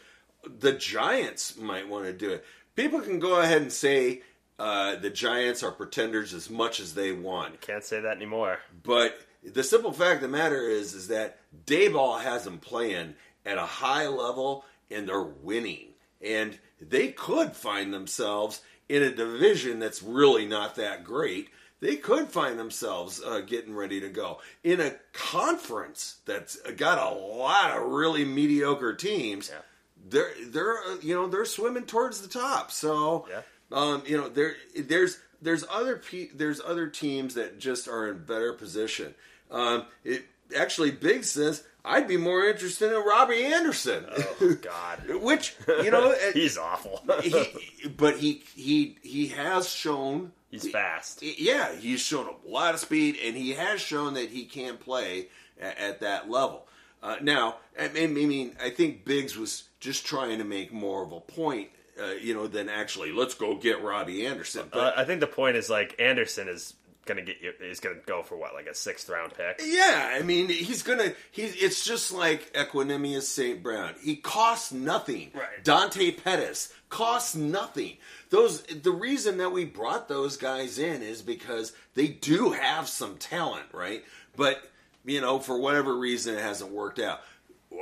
The 0.58 0.72
Giants 0.72 1.58
might 1.58 1.88
want 1.88 2.06
to 2.06 2.12
do 2.12 2.30
it. 2.30 2.44
People 2.76 3.00
can 3.00 3.18
go 3.18 3.40
ahead 3.40 3.60
and 3.60 3.72
say 3.72 4.22
uh, 4.60 4.96
the 4.96 5.08
Giants 5.08 5.62
are 5.62 5.72
pretenders 5.72 6.34
as 6.34 6.50
much 6.50 6.80
as 6.80 6.92
they 6.92 7.12
want. 7.12 7.62
Can't 7.62 7.82
say 7.82 7.98
that 8.00 8.16
anymore. 8.16 8.58
But 8.82 9.18
the 9.42 9.64
simple 9.64 9.90
fact 9.90 10.16
of 10.16 10.30
the 10.30 10.36
matter 10.36 10.68
is, 10.68 10.92
is 10.92 11.08
that 11.08 11.38
Daboll 11.64 12.20
has 12.20 12.44
them 12.44 12.58
playing 12.58 13.14
at 13.46 13.56
a 13.56 13.64
high 13.64 14.06
level 14.06 14.66
and 14.90 15.08
they're 15.08 15.22
winning, 15.22 15.88
and 16.20 16.58
they 16.78 17.08
could 17.08 17.52
find 17.56 17.94
themselves 17.94 18.60
in 18.86 19.02
a 19.02 19.10
division 19.10 19.78
that's 19.78 20.02
really 20.02 20.44
not 20.44 20.74
that 20.74 21.04
great. 21.04 21.48
They 21.80 21.96
could 21.96 22.28
find 22.28 22.58
themselves 22.58 23.22
uh, 23.24 23.40
getting 23.40 23.74
ready 23.74 24.00
to 24.00 24.10
go 24.10 24.40
in 24.62 24.78
a 24.78 24.96
conference 25.14 26.18
that's 26.26 26.56
got 26.72 26.98
a 26.98 27.16
lot 27.16 27.78
of 27.78 27.90
really 27.90 28.26
mediocre 28.26 28.94
teams. 28.94 29.50
Yeah. 29.50 29.60
They're 30.06 30.32
they're 30.48 30.76
uh, 30.76 30.96
you 31.00 31.14
know 31.14 31.28
they're 31.28 31.46
swimming 31.46 31.86
towards 31.86 32.20
the 32.20 32.28
top. 32.28 32.70
So. 32.70 33.26
Yeah 33.30 33.40
um, 33.72 34.02
you 34.06 34.16
know, 34.16 34.28
there 34.28 34.56
there's 34.76 35.18
there's 35.42 35.64
other 35.70 35.96
pe- 35.96 36.30
there's 36.34 36.60
other 36.60 36.88
teams 36.88 37.34
that 37.34 37.58
just 37.58 37.88
are 37.88 38.08
in 38.08 38.24
better 38.24 38.52
position. 38.52 39.14
Um, 39.50 39.86
it 40.04 40.24
actually 40.56 40.90
Big 40.90 41.24
says 41.24 41.64
I'd 41.84 42.08
be 42.08 42.16
more 42.16 42.44
interested 42.44 42.92
in 42.92 43.04
Robbie 43.04 43.44
Anderson. 43.44 44.04
Oh 44.08 44.56
God, 44.60 45.00
which 45.22 45.56
you 45.82 45.90
know 45.90 46.14
he's 46.34 46.58
awful. 46.58 47.02
he, 47.22 47.88
but 47.96 48.18
he 48.18 48.42
he 48.54 48.96
he 49.02 49.28
has 49.28 49.68
shown 49.68 50.32
he's 50.50 50.68
fast. 50.68 51.22
Yeah, 51.22 51.74
he's 51.74 52.00
shown 52.00 52.26
a 52.26 52.48
lot 52.48 52.74
of 52.74 52.80
speed, 52.80 53.18
and 53.24 53.36
he 53.36 53.52
has 53.52 53.80
shown 53.80 54.14
that 54.14 54.30
he 54.30 54.44
can 54.44 54.76
play 54.76 55.28
at, 55.60 55.78
at 55.78 56.00
that 56.00 56.30
level. 56.30 56.66
Uh, 57.02 57.16
now, 57.22 57.56
I 57.78 57.88
mean, 57.88 58.56
I 58.62 58.68
think 58.68 59.06
Biggs 59.06 59.36
was 59.36 59.64
just 59.80 60.04
trying 60.04 60.36
to 60.36 60.44
make 60.44 60.70
more 60.70 61.02
of 61.02 61.12
a 61.12 61.20
point 61.20 61.70
uh, 62.00 62.12
you 62.12 62.34
know, 62.34 62.46
than 62.46 62.68
actually 62.68 63.12
let's 63.12 63.34
go 63.34 63.54
get 63.56 63.82
Robbie 63.82 64.26
Anderson. 64.26 64.68
But 64.70 64.96
uh, 64.96 65.00
I 65.00 65.04
think 65.04 65.20
the 65.20 65.26
point 65.26 65.56
is 65.56 65.70
like 65.70 65.96
Anderson 65.98 66.48
is 66.48 66.74
gonna 67.06 67.22
get 67.22 67.40
you, 67.40 67.52
is 67.60 67.80
gonna 67.80 67.96
go 68.06 68.22
for 68.22 68.36
what 68.36 68.54
like 68.54 68.66
a 68.66 68.74
sixth 68.74 69.08
round 69.08 69.32
pick. 69.34 69.60
Yeah, 69.64 70.10
I 70.12 70.22
mean 70.22 70.48
he's 70.48 70.82
gonna 70.82 71.12
he's 71.30 71.54
it's 71.56 71.84
just 71.84 72.12
like 72.12 72.52
Equanimeous 72.52 73.22
St. 73.22 73.62
Brown. 73.62 73.94
He 74.02 74.16
costs 74.16 74.72
nothing. 74.72 75.30
Right. 75.34 75.62
Dante 75.64 76.10
Pettis 76.12 76.72
costs 76.88 77.34
nothing. 77.34 77.96
Those 78.30 78.62
the 78.62 78.92
reason 78.92 79.38
that 79.38 79.50
we 79.50 79.64
brought 79.64 80.08
those 80.08 80.36
guys 80.36 80.78
in 80.78 81.02
is 81.02 81.22
because 81.22 81.72
they 81.94 82.08
do 82.08 82.52
have 82.52 82.88
some 82.88 83.16
talent, 83.16 83.66
right? 83.72 84.04
But 84.36 84.62
you 85.04 85.20
know, 85.20 85.38
for 85.38 85.58
whatever 85.58 85.96
reason, 85.96 86.36
it 86.36 86.42
hasn't 86.42 86.70
worked 86.70 86.98
out 86.98 87.20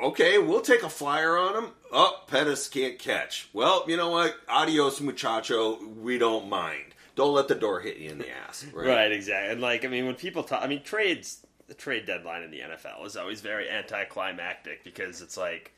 okay, 0.03 0.39
we'll 0.39 0.61
take 0.61 0.83
a 0.83 0.89
flyer 0.89 1.37
on 1.37 1.55
him. 1.55 1.71
Oh, 1.93 2.23
Pettis 2.27 2.69
can't 2.69 2.99
catch. 2.99 3.49
Well, 3.53 3.85
you 3.89 3.97
know 3.97 4.11
what? 4.11 4.37
Adios, 4.49 5.01
muchacho. 5.01 5.79
We 5.85 6.19
don't 6.19 6.49
mind. 6.49 6.95
Don't 7.15 7.35
let 7.35 7.49
the 7.49 7.55
door 7.55 7.81
hit 7.81 7.97
you 7.97 8.11
in 8.11 8.19
the 8.19 8.31
ass. 8.31 8.65
Right, 8.73 8.87
right 8.89 9.13
exactly. 9.13 9.53
And 9.53 9.61
like, 9.61 9.85
I 9.85 9.89
mean, 9.89 10.07
when 10.07 10.15
people 10.15 10.45
talk, 10.45 10.63
I 10.63 10.67
mean, 10.67 10.83
trades, 10.83 11.45
the 11.67 11.75
trade 11.75 12.07
deadline 12.07 12.43
in 12.43 12.51
the 12.51 12.61
NFL 12.61 13.05
is 13.07 13.17
always 13.17 13.41
very 13.41 13.69
anticlimactic 13.69 14.85
because 14.85 15.21
it's 15.21 15.37
like 15.37 15.73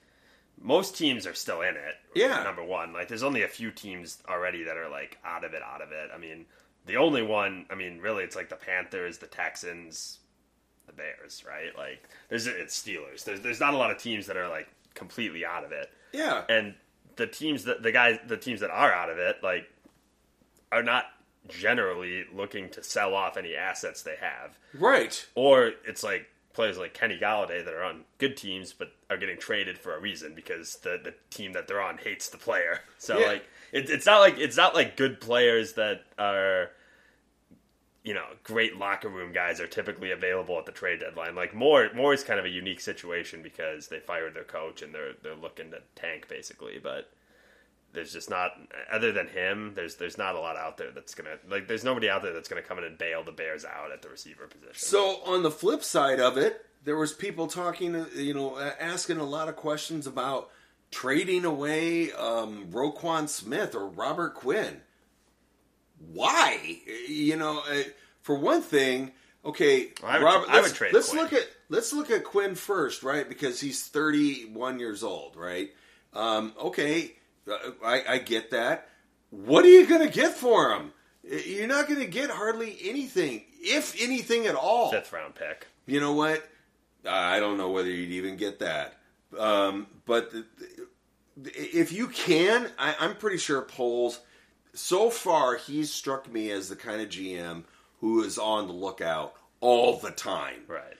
most 0.60 0.96
teams 0.96 1.26
are 1.26 1.34
still 1.34 1.62
in 1.62 1.76
it. 1.76 1.94
Yeah. 2.14 2.42
Number 2.42 2.64
one, 2.64 2.92
like, 2.92 3.08
there's 3.08 3.22
only 3.22 3.42
a 3.42 3.48
few 3.48 3.70
teams 3.70 4.22
already 4.28 4.64
that 4.64 4.76
are 4.76 4.90
like 4.90 5.18
out 5.24 5.44
of 5.44 5.54
it, 5.54 5.62
out 5.62 5.80
of 5.80 5.92
it. 5.92 6.10
I 6.14 6.18
mean, 6.18 6.44
the 6.86 6.96
only 6.96 7.22
one, 7.22 7.66
I 7.70 7.74
mean, 7.74 8.00
really, 8.00 8.24
it's 8.24 8.36
like 8.36 8.48
the 8.48 8.56
Panthers, 8.56 9.18
the 9.18 9.26
Texans, 9.26 10.19
the 10.90 10.96
Bears, 10.96 11.44
right? 11.46 11.76
Like 11.76 12.02
there's 12.28 12.46
it's 12.46 12.80
Steelers. 12.80 13.24
There's 13.24 13.40
there's 13.40 13.60
not 13.60 13.74
a 13.74 13.76
lot 13.76 13.90
of 13.90 13.98
teams 13.98 14.26
that 14.26 14.36
are 14.36 14.48
like 14.48 14.68
completely 14.94 15.44
out 15.44 15.64
of 15.64 15.72
it. 15.72 15.90
Yeah. 16.12 16.42
And 16.48 16.74
the 17.16 17.26
teams 17.26 17.64
that 17.64 17.82
the 17.82 17.92
guys 17.92 18.18
the 18.26 18.36
teams 18.36 18.60
that 18.60 18.70
are 18.70 18.92
out 18.92 19.10
of 19.10 19.18
it 19.18 19.36
like 19.42 19.68
are 20.72 20.82
not 20.82 21.06
generally 21.48 22.24
looking 22.32 22.68
to 22.70 22.82
sell 22.82 23.14
off 23.14 23.36
any 23.36 23.54
assets 23.56 24.02
they 24.02 24.16
have. 24.20 24.58
Right. 24.74 25.26
Or 25.34 25.72
it's 25.86 26.02
like 26.02 26.26
players 26.52 26.78
like 26.78 26.94
Kenny 26.94 27.18
Golladay 27.18 27.64
that 27.64 27.74
are 27.74 27.84
on 27.84 28.02
good 28.18 28.36
teams 28.36 28.72
but 28.72 28.92
are 29.08 29.16
getting 29.16 29.38
traded 29.38 29.78
for 29.78 29.96
a 29.96 30.00
reason 30.00 30.34
because 30.34 30.76
the, 30.76 31.00
the 31.02 31.14
team 31.30 31.52
that 31.52 31.68
they're 31.68 31.80
on 31.80 31.98
hates 31.98 32.28
the 32.28 32.38
player. 32.38 32.80
So 32.98 33.18
yeah. 33.18 33.26
like 33.26 33.44
it, 33.72 33.90
it's 33.90 34.06
not 34.06 34.20
like 34.20 34.38
it's 34.38 34.56
not 34.56 34.74
like 34.74 34.96
good 34.96 35.20
players 35.20 35.74
that 35.74 36.04
are 36.18 36.70
you 38.10 38.16
know, 38.16 38.26
great 38.42 38.76
locker 38.76 39.08
room 39.08 39.32
guys 39.32 39.60
are 39.60 39.68
typically 39.68 40.10
available 40.10 40.58
at 40.58 40.66
the 40.66 40.72
trade 40.72 40.98
deadline. 40.98 41.36
Like 41.36 41.54
Moore, 41.54 41.90
Moore 41.94 42.12
is 42.12 42.24
kind 42.24 42.40
of 42.40 42.44
a 42.44 42.48
unique 42.48 42.80
situation 42.80 43.40
because 43.40 43.86
they 43.86 44.00
fired 44.00 44.34
their 44.34 44.42
coach 44.42 44.82
and 44.82 44.92
they're 44.92 45.12
they're 45.22 45.36
looking 45.36 45.70
to 45.70 45.78
tank 45.94 46.26
basically. 46.28 46.80
But 46.82 47.08
there's 47.92 48.12
just 48.12 48.28
not 48.28 48.50
other 48.90 49.12
than 49.12 49.28
him. 49.28 49.74
There's 49.76 49.94
there's 49.94 50.18
not 50.18 50.34
a 50.34 50.40
lot 50.40 50.56
out 50.56 50.76
there 50.76 50.90
that's 50.90 51.14
gonna 51.14 51.36
like. 51.48 51.68
There's 51.68 51.84
nobody 51.84 52.10
out 52.10 52.22
there 52.22 52.32
that's 52.32 52.48
gonna 52.48 52.62
come 52.62 52.78
in 52.78 52.84
and 52.84 52.98
bail 52.98 53.22
the 53.22 53.30
Bears 53.30 53.64
out 53.64 53.92
at 53.92 54.02
the 54.02 54.08
receiver 54.08 54.48
position. 54.48 54.74
So 54.74 55.20
on 55.24 55.44
the 55.44 55.50
flip 55.52 55.84
side 55.84 56.18
of 56.18 56.36
it, 56.36 56.66
there 56.82 56.96
was 56.96 57.12
people 57.12 57.46
talking, 57.46 58.06
you 58.16 58.34
know, 58.34 58.58
asking 58.58 59.18
a 59.18 59.24
lot 59.24 59.48
of 59.48 59.54
questions 59.54 60.08
about 60.08 60.50
trading 60.90 61.44
away 61.44 62.10
um, 62.10 62.72
Roquan 62.72 63.28
Smith 63.28 63.76
or 63.76 63.86
Robert 63.86 64.34
Quinn 64.34 64.80
why? 66.12 66.78
You 67.08 67.36
know, 67.36 67.60
uh, 67.70 67.82
for 68.22 68.34
one 68.36 68.62
thing, 68.62 69.12
Okay, 69.42 69.88
I 70.04 70.18
would- 70.18 70.24
Robert, 70.24 70.48
let's, 70.48 70.72
trade 70.72 70.92
let's 70.92 71.14
look 71.14 71.32
at 71.32 71.48
let's 71.70 71.94
look 71.94 72.10
at 72.10 72.24
Quinn 72.24 72.54
first, 72.54 73.02
right? 73.02 73.26
Because 73.26 73.58
he's 73.58 73.82
31 73.86 74.78
years 74.78 75.02
old, 75.02 75.34
right? 75.34 75.70
Um, 76.12 76.52
okay, 76.60 77.12
uh, 77.50 77.56
I, 77.82 78.04
I 78.06 78.18
get 78.18 78.50
that. 78.50 78.88
What 79.30 79.64
are 79.64 79.68
you 79.68 79.86
going 79.86 80.06
to 80.06 80.12
get 80.12 80.32
for 80.34 80.72
him? 80.74 80.92
You're 81.24 81.68
not 81.68 81.88
going 81.88 82.00
to 82.00 82.06
get 82.06 82.28
hardly 82.28 82.76
anything, 82.84 83.44
if 83.62 83.98
anything 84.02 84.46
at 84.46 84.56
all. 84.56 84.90
Fifth 84.90 85.10
round 85.10 85.34
pick. 85.34 85.66
You 85.86 86.00
know 86.00 86.12
what? 86.12 86.46
I 87.08 87.40
don't 87.40 87.56
know 87.56 87.70
whether 87.70 87.88
you'd 87.88 88.10
even 88.10 88.36
get 88.36 88.58
that. 88.58 88.94
Um, 89.38 89.86
but 90.04 90.32
the, 90.32 90.44
the- 91.38 91.50
if 91.78 91.92
you 91.92 92.08
can, 92.08 92.70
I, 92.78 92.94
I'm 93.00 93.16
pretty 93.16 93.38
sure 93.38 93.62
Poles. 93.62 94.20
So 94.74 95.10
far, 95.10 95.56
he's 95.56 95.92
struck 95.92 96.30
me 96.32 96.50
as 96.50 96.68
the 96.68 96.76
kind 96.76 97.00
of 97.00 97.08
GM 97.08 97.64
who 98.00 98.22
is 98.22 98.38
on 98.38 98.66
the 98.66 98.72
lookout 98.72 99.34
all 99.60 99.98
the 99.98 100.10
time. 100.10 100.62
Right. 100.66 100.94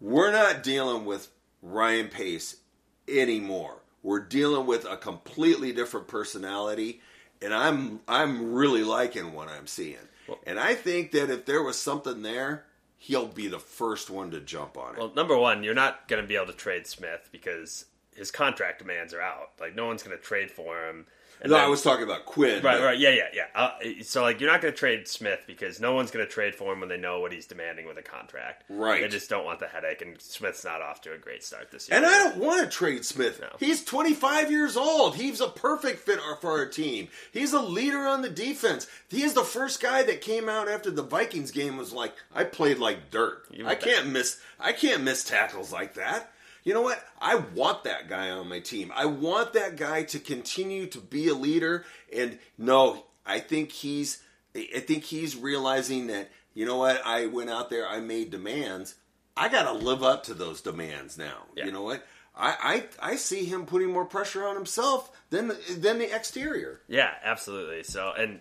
We're 0.00 0.32
not 0.32 0.62
dealing 0.62 1.04
with 1.04 1.28
Ryan 1.62 2.08
Pace 2.08 2.56
anymore. 3.06 3.76
We're 4.02 4.20
dealing 4.20 4.66
with 4.66 4.84
a 4.86 4.96
completely 4.96 5.72
different 5.72 6.08
personality, 6.08 7.00
and 7.42 7.52
I'm 7.52 8.00
I'm 8.08 8.52
really 8.54 8.82
liking 8.82 9.34
what 9.34 9.48
I'm 9.48 9.66
seeing. 9.66 10.08
and 10.46 10.58
I 10.58 10.74
think 10.74 11.12
that 11.12 11.30
if 11.30 11.44
there 11.44 11.62
was 11.62 11.78
something 11.78 12.22
there, 12.22 12.64
he'll 12.96 13.26
be 13.26 13.48
the 13.48 13.58
first 13.58 14.08
one 14.08 14.30
to 14.30 14.40
jump 14.40 14.78
on 14.78 14.94
it. 14.94 14.98
Well, 14.98 15.12
number 15.14 15.36
one, 15.36 15.62
you're 15.62 15.74
not 15.74 16.08
going 16.08 16.22
to 16.22 16.26
be 16.28 16.36
able 16.36 16.46
to 16.46 16.52
trade 16.54 16.86
Smith 16.86 17.28
because 17.30 17.84
his 18.16 18.30
contract 18.30 18.78
demands 18.78 19.12
are 19.12 19.20
out. 19.20 19.50
Like 19.60 19.74
no 19.74 19.86
one's 19.86 20.02
going 20.02 20.16
to 20.16 20.22
trade 20.22 20.50
for 20.50 20.88
him. 20.88 21.06
And 21.42 21.50
no, 21.50 21.56
then- 21.56 21.64
I 21.64 21.68
was 21.68 21.82
talking 21.82 22.04
about 22.04 22.26
Quinn. 22.26 22.62
Right, 22.62 22.78
but- 22.78 22.84
right, 22.84 22.98
yeah, 22.98 23.10
yeah, 23.10 23.28
yeah. 23.32 23.44
Uh, 23.54 23.70
so, 24.02 24.22
like, 24.22 24.40
you're 24.40 24.50
not 24.50 24.60
going 24.60 24.72
to 24.74 24.78
trade 24.78 25.08
Smith 25.08 25.40
because 25.46 25.80
no 25.80 25.94
one's 25.94 26.10
going 26.10 26.24
to 26.24 26.30
trade 26.30 26.54
for 26.54 26.72
him 26.72 26.80
when 26.80 26.88
they 26.88 26.98
know 26.98 27.20
what 27.20 27.32
he's 27.32 27.46
demanding 27.46 27.86
with 27.86 27.96
a 27.98 28.02
contract. 28.02 28.64
Right. 28.68 29.00
They 29.00 29.08
just 29.08 29.30
don't 29.30 29.44
want 29.44 29.58
the 29.58 29.66
headache, 29.66 30.02
and 30.02 30.20
Smith's 30.20 30.64
not 30.64 30.82
off 30.82 31.00
to 31.02 31.12
a 31.14 31.18
great 31.18 31.42
start 31.42 31.70
this 31.70 31.88
year. 31.88 31.96
And 31.96 32.04
I 32.06 32.10
don't 32.10 32.36
want 32.36 32.60
to 32.62 32.68
trade 32.68 33.04
Smith. 33.04 33.40
No. 33.40 33.48
He's 33.58 33.82
25 33.84 34.50
years 34.50 34.76
old. 34.76 35.16
He's 35.16 35.40
a 35.40 35.48
perfect 35.48 36.00
fit 36.00 36.18
for 36.40 36.50
our 36.50 36.66
team. 36.66 37.08
He's 37.32 37.52
a 37.52 37.60
leader 37.60 38.00
on 38.06 38.22
the 38.22 38.28
defense. 38.28 38.86
He 39.08 39.22
is 39.22 39.32
the 39.32 39.44
first 39.44 39.80
guy 39.80 40.02
that 40.02 40.20
came 40.20 40.48
out 40.48 40.68
after 40.68 40.90
the 40.90 41.02
Vikings 41.02 41.50
game 41.50 41.76
was 41.76 41.92
like, 41.92 42.14
I 42.34 42.44
played 42.44 42.78
like 42.78 43.10
dirt. 43.10 43.44
You 43.50 43.66
I 43.66 43.70
bet. 43.74 43.82
can't 43.82 44.06
miss 44.08 44.38
I 44.58 44.72
can't 44.72 45.02
miss 45.02 45.24
tackles 45.24 45.72
like 45.72 45.94
that. 45.94 46.30
You 46.64 46.74
know 46.74 46.82
what? 46.82 47.02
I 47.20 47.36
want 47.36 47.84
that 47.84 48.08
guy 48.08 48.30
on 48.30 48.48
my 48.48 48.60
team. 48.60 48.92
I 48.94 49.06
want 49.06 49.54
that 49.54 49.76
guy 49.76 50.02
to 50.04 50.18
continue 50.18 50.86
to 50.88 50.98
be 50.98 51.28
a 51.28 51.34
leader 51.34 51.84
and 52.14 52.38
no, 52.58 53.04
I 53.24 53.40
think 53.40 53.72
he's 53.72 54.22
I 54.54 54.80
think 54.80 55.04
he's 55.04 55.36
realizing 55.36 56.08
that, 56.08 56.30
you 56.54 56.66
know 56.66 56.78
what, 56.78 57.00
I 57.06 57.26
went 57.26 57.50
out 57.50 57.70
there, 57.70 57.88
I 57.88 58.00
made 58.00 58.30
demands. 58.30 58.96
I 59.36 59.48
gotta 59.48 59.72
live 59.72 60.02
up 60.02 60.24
to 60.24 60.34
those 60.34 60.60
demands 60.60 61.16
now. 61.16 61.44
Yeah. 61.54 61.66
You 61.66 61.72
know 61.72 61.82
what? 61.82 62.04
I, 62.36 62.84
I 63.00 63.12
I 63.12 63.16
see 63.16 63.44
him 63.44 63.66
putting 63.66 63.90
more 63.90 64.04
pressure 64.04 64.46
on 64.46 64.54
himself 64.54 65.10
than 65.30 65.48
the, 65.48 65.54
than 65.78 65.98
the 65.98 66.14
exterior. 66.14 66.80
Yeah, 66.88 67.10
absolutely. 67.22 67.82
So, 67.84 68.12
and 68.16 68.40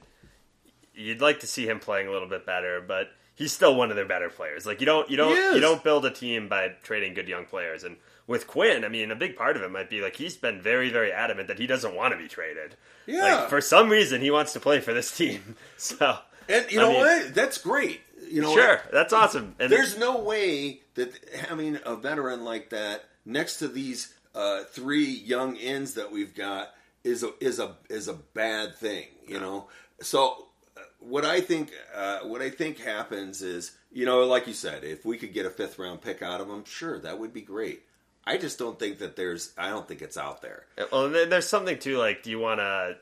you'd 0.93 1.21
like 1.21 1.41
to 1.41 1.47
see 1.47 1.67
him 1.67 1.79
playing 1.79 2.07
a 2.07 2.11
little 2.11 2.27
bit 2.27 2.45
better, 2.45 2.83
but 2.85 3.09
he's 3.35 3.51
still 3.51 3.75
one 3.75 3.89
of 3.89 3.95
their 3.95 4.05
better 4.05 4.29
players. 4.29 4.65
Like 4.65 4.79
you 4.79 4.85
don't 4.85 5.09
you 5.09 5.17
don't 5.17 5.55
you 5.55 5.61
don't 5.61 5.83
build 5.83 6.05
a 6.05 6.11
team 6.11 6.49
by 6.49 6.69
trading 6.83 7.13
good 7.13 7.27
young 7.27 7.45
players. 7.45 7.83
And 7.83 7.97
with 8.29 8.47
Quinn, 8.47 8.85
I 8.85 8.89
mean, 8.89 9.11
a 9.11 9.15
big 9.15 9.35
part 9.35 9.57
of 9.57 9.63
it 9.63 9.71
might 9.71 9.89
be 9.89 10.01
like 10.01 10.15
he's 10.15 10.37
been 10.37 10.61
very 10.61 10.89
very 10.89 11.11
adamant 11.11 11.47
that 11.49 11.59
he 11.59 11.67
doesn't 11.67 11.95
want 11.95 12.13
to 12.13 12.17
be 12.17 12.27
traded. 12.29 12.75
Yeah. 13.07 13.23
Like 13.41 13.49
for 13.49 13.59
some 13.59 13.89
reason, 13.89 14.21
he 14.21 14.31
wants 14.31 14.53
to 14.53 14.59
play 14.59 14.79
for 14.79 14.93
this 14.93 15.15
team. 15.17 15.55
So, 15.77 16.17
And 16.47 16.71
you 16.71 16.79
I 16.79 16.83
know 16.83 16.89
mean, 16.91 16.99
what? 16.99 17.35
That's 17.35 17.57
great. 17.57 18.01
You 18.29 18.41
know, 18.43 18.53
Sure, 18.53 18.75
what? 18.77 18.91
that's 18.91 19.13
awesome. 19.13 19.55
And 19.59 19.71
there's 19.71 19.97
no 19.97 20.21
way 20.21 20.81
that 20.95 21.11
having 21.47 21.79
a 21.85 21.95
veteran 21.95 22.43
like 22.45 22.69
that 22.69 23.05
next 23.25 23.57
to 23.59 23.67
these 23.67 24.13
uh, 24.35 24.63
three 24.65 25.05
young 25.05 25.57
ends 25.57 25.95
that 25.95 26.11
we've 26.11 26.35
got 26.35 26.69
is 27.03 27.23
a 27.23 27.31
is 27.39 27.59
a 27.59 27.75
is 27.89 28.07
a 28.07 28.13
bad 28.13 28.75
thing. 28.77 29.07
You 29.27 29.39
know, 29.39 29.67
so. 30.01 30.47
uh, 30.77 30.81
What 30.99 31.25
I 31.25 31.41
think, 31.41 31.71
uh, 31.95 32.19
what 32.31 32.41
I 32.41 32.49
think 32.51 32.77
happens 32.79 33.41
is, 33.41 33.71
you 33.91 34.05
know, 34.05 34.23
like 34.25 34.45
you 34.47 34.53
said, 34.53 34.83
if 34.83 35.05
we 35.05 35.17
could 35.17 35.33
get 35.33 35.45
a 35.45 35.49
fifth 35.49 35.79
round 35.79 36.01
pick 36.01 36.21
out 36.21 36.41
of 36.41 36.47
him, 36.49 36.63
sure, 36.65 36.99
that 36.99 37.17
would 37.19 37.33
be 37.33 37.41
great. 37.41 37.81
I 38.29 38.37
just 38.37 38.59
don't 38.59 38.77
think 38.77 38.99
that 38.99 39.15
there's, 39.15 39.53
I 39.57 39.69
don't 39.69 39.87
think 39.87 40.01
it's 40.01 40.17
out 40.17 40.41
there. 40.41 40.65
Well, 40.91 41.09
there- 41.09 41.25
there's 41.25 41.47
something 41.47 41.79
too. 41.79 41.97
Like, 41.97 42.23
do 42.23 42.29
you 42.29 42.39
want 42.39 42.59
to 42.59 42.97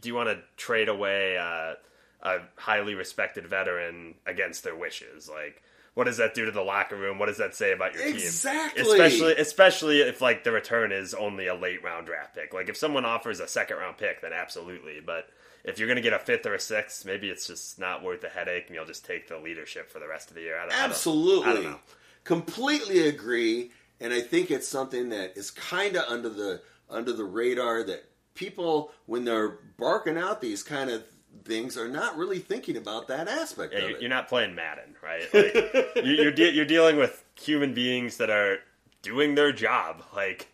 do 0.00 0.08
you 0.08 0.14
want 0.14 0.28
to 0.28 0.38
trade 0.56 0.88
away 0.88 1.38
uh, 1.38 1.74
a 2.22 2.38
highly 2.56 2.94
respected 2.94 3.46
veteran 3.46 4.14
against 4.26 4.62
their 4.64 4.76
wishes? 4.76 5.28
Like, 5.28 5.62
what 5.94 6.04
does 6.04 6.16
that 6.18 6.34
do 6.34 6.44
to 6.44 6.50
the 6.50 6.60
locker 6.62 6.96
room? 6.96 7.18
What 7.18 7.26
does 7.26 7.38
that 7.38 7.54
say 7.54 7.72
about 7.72 7.94
your 7.94 8.06
Exactly. 8.06 8.82
team? 8.82 8.92
Especially, 8.92 9.32
especially 9.36 10.00
if 10.00 10.20
like 10.20 10.44
the 10.44 10.52
return 10.52 10.92
is 10.92 11.14
only 11.14 11.46
a 11.46 11.54
late 11.54 11.82
round 11.82 12.06
draft 12.06 12.34
pick. 12.34 12.52
Like, 12.52 12.68
if 12.68 12.76
someone 12.76 13.04
offers 13.04 13.40
a 13.40 13.48
second 13.48 13.76
round 13.78 13.96
pick, 13.96 14.20
then 14.20 14.32
absolutely. 14.32 15.00
But 15.04 15.28
if 15.64 15.78
you're 15.78 15.88
going 15.88 15.96
to 15.96 16.02
get 16.02 16.12
a 16.12 16.18
fifth 16.18 16.44
or 16.46 16.54
a 16.54 16.60
sixth, 16.60 17.06
maybe 17.06 17.30
it's 17.30 17.46
just 17.46 17.78
not 17.78 18.02
worth 18.02 18.20
the 18.20 18.28
headache, 18.28 18.64
and 18.66 18.74
you'll 18.74 18.84
just 18.84 19.06
take 19.06 19.28
the 19.28 19.38
leadership 19.38 19.90
for 19.90 19.98
the 19.98 20.08
rest 20.08 20.28
of 20.28 20.34
the 20.34 20.42
year. 20.42 20.58
I 20.58 20.62
don't, 20.64 20.72
I 20.74 20.80
don't- 20.82 20.90
Absolutely. 20.90 21.50
I 21.50 21.54
don't 21.54 21.64
know. 21.64 21.78
Completely 22.24 23.08
agree. 23.08 23.70
And 24.00 24.12
I 24.12 24.20
think 24.20 24.50
it's 24.50 24.66
something 24.68 25.08
that 25.10 25.36
is 25.36 25.50
kind 25.50 25.96
of 25.96 26.04
under 26.08 26.28
the 26.28 26.60
under 26.90 27.12
the 27.12 27.24
radar 27.24 27.82
that 27.84 28.04
people, 28.34 28.90
when 29.06 29.24
they're 29.24 29.58
barking 29.78 30.18
out 30.18 30.40
these 30.40 30.62
kind 30.62 30.90
of 30.90 31.04
things, 31.44 31.76
are 31.78 31.88
not 31.88 32.16
really 32.16 32.38
thinking 32.38 32.76
about 32.76 33.08
that 33.08 33.28
aspect 33.28 33.72
Yeah, 33.72 33.78
of 33.80 33.84
you're, 33.88 33.96
it. 33.96 34.00
you're 34.02 34.10
not 34.10 34.28
playing 34.28 34.54
Madden, 34.54 34.94
right? 35.02 35.22
Like, 35.32 35.54
you- 36.04 36.14
you're 36.14 36.32
de- 36.32 36.52
you're 36.52 36.64
dealing 36.64 36.96
with 36.96 37.24
human 37.38 37.72
beings 37.74 38.16
that 38.18 38.30
are 38.30 38.58
doing 39.02 39.34
their 39.34 39.52
job. 39.52 40.02
Like, 40.14 40.48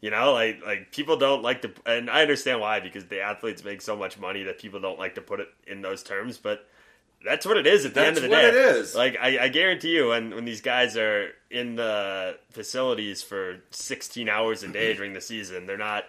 you 0.00 0.10
know, 0.10 0.32
like 0.32 0.64
like 0.64 0.92
people 0.92 1.16
don't 1.16 1.42
like 1.42 1.62
to, 1.62 1.72
and 1.86 2.08
I 2.10 2.22
understand 2.22 2.60
why 2.60 2.80
because 2.80 3.06
the 3.06 3.20
athletes 3.20 3.64
make 3.64 3.82
so 3.82 3.96
much 3.96 4.18
money 4.18 4.42
that 4.44 4.58
people 4.58 4.80
don't 4.80 4.98
like 4.98 5.14
to 5.16 5.20
put 5.20 5.40
it 5.40 5.48
in 5.66 5.82
those 5.82 6.02
terms, 6.02 6.38
but. 6.38 6.66
That's 7.26 7.44
what 7.44 7.56
it 7.56 7.66
is 7.66 7.84
at 7.84 7.92
the 7.94 8.00
That's 8.00 8.08
end 8.08 8.16
of 8.18 8.22
the 8.22 8.28
what 8.30 8.40
day. 8.42 8.48
it 8.48 8.54
is. 8.54 8.94
Like 8.94 9.16
I, 9.20 9.44
I 9.44 9.48
guarantee 9.48 9.94
you, 9.94 10.08
when 10.08 10.34
when 10.34 10.44
these 10.44 10.60
guys 10.62 10.96
are 10.96 11.30
in 11.50 11.76
the 11.76 12.38
facilities 12.50 13.22
for 13.22 13.58
16 13.70 14.28
hours 14.28 14.62
a 14.62 14.68
day 14.68 14.94
during 14.96 15.12
the 15.12 15.20
season, 15.20 15.66
they're 15.66 15.76
not 15.76 16.04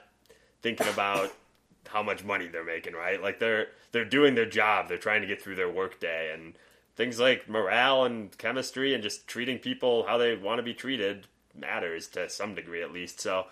thinking 0.61 0.88
about 0.88 1.34
how 1.88 2.03
much 2.03 2.24
money 2.24 2.47
they're 2.47 2.63
making, 2.63 2.93
right? 2.93 3.22
Like 3.22 3.39
they're 3.39 3.68
they're 3.91 4.05
doing 4.05 4.36
their 4.36 4.45
job. 4.45 4.88
They're 4.88 4.97
trying 4.97 5.22
to 5.22 5.28
get 5.28 5.41
through 5.41 5.55
their 5.55 5.70
workday 5.72 6.32
and 6.34 6.53
things 6.95 7.20
like 7.20 7.49
morale 7.49 8.05
and 8.05 8.36
chemistry 8.38 8.93
and 8.93 9.03
just 9.03 9.28
treating 9.28 9.57
people 9.59 10.05
how 10.07 10.18
they 10.18 10.36
want 10.36 10.59
to 10.59 10.63
be 10.63 10.74
treated 10.74 11.28
matters 11.55 12.07
to 12.09 12.30
some 12.30 12.55
degree 12.55 12.82
at 12.82 12.91
least. 12.93 13.20
So 13.20 13.45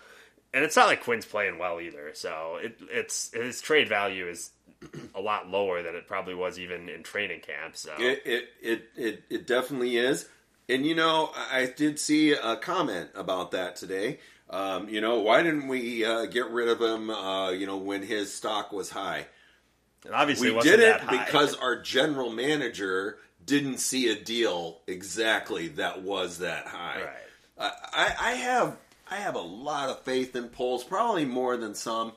and 0.54 0.64
it's 0.64 0.76
not 0.76 0.86
like 0.86 1.02
Quinn's 1.02 1.26
playing 1.26 1.58
well 1.58 1.80
either. 1.80 2.10
So 2.14 2.58
it 2.62 2.80
it's 2.90 3.32
his 3.32 3.60
trade 3.60 3.88
value 3.88 4.26
is 4.28 4.50
a 5.14 5.20
lot 5.20 5.48
lower 5.48 5.82
than 5.82 5.94
it 5.94 6.06
probably 6.06 6.34
was 6.34 6.58
even 6.58 6.88
in 6.88 7.02
training 7.02 7.40
camp. 7.40 7.76
So 7.76 7.92
It, 7.98 8.22
it 8.24 8.48
it 8.62 8.82
it 8.96 9.22
it 9.30 9.46
definitely 9.46 9.96
is. 9.96 10.28
And 10.68 10.84
you 10.84 10.94
know, 10.94 11.30
I 11.34 11.72
did 11.76 11.98
see 11.98 12.32
a 12.32 12.56
comment 12.56 13.10
about 13.14 13.52
that 13.52 13.76
today. 13.76 14.18
Um, 14.50 14.88
you 14.88 15.00
know, 15.00 15.20
why 15.20 15.42
didn't 15.42 15.68
we 15.68 16.04
uh, 16.04 16.26
get 16.26 16.50
rid 16.50 16.68
of 16.68 16.80
him? 16.80 17.10
Uh, 17.10 17.50
you 17.50 17.66
know, 17.66 17.76
when 17.76 18.02
his 18.02 18.32
stock 18.32 18.72
was 18.72 18.90
high. 18.90 19.26
and 20.04 20.14
obviously 20.14 20.50
we 20.50 20.56
wasn't 20.56 20.78
did 20.78 20.80
that 20.80 21.12
it 21.12 21.26
because 21.26 21.54
our 21.56 21.80
general 21.80 22.30
manager 22.30 23.18
didn't 23.44 23.78
see 23.78 24.08
a 24.08 24.20
deal 24.20 24.80
exactly 24.86 25.68
that 25.68 26.02
was 26.02 26.38
that 26.38 26.66
high. 26.66 27.02
Right. 27.02 27.72
I, 27.92 28.14
I 28.20 28.32
have 28.32 28.76
I 29.08 29.16
have 29.16 29.36
a 29.36 29.40
lot 29.40 29.88
of 29.88 30.02
faith 30.02 30.34
in 30.34 30.48
Poles, 30.48 30.84
probably 30.84 31.24
more 31.24 31.56
than 31.56 31.74
some. 31.74 32.12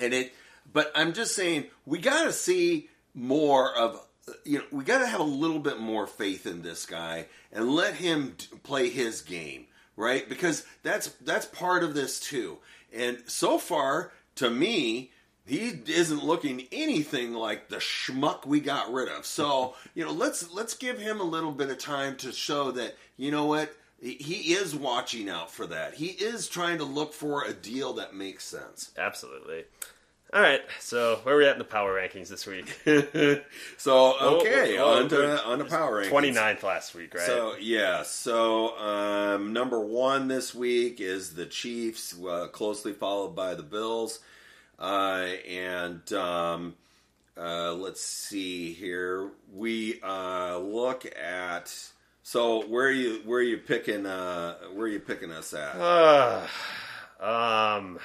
And 0.00 0.14
it, 0.14 0.32
but 0.72 0.92
I'm 0.94 1.12
just 1.12 1.34
saying 1.34 1.66
we 1.86 1.98
got 1.98 2.24
to 2.24 2.32
see 2.32 2.88
more 3.14 3.74
of 3.76 4.00
you 4.44 4.58
know 4.58 4.64
we 4.70 4.84
got 4.84 4.98
to 4.98 5.06
have 5.06 5.20
a 5.20 5.24
little 5.24 5.58
bit 5.58 5.78
more 5.78 6.06
faith 6.06 6.46
in 6.46 6.62
this 6.62 6.86
guy 6.86 7.26
and 7.52 7.70
let 7.70 7.94
him 7.94 8.36
play 8.62 8.88
his 8.88 9.20
game, 9.20 9.66
right? 9.96 10.28
Because 10.28 10.64
that's 10.82 11.08
that's 11.22 11.46
part 11.46 11.82
of 11.82 11.94
this 11.94 12.20
too. 12.20 12.58
And 12.94 13.22
so 13.26 13.58
far, 13.58 14.12
to 14.36 14.50
me, 14.50 15.10
he 15.46 15.72
isn't 15.86 16.24
looking 16.24 16.66
anything 16.70 17.34
like 17.34 17.68
the 17.68 17.76
schmuck 17.76 18.46
we 18.46 18.60
got 18.60 18.92
rid 18.92 19.08
of. 19.08 19.26
So 19.26 19.74
you 19.94 20.04
know, 20.04 20.12
let's 20.12 20.52
let's 20.52 20.74
give 20.74 20.98
him 20.98 21.20
a 21.20 21.24
little 21.24 21.52
bit 21.52 21.70
of 21.70 21.78
time 21.78 22.16
to 22.18 22.32
show 22.32 22.70
that 22.72 22.96
you 23.16 23.30
know 23.30 23.46
what 23.46 23.74
he 24.02 24.54
is 24.54 24.74
watching 24.74 25.28
out 25.28 25.50
for 25.50 25.66
that. 25.66 25.94
He 25.94 26.06
is 26.06 26.48
trying 26.48 26.78
to 26.78 26.84
look 26.84 27.12
for 27.12 27.44
a 27.44 27.52
deal 27.52 27.94
that 27.94 28.14
makes 28.14 28.44
sense. 28.44 28.90
Absolutely. 28.98 29.64
All 30.34 30.40
right, 30.40 30.62
so 30.80 31.20
where 31.24 31.34
are 31.34 31.38
we 31.38 31.46
at 31.46 31.52
in 31.52 31.58
the 31.58 31.64
power 31.64 31.94
rankings 31.94 32.28
this 32.28 32.46
week? 32.46 32.66
so 33.76 34.38
okay, 34.38 34.78
oh, 34.78 35.02
on 35.02 35.08
to 35.10 35.44
on 35.44 35.58
to 35.58 35.66
power 35.66 36.02
rankings. 36.02 36.34
29th 36.34 36.62
last 36.62 36.94
week, 36.94 37.14
right? 37.14 37.22
So 37.22 37.54
yeah, 37.60 38.02
so 38.02 38.78
um, 38.78 39.52
number 39.52 39.78
one 39.78 40.28
this 40.28 40.54
week 40.54 41.02
is 41.02 41.34
the 41.34 41.44
Chiefs, 41.44 42.16
uh, 42.18 42.46
closely 42.46 42.94
followed 42.94 43.36
by 43.36 43.54
the 43.54 43.62
Bills, 43.62 44.20
uh, 44.78 45.26
and 45.46 46.10
um, 46.14 46.76
uh, 47.36 47.74
let's 47.74 48.00
see 48.00 48.72
here. 48.72 49.30
We 49.54 50.00
uh, 50.02 50.56
look 50.56 51.04
at. 51.14 51.91
So 52.22 52.66
where 52.66 52.86
are 52.86 52.90
you 52.90 53.20
where 53.24 53.40
are 53.40 53.42
you 53.42 53.58
picking 53.58 54.06
uh, 54.06 54.56
where 54.72 54.86
are 54.86 54.88
you 54.88 55.00
picking 55.00 55.32
us 55.32 55.52
at? 55.54 55.74
Uh, 55.76 56.46
um, 57.20 57.98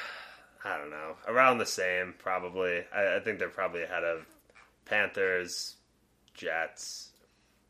I 0.66 0.78
don't 0.78 0.90
know. 0.90 1.16
Around 1.28 1.60
the 1.60 1.66
same, 1.66 2.16
probably. 2.18 2.84
I, 2.94 3.18
I 3.18 3.20
think 3.20 3.40
they're 3.40 3.50
probably 3.50 3.84
ahead 3.84 4.04
of 4.04 4.26
Panthers, 4.86 5.76
Jets. 6.34 7.12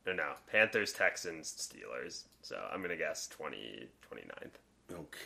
No, 0.06 0.14
no. 0.14 0.34
Panthers, 0.50 0.94
Texans, 0.94 1.54
Steelers. 1.54 2.24
So 2.42 2.58
I'm 2.72 2.80
to 2.92 2.98
guess 2.98 3.28
20, 3.28 3.88
29th. 4.10 4.52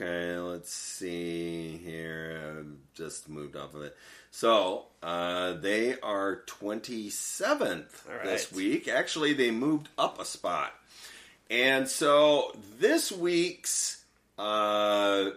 Okay, 0.01 0.35
let's 0.37 0.73
see 0.73 1.77
here. 1.77 2.57
I 2.59 2.63
just 2.95 3.29
moved 3.29 3.55
off 3.55 3.75
of 3.75 3.83
it. 3.83 3.95
So 4.31 4.85
uh, 5.03 5.53
they 5.53 5.99
are 5.99 6.41
27th 6.47 8.09
All 8.09 8.15
right. 8.15 8.23
this 8.25 8.51
week. 8.51 8.87
Actually, 8.87 9.33
they 9.33 9.51
moved 9.51 9.89
up 9.99 10.19
a 10.19 10.25
spot. 10.25 10.73
And 11.51 11.87
so 11.87 12.51
this 12.79 13.11
week's 13.11 14.03
uh, 14.39 15.31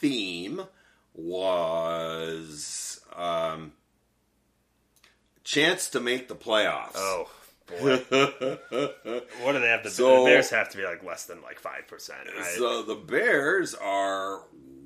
theme 0.00 0.62
was 1.12 3.00
um, 3.14 3.72
chance 5.44 5.90
to 5.90 6.00
make 6.00 6.28
the 6.28 6.34
playoffs. 6.34 6.92
Oh, 6.94 7.28
boy. 7.68 7.96
what 9.42 9.52
do 9.52 9.60
they 9.60 9.68
have 9.68 9.82
to 9.84 9.90
So- 9.90 10.24
The 10.24 10.30
Bears 10.30 10.50
have 10.50 10.68
to 10.70 10.76
be 10.76 10.84
like 10.84 11.02
less 11.04 11.26
than 11.26 11.42
like 11.42 11.60
5%, 11.60 12.10
right? 12.36 12.44
So 12.56 12.82
the 12.82 12.94
Bears 12.94 13.74
are 13.74 14.42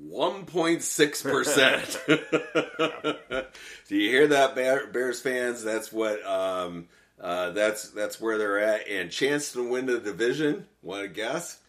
1.6%. 0.09 2.07
Do 3.87 3.95
you 3.95 4.09
hear 4.09 4.27
that, 4.27 4.55
Bear- 4.55 4.87
Bears 4.87 5.21
fans? 5.21 5.63
That's 5.63 5.91
what 5.91 6.23
um, 6.25 6.87
uh, 7.19 7.51
that's 7.51 7.89
that's 7.89 8.19
where 8.21 8.37
they're 8.37 8.59
at. 8.59 8.87
And 8.87 9.11
chance 9.11 9.51
to 9.53 9.67
win 9.67 9.85
the 9.85 9.99
division, 9.99 10.65
want 10.81 11.03
to 11.03 11.07
guess? 11.09 11.59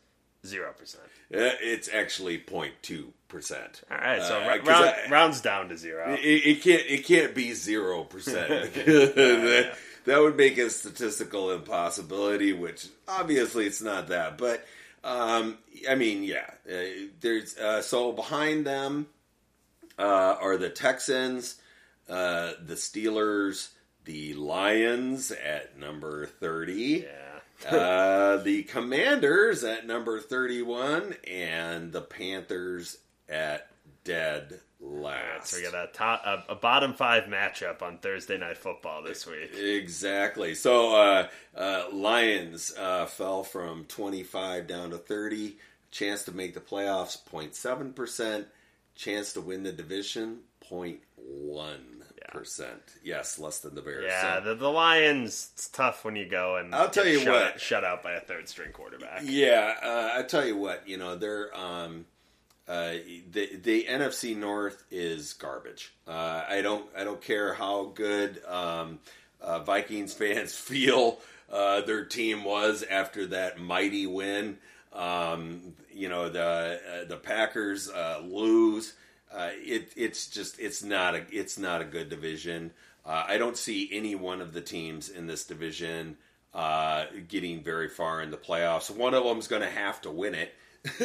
0%. 0.45 0.97
Uh, 0.97 0.99
It's 1.31 1.89
actually 1.93 2.39
0.2 2.39 3.07
percent. 3.29 3.83
All 3.91 3.97
right, 3.97 4.23
so 4.23 4.39
Uh, 4.41 4.47
round, 4.65 4.69
I- 4.69 5.09
rounds 5.11 5.41
down 5.41 5.69
to 5.71 5.77
zero. 5.77 6.13
It, 6.15 6.21
it 6.21 6.63
can't 6.63 6.83
it 6.87 7.05
can't 7.07 7.35
be 7.35 7.53
zero 7.55 8.05
percent. 8.05 8.49
that, 8.75 9.77
that 10.05 10.21
would 10.21 10.37
make 10.37 10.59
a 10.59 10.71
statistical 10.71 11.51
impossibility, 11.51 12.53
which 12.53 12.89
obviously 13.09 13.67
it's 13.67 13.83
not 13.83 14.09
that. 14.09 14.39
But 14.39 14.65
um, 15.03 15.59
I 15.89 15.95
mean, 15.95 16.25
yeah, 16.25 16.51
uh, 16.71 17.09
there's 17.21 17.57
uh, 17.57 17.83
so 17.83 18.13
behind 18.13 18.67
them 18.67 19.07
uh, 19.99 20.37
are 20.41 20.57
the 20.57 20.71
Texans, 20.71 21.57
uh, 22.09 22.53
the 22.65 22.75
Steelers, 22.75 23.69
the 24.05 24.35
Lions 24.35 25.31
at 25.31 25.79
number 25.79 26.27
thirty. 26.27 27.07
yeah. 27.07 27.77
uh, 27.77 28.37
the 28.39 28.65
Commanders 28.65 29.65
at 29.65 29.87
number 29.87 30.21
31 30.21 31.15
and 31.27 31.93
the 31.93 32.01
Panthers 32.01 32.99
at 33.29 33.69
dead 34.03 34.61
last. 34.85 35.49
So 35.51 35.57
we 35.57 35.63
got 35.65 35.75
a 35.75 35.91
top, 35.93 36.23
a, 36.25 36.53
a 36.53 36.55
bottom 36.55 36.93
five 36.95 37.25
matchup 37.25 37.81
on 37.83 37.99
Thursday 37.99 38.37
Night 38.39 38.59
Football 38.59 39.03
this 39.03 39.27
week. 39.27 39.51
Exactly. 39.57 40.55
So 40.55 40.95
uh, 40.95 41.29
uh, 41.57 41.85
Lions 41.93 42.73
uh, 42.79 43.07
fell 43.07 43.43
from 43.45 43.85
25 43.87 44.67
down 44.67 44.91
to 44.91 44.99
30. 44.99 45.57
Chance 45.91 46.25
to 46.25 46.33
make 46.33 46.55
the 46.55 46.61
playoffs 46.61 47.17
0.7%. 47.31 48.47
Chance 48.97 49.33
to 49.33 49.41
win 49.41 49.63
the 49.63 49.73
division 49.73 50.41
0.1%. 50.71 50.99
Yes, 53.03 53.39
less 53.39 53.59
than 53.61 53.75
the 53.75 53.83
Bears. 53.83 54.05
Yeah, 54.09 54.39
So- 54.41 54.45
the, 54.51 54.55
the 54.57 54.69
Lions. 54.71 55.51
It's 55.55 55.69
tough 55.69 56.05
when 56.05 56.17
you 56.17 56.27
go 56.29 56.57
and 56.57 56.75
I'll 56.75 56.91
tell 56.91 57.05
get 57.05 57.13
you 57.15 57.21
shut, 57.21 57.53
what. 57.53 57.61
shut 57.61 57.85
out 57.85 58.03
by 58.03 58.13
a 58.13 58.21
third 58.21 58.49
string 58.49 58.73
quarterback. 58.73 59.23
Yeah, 59.25 59.75
uh, 59.83 60.19
I 60.19 60.23
tell 60.23 60.45
you 60.45 60.57
what, 60.57 60.87
you 60.89 60.97
know, 60.97 61.17
they're 61.17 61.57
um, 61.57 62.07
uh, 62.67 62.93
the 63.31 63.57
the 63.57 63.85
NFC 63.85 64.37
North 64.37 64.85
is 64.91 65.35
garbage. 65.35 65.93
Uh, 66.09 66.45
I 66.49 66.63
don't 66.63 66.87
I 66.97 67.05
don't 67.05 67.21
care 67.21 67.53
how 67.53 67.93
good 67.95 68.43
um, 68.47 69.01
uh, 69.41 69.61
Vikings 69.61 70.15
fans 70.19 70.55
feel 70.59 71.21
uh, 71.53 71.83
their 71.83 72.05
team 72.05 72.45
was 72.45 72.83
after 72.83 73.27
that 73.27 73.59
mighty 73.59 74.07
win. 74.07 74.59
Um, 74.93 75.75
you 75.93 76.09
know, 76.09 76.29
the 76.29 76.81
uh, 77.03 77.05
the 77.09 77.17
Packers 77.17 77.91
uh, 77.91 78.23
lose. 78.25 78.95
It 79.37 79.93
it's 79.97 80.29
just 80.29 80.59
it's 80.61 80.83
not 80.83 81.15
a 81.15 81.25
it's 81.31 81.59
not 81.59 81.83
a 81.83 81.85
good 81.85 82.09
division. 82.09 82.71
I 83.07 83.37
don't 83.37 83.59
see 83.59 83.91
any 83.93 84.15
one 84.15 84.41
of 84.41 84.55
the 84.55 84.63
teams 84.63 85.11
in 85.11 85.27
this 85.27 85.45
division 85.45 86.17
getting 87.29 87.63
very 87.63 87.89
far 87.89 88.23
in 88.23 88.31
the 88.31 88.39
playoffs. 88.39 88.91
One 88.91 89.13
of 89.13 89.25
them's 89.25 89.49
going 89.49 89.61
to 89.61 89.69
have 89.69 90.01
to 90.03 90.11
win 90.11 90.35
it. 90.35 90.55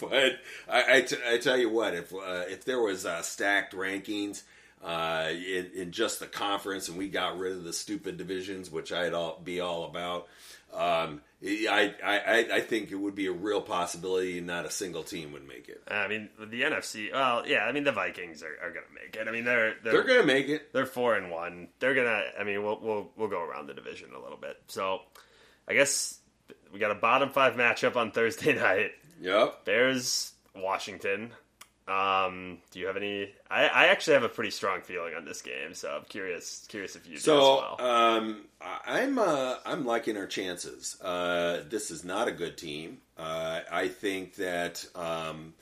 but 0.00 0.38
I, 0.68 0.96
I, 0.96 1.00
t- 1.02 1.16
I 1.28 1.38
tell 1.38 1.56
you 1.56 1.68
what, 1.68 1.94
if 1.94 2.12
uh, 2.14 2.44
if 2.48 2.64
there 2.64 2.80
was 2.80 3.04
uh, 3.04 3.22
stacked 3.22 3.74
rankings 3.74 4.42
uh, 4.84 5.28
in, 5.30 5.70
in 5.74 5.90
just 5.92 6.20
the 6.20 6.26
conference, 6.26 6.88
and 6.88 6.96
we 6.96 7.08
got 7.08 7.38
rid 7.38 7.52
of 7.52 7.64
the 7.64 7.72
stupid 7.72 8.16
divisions, 8.16 8.70
which 8.70 8.92
I'd 8.92 9.12
all, 9.14 9.40
be 9.42 9.58
all 9.60 9.84
about, 9.84 10.28
um, 10.72 11.20
I, 11.42 11.94
I 12.04 12.46
I 12.54 12.60
think 12.60 12.92
it 12.92 12.96
would 12.96 13.14
be 13.14 13.26
a 13.26 13.32
real 13.32 13.60
possibility. 13.60 14.40
Not 14.40 14.66
a 14.66 14.70
single 14.70 15.02
team 15.02 15.32
would 15.32 15.46
make 15.46 15.68
it. 15.68 15.82
I 15.88 16.06
mean, 16.06 16.28
the 16.38 16.62
NFC. 16.62 17.12
Well, 17.12 17.46
yeah. 17.46 17.64
I 17.64 17.72
mean, 17.72 17.84
the 17.84 17.92
Vikings 17.92 18.42
are, 18.42 18.56
are 18.62 18.70
going 18.72 18.86
to 18.86 18.94
make 18.94 19.16
it. 19.16 19.26
I 19.28 19.32
mean, 19.32 19.44
they're 19.44 19.74
they're 19.82 19.92
They're 19.94 20.04
going 20.04 20.20
to 20.20 20.26
make 20.26 20.48
it. 20.48 20.72
they're 20.72 20.86
four 20.86 21.16
and 21.16 21.30
one. 21.30 21.68
They're 21.80 21.94
gonna. 21.94 22.22
I 22.38 22.44
mean, 22.44 22.62
we'll 22.62 22.78
we'll 22.80 23.10
we'll 23.16 23.28
go 23.28 23.42
around 23.42 23.66
the 23.66 23.74
division 23.74 24.10
a 24.14 24.20
little 24.20 24.38
bit. 24.38 24.56
So, 24.68 25.00
I 25.68 25.74
guess 25.74 26.18
we 26.72 26.78
got 26.78 26.90
a 26.90 26.94
bottom 26.96 27.30
five 27.30 27.54
matchup 27.54 27.96
on 27.96 28.10
Thursday 28.10 28.54
night. 28.58 28.92
Yep. 29.20 29.64
Bears 29.64 30.32
Washington. 30.54 31.32
Um, 31.88 32.58
do 32.72 32.80
you 32.80 32.86
have 32.88 32.96
any? 32.96 33.32
I, 33.48 33.66
I 33.68 33.86
actually 33.86 34.14
have 34.14 34.24
a 34.24 34.28
pretty 34.28 34.50
strong 34.50 34.80
feeling 34.80 35.14
on 35.14 35.24
this 35.24 35.40
game, 35.40 35.72
so 35.72 35.88
I'm 35.98 36.04
curious 36.08 36.66
curious 36.68 36.96
if 36.96 37.06
you 37.06 37.12
do 37.14 37.18
So 37.20 37.38
as 37.38 37.78
well. 37.78 37.88
um, 37.88 38.44
I'm 38.60 39.18
uh, 39.20 39.54
I'm 39.64 39.84
liking 39.86 40.16
our 40.16 40.26
chances. 40.26 41.00
Uh, 41.00 41.62
this 41.68 41.92
is 41.92 42.04
not 42.04 42.26
a 42.26 42.32
good 42.32 42.58
team. 42.58 42.98
Uh, 43.16 43.60
I 43.70 43.86
think 43.86 44.34
that 44.34 44.84
um, 44.96 45.54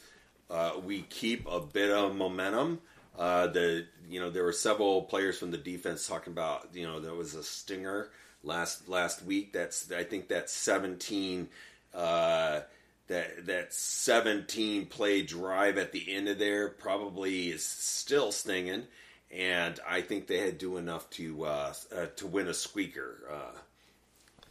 uh, 0.48 0.72
we 0.82 1.02
keep 1.02 1.46
a 1.46 1.60
bit 1.60 1.90
of 1.90 2.16
momentum. 2.16 2.80
Uh, 3.18 3.46
the 3.48 3.84
you 4.08 4.18
know 4.18 4.30
there 4.30 4.44
were 4.44 4.52
several 4.52 5.02
players 5.02 5.38
from 5.38 5.50
the 5.50 5.58
defense 5.58 6.08
talking 6.08 6.32
about 6.32 6.68
you 6.72 6.86
know 6.86 7.00
there 7.00 7.14
was 7.14 7.34
a 7.34 7.44
stinger 7.44 8.08
last 8.44 8.88
last 8.88 9.24
week. 9.24 9.52
That's 9.52 9.90
I 9.90 10.04
think 10.04 10.28
that's 10.28 10.52
17. 10.52 11.48
Uh, 11.94 12.60
that 13.08 13.46
that 13.46 13.72
17 13.72 14.86
play 14.86 15.22
drive 15.22 15.78
at 15.78 15.92
the 15.92 16.14
end 16.14 16.28
of 16.28 16.38
there 16.38 16.68
probably 16.68 17.48
is 17.48 17.64
still 17.64 18.32
stinging, 18.32 18.84
and 19.30 19.78
I 19.86 20.00
think 20.00 20.26
they 20.26 20.38
had 20.38 20.58
do 20.58 20.78
enough 20.78 21.10
to 21.10 21.44
uh, 21.44 21.74
uh, 21.94 22.06
to 22.16 22.26
win 22.26 22.48
a 22.48 22.54
squeaker. 22.54 23.16
Uh, 23.30 23.58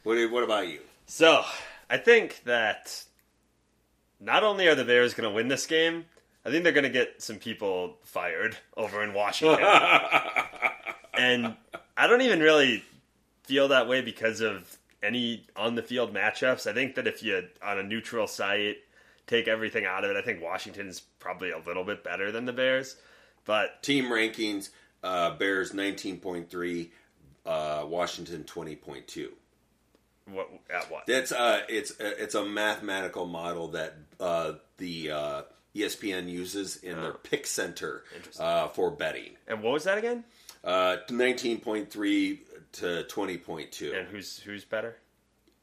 what 0.03 0.31
what 0.31 0.43
about 0.43 0.67
you? 0.67 0.79
So 1.07 1.43
I 1.89 1.97
think 1.97 2.43
that 2.45 3.03
not 4.19 4.43
only 4.43 4.67
are 4.67 4.75
the 4.75 4.85
Bears 4.85 5.13
going 5.13 5.29
to 5.29 5.35
win 5.35 5.47
this 5.47 5.65
game, 5.65 6.05
I 6.45 6.49
think 6.49 6.63
they're 6.63 6.73
going 6.73 6.83
to 6.83 6.89
get 6.89 7.21
some 7.21 7.37
people 7.37 7.97
fired 8.03 8.57
over 8.77 9.03
in 9.03 9.13
Washington. 9.13 9.59
and 11.13 11.55
I 11.97 12.07
don't 12.07 12.21
even 12.21 12.39
really 12.39 12.83
feel 13.43 13.67
that 13.69 13.87
way 13.87 14.01
because 14.01 14.41
of 14.41 14.77
any 15.01 15.45
on 15.55 15.75
the 15.75 15.83
field 15.83 16.13
matchups. 16.13 16.65
I 16.65 16.73
think 16.73 16.95
that 16.95 17.07
if 17.07 17.21
you 17.21 17.43
on 17.61 17.77
a 17.77 17.83
neutral 17.83 18.27
site 18.27 18.77
take 19.27 19.47
everything 19.47 19.85
out 19.85 20.03
of 20.03 20.11
it, 20.11 20.17
I 20.17 20.21
think 20.21 20.41
Washington's 20.41 21.01
probably 21.19 21.51
a 21.51 21.59
little 21.59 21.83
bit 21.83 22.03
better 22.03 22.31
than 22.31 22.45
the 22.45 22.53
Bears. 22.53 22.95
But 23.45 23.83
Team 23.83 24.05
rankings: 24.05 24.69
uh, 25.03 25.31
Bears 25.31 25.71
19.3, 25.71 26.89
uh, 27.45 27.85
Washington 27.85 28.43
20.2. 28.43 29.29
what 30.31 30.49
at 30.73 30.89
what? 30.89 31.05
That's 31.07 31.31
uh, 31.31 31.61
it's 31.67 31.93
it's 31.99 32.35
a 32.35 32.45
mathematical 32.45 33.25
model 33.25 33.69
that 33.69 33.95
uh, 34.19 34.53
the 34.77 35.11
uh, 35.11 35.41
ESPN 35.75 36.29
uses 36.29 36.77
in 36.77 37.01
their 37.01 37.13
pick 37.13 37.45
center 37.45 38.03
uh, 38.39 38.67
for 38.69 38.91
betting. 38.91 39.31
And 39.47 39.61
what 39.61 39.73
was 39.73 39.83
that 39.83 39.97
again? 39.97 40.23
Uh, 40.63 40.97
19.3 41.09 42.39
to 42.73 43.03
20.2. 43.09 43.97
And 43.97 44.07
who's 44.07 44.39
who's 44.39 44.65
better? 44.65 44.97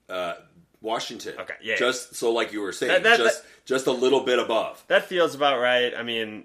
Uh, 0.08 0.34
Washington. 0.80 1.34
Okay, 1.38 1.54
yeah, 1.62 1.76
Just 1.76 2.14
so, 2.16 2.32
like 2.32 2.52
you 2.52 2.61
were 2.62 2.72
saying, 2.72 2.92
That- 2.92 3.02
that- 3.02 3.18
just 3.18 3.44
just 3.66 3.86
a 3.86 3.92
little 3.92 4.20
bit 4.20 4.38
above. 4.38 4.82
That 4.88 5.04
feels 5.06 5.34
about 5.34 5.61
right. 5.61 5.94
I 5.94 6.02
mean, 6.02 6.44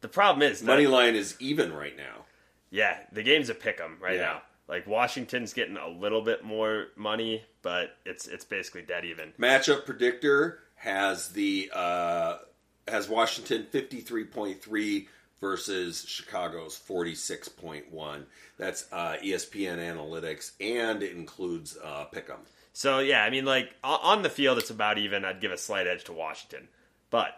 the 0.00 0.08
problem 0.08 0.42
is 0.42 0.60
that, 0.60 0.66
Money 0.66 0.86
line 0.86 1.14
is 1.14 1.36
even 1.38 1.72
right 1.72 1.96
now. 1.96 2.24
Yeah, 2.70 2.98
the 3.12 3.22
game's 3.22 3.48
a 3.50 3.54
pick 3.54 3.80
'em 3.80 3.98
right 4.00 4.14
Yeah. 4.16 4.20
now. 4.22 4.42
Like 4.68 4.86
Washington's 4.86 5.52
getting 5.52 5.76
a 5.76 5.88
little 5.88 6.20
bit 6.22 6.44
more 6.44 6.88
money, 6.96 7.44
but 7.62 7.96
it's 8.04 8.26
it's 8.26 8.44
basically 8.44 8.82
dead 8.82 9.04
even. 9.04 9.32
Matchup 9.38 9.84
predictor 9.84 10.60
has 10.76 11.30
the 11.30 11.70
uh, 11.74 12.38
has 12.86 13.08
Washington 13.08 13.66
53.3 13.70 15.08
versus 15.40 16.04
Chicago's 16.06 16.80
46.1. 16.88 18.24
That's 18.56 18.86
uh, 18.92 19.16
ESPN 19.22 19.78
Analytics, 19.78 20.52
and 20.60 21.02
it 21.02 21.12
includes 21.12 21.76
uh, 21.82 22.06
Pick'em. 22.12 22.40
So 22.72 23.00
yeah, 23.00 23.24
I 23.24 23.30
mean, 23.30 23.44
like 23.44 23.70
on 23.82 24.22
the 24.22 24.30
field, 24.30 24.58
it's 24.58 24.70
about 24.70 24.98
even. 24.98 25.24
I'd 25.24 25.40
give 25.40 25.50
a 25.50 25.58
slight 25.58 25.86
edge 25.86 26.04
to 26.04 26.12
Washington, 26.12 26.68
but 27.10 27.30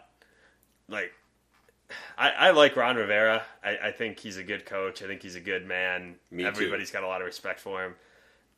like 0.87 1.11
I, 2.17 2.29
I 2.29 2.51
like 2.51 2.75
Ron 2.75 2.95
Rivera. 2.95 3.43
I, 3.63 3.77
I, 3.85 3.91
think 3.91 4.19
he's 4.19 4.37
a 4.37 4.43
good 4.43 4.65
coach. 4.65 5.01
I 5.01 5.07
think 5.07 5.21
he's 5.21 5.35
a 5.35 5.41
good 5.41 5.67
man. 5.67 6.15
Me 6.29 6.45
Everybody's 6.45 6.89
too. 6.89 6.93
got 6.93 7.03
a 7.03 7.07
lot 7.07 7.21
of 7.21 7.27
respect 7.27 7.59
for 7.59 7.83
him. 7.83 7.95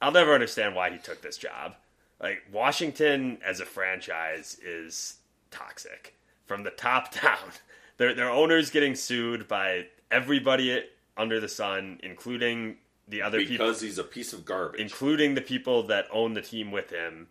I'll 0.01 0.11
never 0.11 0.33
understand 0.33 0.75
why 0.75 0.89
he 0.89 0.97
took 0.97 1.21
this 1.21 1.37
job. 1.37 1.75
Like 2.21 2.43
Washington 2.51 3.37
as 3.45 3.59
a 3.59 3.65
franchise 3.65 4.57
is 4.63 5.15
toxic 5.51 6.15
from 6.45 6.63
the 6.63 6.71
top 6.71 7.13
down. 7.21 7.51
Their 7.97 8.13
their 8.13 8.29
owners 8.29 8.69
getting 8.69 8.95
sued 8.95 9.47
by 9.47 9.87
everybody 10.11 10.83
under 11.17 11.39
the 11.39 11.47
sun, 11.47 11.99
including 12.03 12.77
the 13.07 13.21
other 13.21 13.39
because 13.39 13.49
people, 13.49 13.67
because 13.67 13.81
he's 13.81 13.97
a 13.97 14.03
piece 14.03 14.33
of 14.33 14.45
garbage, 14.45 14.79
including 14.79 15.35
the 15.35 15.41
people 15.41 15.83
that 15.83 16.05
own 16.11 16.33
the 16.33 16.41
team 16.41 16.71
with 16.71 16.89
him. 16.89 17.27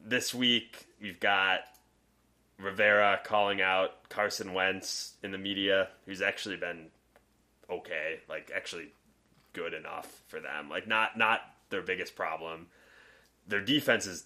This 0.00 0.34
week 0.34 0.86
we've 1.00 1.20
got 1.20 1.60
Rivera 2.58 3.20
calling 3.24 3.60
out 3.60 4.08
Carson 4.08 4.54
Wentz 4.54 5.14
in 5.22 5.32
the 5.32 5.38
media, 5.38 5.88
who's 6.06 6.22
actually 6.22 6.56
been 6.56 6.86
okay, 7.70 8.20
like 8.28 8.50
actually 8.54 8.92
good 9.52 9.74
enough 9.74 10.22
for 10.28 10.40
them. 10.40 10.70
Like 10.70 10.86
not 10.86 11.18
not 11.18 11.40
their 11.70 11.82
biggest 11.82 12.14
problem. 12.14 12.68
Their 13.48 13.60
defense 13.60 14.06
is 14.06 14.24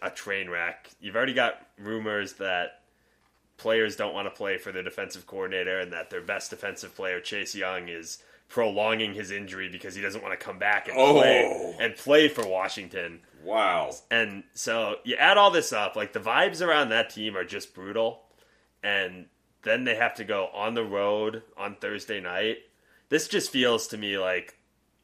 a 0.00 0.10
train 0.10 0.48
wreck. 0.48 0.90
You've 1.00 1.16
already 1.16 1.34
got 1.34 1.66
rumors 1.78 2.34
that 2.34 2.81
players 3.62 3.96
don't 3.96 4.12
want 4.12 4.26
to 4.26 4.30
play 4.36 4.58
for 4.58 4.72
their 4.72 4.82
defensive 4.82 5.26
coordinator 5.26 5.78
and 5.80 5.92
that 5.92 6.10
their 6.10 6.20
best 6.20 6.50
defensive 6.50 6.94
player 6.94 7.20
Chase 7.20 7.54
Young 7.54 7.88
is 7.88 8.18
prolonging 8.48 9.14
his 9.14 9.30
injury 9.30 9.68
because 9.70 9.94
he 9.94 10.02
doesn't 10.02 10.22
want 10.22 10.38
to 10.38 10.44
come 10.44 10.58
back 10.58 10.88
and 10.88 10.96
Oh. 10.98 11.12
play 11.14 11.76
and 11.80 11.96
play 11.96 12.28
for 12.28 12.46
Washington. 12.46 13.20
wow. 13.42 13.92
And 14.10 14.44
so 14.54 14.96
you 15.04 15.16
add 15.16 15.38
all 15.38 15.50
this 15.50 15.72
up, 15.72 15.96
like 15.96 16.12
the 16.12 16.20
vibes 16.20 16.60
around 16.60 16.90
that 16.90 17.08
team 17.10 17.36
are 17.36 17.44
just 17.44 17.74
brutal. 17.74 18.22
And 18.82 19.26
then 19.62 19.84
they 19.84 19.94
have 19.94 20.14
to 20.16 20.24
go 20.24 20.48
on 20.52 20.74
the 20.74 20.84
road 20.84 21.42
on 21.56 21.76
Thursday 21.76 22.20
night. 22.20 22.58
This 23.08 23.28
just 23.28 23.50
feels 23.50 23.86
to 23.88 23.96
me 23.96 24.18
like 24.18 24.56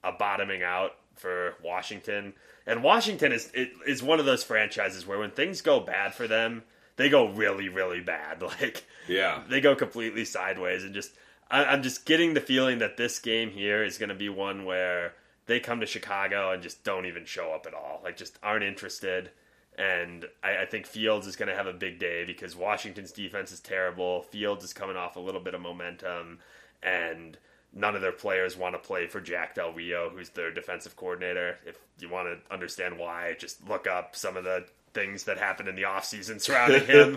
a 0.04 0.12
bottoming 0.12 0.62
out 0.62 0.92
for 1.14 1.54
Washington. 1.62 2.34
And 2.66 2.82
Washington 2.82 3.32
is 3.32 3.50
it 3.54 3.70
is 3.86 4.02
one 4.02 4.18
of 4.20 4.26
those 4.26 4.44
franchises 4.44 5.06
where 5.06 5.18
when 5.18 5.30
things 5.30 5.62
go 5.62 5.80
bad 5.80 6.12
for 6.14 6.26
them, 6.28 6.64
they 6.98 7.08
go 7.08 7.28
really, 7.30 7.70
really 7.70 8.00
bad. 8.00 8.42
Like 8.60 8.84
Yeah. 9.08 9.42
they 9.48 9.62
go 9.62 9.74
completely 9.74 10.26
sideways 10.26 10.84
and 10.84 10.92
just 10.92 11.12
I, 11.50 11.64
I'm 11.64 11.82
just 11.82 12.04
getting 12.04 12.34
the 12.34 12.40
feeling 12.42 12.78
that 12.80 12.98
this 12.98 13.18
game 13.18 13.50
here 13.50 13.82
is 13.82 13.96
going 13.96 14.10
to 14.10 14.14
be 14.14 14.28
one 14.28 14.66
where 14.66 15.14
they 15.46 15.60
come 15.60 15.80
to 15.80 15.86
Chicago 15.86 16.52
and 16.52 16.62
just 16.62 16.84
don't 16.84 17.06
even 17.06 17.24
show 17.24 17.52
up 17.54 17.64
at 17.66 17.72
all, 17.72 18.02
like 18.04 18.18
just 18.18 18.38
aren't 18.42 18.64
interested. 18.64 19.30
And 19.78 20.26
I, 20.42 20.58
I 20.62 20.66
think 20.66 20.84
Fields 20.86 21.26
is 21.26 21.36
going 21.36 21.48
to 21.48 21.54
have 21.54 21.66
a 21.68 21.72
big 21.72 21.98
day 21.98 22.24
because 22.26 22.54
Washington's 22.54 23.12
defense 23.12 23.50
is 23.52 23.60
terrible. 23.60 24.22
Fields 24.22 24.64
is 24.64 24.74
coming 24.74 24.96
off 24.96 25.16
a 25.16 25.20
little 25.20 25.40
bit 25.40 25.54
of 25.54 25.60
momentum, 25.60 26.40
and 26.82 27.38
none 27.72 27.94
of 27.94 28.02
their 28.02 28.12
players 28.12 28.56
want 28.56 28.74
to 28.74 28.78
play 28.80 29.06
for 29.06 29.20
Jack 29.20 29.54
Del 29.54 29.72
Rio, 29.72 30.10
who's 30.10 30.30
their 30.30 30.52
defensive 30.52 30.96
coordinator. 30.96 31.58
If 31.64 31.78
you 32.00 32.08
want 32.08 32.26
to 32.28 32.52
understand 32.52 32.98
why, 32.98 33.36
just 33.38 33.66
look 33.68 33.86
up 33.86 34.16
some 34.16 34.36
of 34.36 34.42
the 34.44 34.66
things 34.94 35.24
that 35.24 35.38
happened 35.38 35.68
in 35.68 35.76
the 35.76 35.82
offseason 35.82 36.40
surrounding 36.40 36.84
him. 36.86 37.16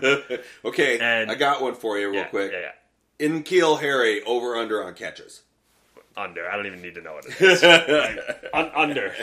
okay, 0.65 0.99
And- 0.99 1.31
I 1.31 1.35
got 1.35 1.61
one 1.61 1.75
for 1.75 1.97
you 1.97 2.07
real 2.09 2.21
yeah, 2.21 2.27
quick. 2.27 2.51
yeah, 2.51 2.71
yeah. 3.19 3.27
N'Keal 3.27 3.79
Harry, 3.79 4.23
over 4.23 4.55
under 4.55 4.83
on 4.83 4.93
catches. 4.95 5.41
under. 6.17 6.49
I 6.49 6.55
don't 6.55 6.65
even 6.65 6.81
need 6.81 6.95
to 6.95 7.01
know 7.01 7.13
what 7.13 7.25
it 7.25 7.39
is. 7.41 7.61
Like, 7.63 8.49
un- 8.53 8.71
under. 8.75 9.13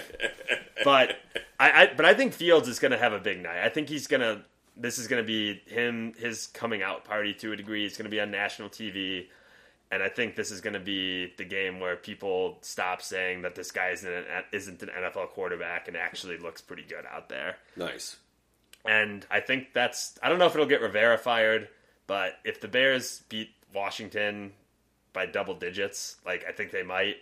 But 0.84 1.16
I, 1.58 1.70
I 1.82 1.92
but 1.96 2.06
I 2.06 2.14
think 2.14 2.32
Fields 2.32 2.68
is 2.68 2.78
going 2.78 2.92
to 2.92 2.98
have 2.98 3.12
a 3.12 3.18
big 3.18 3.42
night. 3.42 3.58
I 3.64 3.68
think 3.68 3.88
he's 3.88 4.06
going 4.06 4.20
to. 4.20 4.42
This 4.76 4.98
is 4.98 5.08
going 5.08 5.20
to 5.20 5.26
be 5.26 5.60
him 5.66 6.14
his 6.18 6.46
coming 6.46 6.82
out 6.84 7.04
party 7.04 7.34
to 7.34 7.52
a 7.52 7.56
degree. 7.56 7.84
It's 7.84 7.96
going 7.96 8.04
to 8.04 8.10
be 8.10 8.20
on 8.20 8.30
national 8.30 8.68
TV, 8.68 9.26
and 9.90 10.00
I 10.00 10.08
think 10.08 10.36
this 10.36 10.52
is 10.52 10.60
going 10.60 10.74
to 10.74 10.80
be 10.80 11.32
the 11.36 11.44
game 11.44 11.80
where 11.80 11.96
people 11.96 12.58
stop 12.60 13.02
saying 13.02 13.42
that 13.42 13.56
this 13.56 13.72
guy 13.72 13.88
isn't 13.90 14.08
an, 14.08 14.24
isn't 14.52 14.80
an 14.84 14.90
NFL 14.90 15.30
quarterback 15.30 15.88
and 15.88 15.96
actually 15.96 16.38
looks 16.38 16.60
pretty 16.60 16.84
good 16.88 17.04
out 17.12 17.28
there. 17.28 17.56
Nice. 17.76 18.16
And 18.88 19.26
I 19.30 19.40
think 19.40 19.74
that's 19.74 20.18
I 20.22 20.30
don't 20.30 20.38
know 20.38 20.46
if 20.46 20.54
it'll 20.54 20.64
get 20.66 20.80
Rivera 20.80 21.18
fired, 21.18 21.68
but 22.06 22.38
if 22.42 22.60
the 22.62 22.68
Bears 22.68 23.22
beat 23.28 23.50
Washington 23.74 24.52
by 25.12 25.26
double 25.26 25.54
digits, 25.54 26.16
like 26.24 26.44
I 26.48 26.52
think 26.52 26.70
they 26.70 26.82
might, 26.82 27.16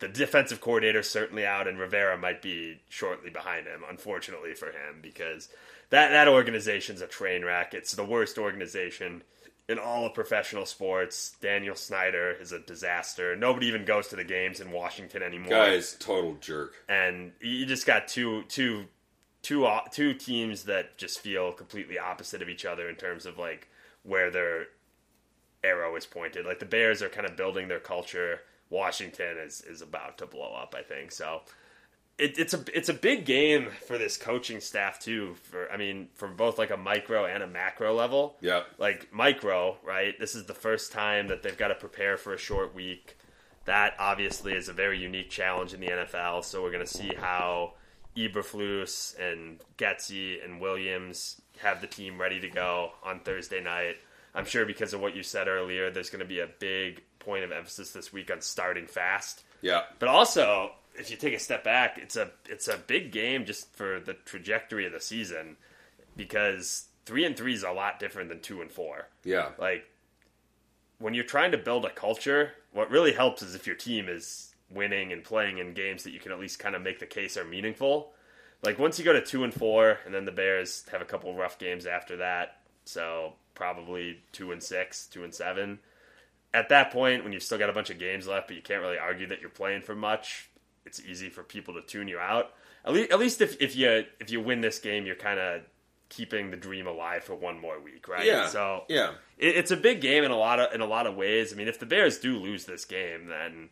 the 0.00 0.08
defensive 0.08 0.60
coordinator 0.60 1.04
certainly 1.04 1.46
out, 1.46 1.68
and 1.68 1.78
Rivera 1.78 2.18
might 2.18 2.42
be 2.42 2.80
shortly 2.88 3.30
behind 3.30 3.68
him. 3.68 3.84
Unfortunately 3.88 4.54
for 4.54 4.66
him, 4.66 4.98
because 5.00 5.48
that 5.90 6.08
that 6.10 6.26
organization's 6.26 7.02
a 7.02 7.06
train 7.06 7.44
wreck. 7.44 7.72
It's 7.72 7.92
the 7.92 8.04
worst 8.04 8.36
organization 8.36 9.22
in 9.68 9.78
all 9.78 10.06
of 10.06 10.14
professional 10.14 10.66
sports. 10.66 11.36
Daniel 11.40 11.76
Snyder 11.76 12.32
is 12.32 12.50
a 12.50 12.58
disaster. 12.58 13.36
Nobody 13.36 13.66
even 13.68 13.84
goes 13.84 14.08
to 14.08 14.16
the 14.16 14.24
games 14.24 14.58
in 14.60 14.72
Washington 14.72 15.22
anymore 15.22 15.50
Guys, 15.50 15.94
total 16.00 16.34
jerk. 16.40 16.74
and 16.88 17.30
you 17.40 17.64
just 17.64 17.86
got 17.86 18.08
two 18.08 18.42
two 18.48 18.86
two 19.48 19.66
two 19.90 20.12
teams 20.14 20.64
that 20.64 20.98
just 20.98 21.20
feel 21.20 21.52
completely 21.52 21.98
opposite 21.98 22.42
of 22.42 22.48
each 22.48 22.64
other 22.64 22.88
in 22.88 22.96
terms 22.96 23.24
of 23.26 23.38
like 23.38 23.68
where 24.02 24.30
their 24.30 24.66
arrow 25.64 25.96
is 25.96 26.06
pointed. 26.06 26.44
Like 26.46 26.58
the 26.58 26.66
Bears 26.66 27.02
are 27.02 27.08
kind 27.08 27.26
of 27.26 27.36
building 27.36 27.68
their 27.68 27.80
culture. 27.80 28.40
Washington 28.70 29.38
is 29.38 29.62
is 29.62 29.80
about 29.80 30.18
to 30.18 30.26
blow 30.26 30.54
up, 30.54 30.74
I 30.76 30.82
think. 30.82 31.12
So 31.12 31.40
it, 32.18 32.38
it's 32.38 32.52
a 32.52 32.62
it's 32.74 32.88
a 32.88 32.94
big 32.94 33.24
game 33.24 33.68
for 33.86 33.96
this 33.96 34.16
coaching 34.16 34.60
staff 34.60 35.00
too. 35.00 35.34
For 35.44 35.70
I 35.72 35.76
mean, 35.76 36.08
from 36.14 36.36
both 36.36 36.58
like 36.58 36.70
a 36.70 36.76
micro 36.76 37.24
and 37.24 37.42
a 37.42 37.46
macro 37.46 37.94
level 37.94 38.36
Yeah. 38.40 38.64
like 38.78 39.08
micro, 39.12 39.78
right? 39.84 40.18
This 40.18 40.34
is 40.34 40.44
the 40.44 40.54
first 40.54 40.92
time 40.92 41.28
that 41.28 41.42
they've 41.42 41.56
got 41.56 41.68
to 41.68 41.74
prepare 41.74 42.16
for 42.18 42.34
a 42.34 42.38
short 42.38 42.74
week. 42.74 43.16
That 43.64 43.94
obviously 43.98 44.52
is 44.52 44.68
a 44.68 44.72
very 44.72 44.98
unique 44.98 45.30
challenge 45.30 45.72
in 45.74 45.80
the 45.80 45.88
NFL. 45.88 46.44
So 46.44 46.62
we're 46.62 46.72
going 46.72 46.86
to 46.86 46.92
see 46.92 47.12
how 47.16 47.74
Eberflus 48.18 49.18
and 49.18 49.60
Getsy 49.76 50.42
and 50.44 50.60
Williams 50.60 51.40
have 51.60 51.80
the 51.80 51.86
team 51.86 52.20
ready 52.20 52.40
to 52.40 52.48
go 52.48 52.92
on 53.04 53.20
Thursday 53.20 53.62
night. 53.62 53.96
I'm 54.34 54.44
sure 54.44 54.66
because 54.66 54.92
of 54.92 55.00
what 55.00 55.16
you 55.16 55.22
said 55.22 55.48
earlier, 55.48 55.90
there's 55.90 56.10
going 56.10 56.20
to 56.20 56.26
be 56.26 56.40
a 56.40 56.48
big 56.58 57.02
point 57.18 57.44
of 57.44 57.52
emphasis 57.52 57.92
this 57.92 58.12
week 58.12 58.30
on 58.30 58.40
starting 58.40 58.86
fast. 58.86 59.42
Yeah. 59.62 59.82
But 59.98 60.08
also, 60.08 60.72
if 60.94 61.10
you 61.10 61.16
take 61.16 61.34
a 61.34 61.38
step 61.38 61.64
back, 61.64 61.98
it's 61.98 62.16
a 62.16 62.30
it's 62.46 62.68
a 62.68 62.76
big 62.76 63.12
game 63.12 63.44
just 63.44 63.72
for 63.74 64.00
the 64.00 64.14
trajectory 64.14 64.86
of 64.86 64.92
the 64.92 65.00
season 65.00 65.56
because 66.16 66.86
three 67.06 67.24
and 67.24 67.36
three 67.36 67.54
is 67.54 67.62
a 67.62 67.70
lot 67.72 67.98
different 67.98 68.28
than 68.28 68.40
two 68.40 68.60
and 68.60 68.70
four. 68.70 69.08
Yeah. 69.24 69.50
Like 69.58 69.84
when 70.98 71.14
you're 71.14 71.24
trying 71.24 71.52
to 71.52 71.58
build 71.58 71.84
a 71.84 71.90
culture, 71.90 72.52
what 72.72 72.90
really 72.90 73.12
helps 73.12 73.42
is 73.42 73.54
if 73.54 73.66
your 73.66 73.76
team 73.76 74.08
is 74.08 74.47
winning 74.70 75.12
and 75.12 75.24
playing 75.24 75.58
in 75.58 75.72
games 75.74 76.02
that 76.04 76.12
you 76.12 76.20
can 76.20 76.32
at 76.32 76.38
least 76.40 76.58
kind 76.58 76.74
of 76.74 76.82
make 76.82 76.98
the 76.98 77.06
case 77.06 77.36
are 77.36 77.44
meaningful. 77.44 78.12
Like 78.62 78.78
once 78.78 78.98
you 78.98 79.04
go 79.04 79.12
to 79.12 79.24
two 79.24 79.44
and 79.44 79.54
four, 79.54 79.98
and 80.04 80.12
then 80.14 80.24
the 80.24 80.32
Bears 80.32 80.84
have 80.90 81.00
a 81.00 81.04
couple 81.04 81.32
rough 81.34 81.58
games 81.58 81.86
after 81.86 82.16
that, 82.16 82.60
so 82.84 83.34
probably 83.54 84.20
two 84.32 84.52
and 84.52 84.62
six, 84.62 85.06
two 85.06 85.24
and 85.24 85.32
seven. 85.34 85.78
At 86.52 86.68
that 86.70 86.90
point, 86.90 87.24
when 87.24 87.32
you've 87.32 87.42
still 87.42 87.58
got 87.58 87.70
a 87.70 87.74
bunch 87.74 87.90
of 87.90 87.98
games 87.98 88.26
left, 88.26 88.48
but 88.48 88.56
you 88.56 88.62
can't 88.62 88.80
really 88.80 88.98
argue 88.98 89.26
that 89.28 89.40
you're 89.40 89.50
playing 89.50 89.82
for 89.82 89.94
much, 89.94 90.48
it's 90.86 91.00
easy 91.00 91.28
for 91.28 91.42
people 91.42 91.74
to 91.74 91.82
tune 91.82 92.08
you 92.08 92.18
out. 92.18 92.52
At 92.84 92.94
least, 92.94 93.10
at 93.12 93.18
least 93.18 93.40
if, 93.42 93.60
if 93.60 93.76
you 93.76 94.04
if 94.18 94.30
you 94.30 94.40
win 94.40 94.60
this 94.60 94.78
game, 94.78 95.04
you're 95.06 95.14
kind 95.16 95.38
of 95.38 95.62
keeping 96.08 96.50
the 96.50 96.56
dream 96.56 96.86
alive 96.86 97.22
for 97.22 97.34
one 97.34 97.60
more 97.60 97.78
week, 97.78 98.08
right? 98.08 98.24
Yeah. 98.24 98.48
So 98.48 98.84
Yeah. 98.88 99.10
it, 99.36 99.56
it's 99.56 99.70
a 99.70 99.76
big 99.76 100.00
game 100.00 100.24
in 100.24 100.30
a 100.30 100.36
lot 100.36 100.58
of 100.58 100.72
in 100.72 100.80
a 100.80 100.86
lot 100.86 101.06
of 101.06 101.14
ways. 101.14 101.52
I 101.52 101.56
mean, 101.56 101.68
if 101.68 101.78
the 101.78 101.86
Bears 101.86 102.18
do 102.18 102.38
lose 102.38 102.64
this 102.64 102.84
game, 102.86 103.26
then 103.26 103.68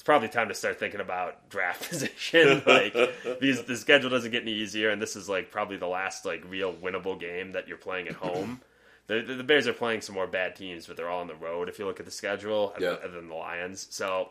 it's 0.00 0.06
probably 0.06 0.28
time 0.28 0.48
to 0.48 0.54
start 0.54 0.78
thinking 0.78 1.00
about 1.00 1.50
draft 1.50 1.86
position. 1.90 2.62
like 2.66 2.96
these, 3.38 3.62
the 3.64 3.76
schedule 3.76 4.08
doesn't 4.08 4.30
get 4.30 4.40
any 4.44 4.52
easier, 4.54 4.88
and 4.88 5.00
this 5.02 5.14
is 5.14 5.28
like 5.28 5.50
probably 5.50 5.76
the 5.76 5.86
last 5.86 6.24
like 6.24 6.42
real 6.48 6.72
winnable 6.72 7.20
game 7.20 7.52
that 7.52 7.68
you're 7.68 7.76
playing 7.76 8.08
at 8.08 8.14
home. 8.14 8.62
the, 9.08 9.20
the, 9.20 9.34
the 9.34 9.44
Bears 9.44 9.66
are 9.66 9.74
playing 9.74 10.00
some 10.00 10.14
more 10.14 10.26
bad 10.26 10.56
teams, 10.56 10.86
but 10.86 10.96
they're 10.96 11.10
all 11.10 11.20
on 11.20 11.26
the 11.26 11.34
road. 11.34 11.68
If 11.68 11.78
you 11.78 11.84
look 11.84 12.00
at 12.00 12.06
the 12.06 12.12
schedule, 12.12 12.72
other, 12.74 12.82
Yeah. 12.86 12.92
other 12.92 13.16
than 13.20 13.28
the 13.28 13.34
Lions, 13.34 13.88
so 13.90 14.30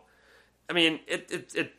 I 0.67 0.73
mean, 0.73 1.01
it, 1.05 1.27
it 1.29 1.53
it 1.53 1.73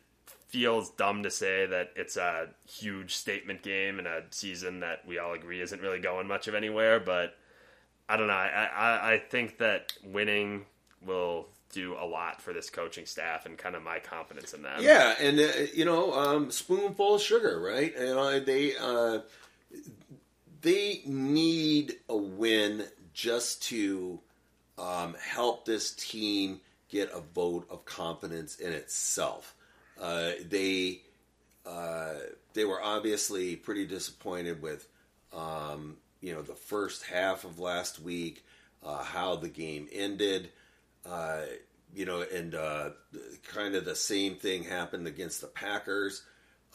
feels 0.47 0.91
dumb 0.91 1.23
to 1.23 1.29
say 1.29 1.65
that 1.65 1.91
it's 1.97 2.15
a 2.15 2.47
huge 2.69 3.13
statement 3.15 3.61
game 3.61 3.99
in 3.99 4.05
a 4.07 4.21
season 4.29 4.79
that 4.79 5.05
we 5.05 5.19
all 5.19 5.33
agree 5.33 5.59
isn't 5.59 5.81
really 5.81 5.99
going 5.99 6.29
much 6.29 6.47
of 6.47 6.55
anywhere, 6.55 7.01
but. 7.01 7.35
I 8.09 8.17
don't 8.17 8.27
know. 8.27 8.33
I, 8.33 8.65
I, 8.75 9.11
I 9.13 9.17
think 9.19 9.59
that 9.59 9.93
winning 10.03 10.65
will 11.05 11.47
do 11.71 11.95
a 11.99 12.05
lot 12.05 12.41
for 12.41 12.53
this 12.53 12.69
coaching 12.69 13.05
staff 13.05 13.45
and 13.45 13.57
kind 13.57 13.75
of 13.75 13.83
my 13.83 13.99
confidence 13.99 14.53
in 14.53 14.61
them. 14.61 14.81
Yeah, 14.81 15.15
and 15.19 15.39
uh, 15.39 15.47
you 15.73 15.85
know, 15.85 16.13
um, 16.13 16.51
spoonful 16.51 17.15
of 17.15 17.21
sugar, 17.21 17.59
right? 17.59 17.93
You 17.97 18.05
know, 18.05 18.39
they 18.39 18.75
uh, 18.77 19.19
they 20.61 21.01
need 21.05 21.95
a 22.09 22.15
win 22.15 22.85
just 23.13 23.63
to 23.63 24.19
um, 24.77 25.15
help 25.19 25.65
this 25.65 25.93
team 25.93 26.61
get 26.89 27.11
a 27.13 27.21
vote 27.21 27.67
of 27.69 27.85
confidence 27.85 28.57
in 28.57 28.71
itself. 28.71 29.55
Uh, 29.99 30.31
they 30.47 31.01
uh, 31.65 32.13
they 32.53 32.65
were 32.65 32.81
obviously 32.81 33.55
pretty 33.55 33.85
disappointed 33.85 34.61
with 34.61 34.87
um, 35.33 35.97
you 36.21 36.33
know 36.33 36.41
the 36.41 36.55
first 36.55 37.03
half 37.05 37.43
of 37.43 37.59
last 37.59 38.01
week, 38.01 38.43
uh, 38.83 39.03
how 39.03 39.35
the 39.35 39.49
game 39.49 39.87
ended. 39.91 40.49
Uh, 41.05 41.41
you 41.93 42.05
know, 42.05 42.21
and 42.21 42.55
uh, 42.55 42.91
kind 43.43 43.75
of 43.75 43.85
the 43.85 43.95
same 43.95 44.35
thing 44.35 44.63
happened 44.63 45.07
against 45.07 45.41
the 45.41 45.47
Packers. 45.47 46.23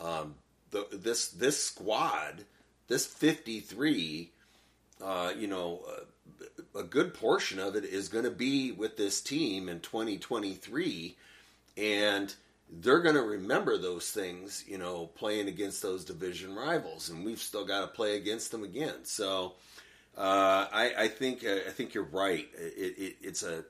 Um, 0.01 0.35
the, 0.70 0.87
this 0.93 1.29
this 1.29 1.62
squad, 1.62 2.45
this 2.89 3.07
fifty 3.07 3.61
three, 3.61 4.33
uh, 5.03 5.33
you 5.37 5.47
know, 5.47 5.81
a 6.74 6.83
good 6.83 7.14
portion 7.14 7.59
of 7.59 7.77
it 7.77 7.85
is 7.85 8.09
going 8.09 8.24
to 8.24 8.31
be 8.31 8.72
with 8.72 8.97
this 8.97 9.20
team 9.20 9.68
in 9.68 9.81
twenty 9.81 10.18
twenty 10.18 10.55
three, 10.55 11.16
and 11.77 12.35
they're 12.68 13.01
going 13.01 13.14
to 13.14 13.22
remember 13.22 13.79
those 13.79 14.11
things, 14.11 14.64
you 14.66 14.77
know, 14.77 15.07
playing 15.14 15.49
against 15.49 15.83
those 15.83 16.05
division 16.05 16.55
rivals, 16.55 17.09
and 17.09 17.24
we've 17.24 17.41
still 17.41 17.64
got 17.64 17.81
to 17.83 17.87
play 17.87 18.16
against 18.16 18.51
them 18.51 18.64
again. 18.64 19.05
So, 19.05 19.55
uh, 20.18 20.66
I, 20.72 20.93
I, 20.99 21.09
think 21.09 21.45
I 21.45 21.70
think 21.70 21.95
you're 21.95 22.05
right. 22.05 22.49
It, 22.59 22.99
it, 22.99 23.16
it's 23.22 23.43
a 23.45 23.64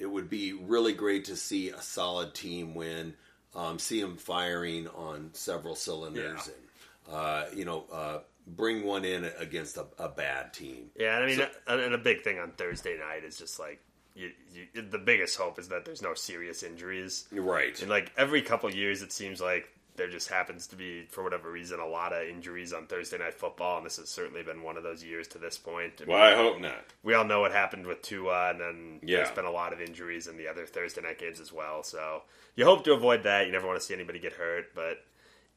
it 0.00 0.06
would 0.10 0.28
be 0.30 0.52
really 0.54 0.92
great 0.92 1.26
to 1.26 1.36
see 1.36 1.68
a 1.68 1.80
solid 1.82 2.34
team 2.34 2.74
win, 2.74 3.14
um, 3.54 3.78
see 3.78 4.00
them 4.00 4.16
firing 4.16 4.88
on 4.88 5.30
several 5.34 5.74
cylinders, 5.74 6.48
Yeah. 6.48 6.52
and 6.54 7.14
uh, 7.16 7.44
you 7.54 7.64
know, 7.64 7.86
uh, 7.92 8.18
bring 8.46 8.84
one 8.84 9.04
in 9.04 9.24
against 9.38 9.76
a, 9.76 9.86
a 9.98 10.08
bad 10.08 10.52
team. 10.54 10.90
Yeah, 10.96 11.16
and 11.16 11.24
I 11.24 11.26
mean, 11.26 11.36
So- 11.38 11.48
and 11.66 11.80
and 11.80 11.94
a 11.94 11.98
big 11.98 12.22
thing 12.22 12.38
on 12.38 12.52
Thursday 12.52 12.96
night 12.98 13.24
is 13.24 13.36
just 13.36 13.58
like 13.58 13.80
you, 14.14 14.30
you, 14.52 14.82
the 14.82 14.98
biggest 14.98 15.36
hope 15.38 15.58
is 15.58 15.68
that 15.68 15.84
there's 15.84 16.02
no 16.02 16.14
serious 16.14 16.62
injuries. 16.64 17.26
Right. 17.32 17.80
And 17.80 17.88
like 17.90 18.10
every 18.16 18.42
couple 18.42 18.72
years, 18.74 19.02
it 19.02 19.12
seems 19.12 19.40
like 19.40 19.68
there 20.00 20.08
just 20.08 20.28
happens 20.28 20.66
to 20.68 20.76
be, 20.76 21.04
for 21.10 21.22
whatever 21.22 21.50
reason, 21.52 21.78
a 21.78 21.86
lot 21.86 22.14
of 22.14 22.26
injuries 22.26 22.72
on 22.72 22.86
Thursday 22.86 23.18
night 23.18 23.34
football, 23.34 23.76
and 23.76 23.84
this 23.84 23.98
has 23.98 24.08
certainly 24.08 24.42
been 24.42 24.62
one 24.62 24.78
of 24.78 24.82
those 24.82 25.04
years 25.04 25.28
to 25.28 25.38
this 25.38 25.58
point. 25.58 25.92
I 25.98 26.04
mean, 26.04 26.16
Well, 26.16 26.22
I 26.22 26.34
hope 26.34 26.58
not. 26.58 26.86
we 27.02 27.12
all 27.12 27.24
know 27.24 27.40
what 27.40 27.52
happened 27.52 27.86
with 27.86 28.00
Tua, 28.00 28.50
and 28.50 28.60
then 28.60 29.00
Yeah. 29.02 29.18
there's 29.18 29.30
been 29.36 29.44
a 29.44 29.50
lot 29.50 29.74
of 29.74 29.80
injuries 29.82 30.26
in 30.26 30.38
the 30.38 30.48
other 30.48 30.64
Thursday 30.64 31.02
night 31.02 31.18
games 31.18 31.38
as 31.38 31.52
well. 31.52 31.82
So 31.82 32.22
you 32.56 32.64
hope 32.64 32.82
to 32.84 32.94
avoid 32.94 33.24
that. 33.24 33.44
You 33.44 33.52
never 33.52 33.66
want 33.66 33.78
to 33.78 33.84
see 33.84 33.92
anybody 33.92 34.18
get 34.18 34.32
hurt, 34.32 34.74
but 34.74 35.04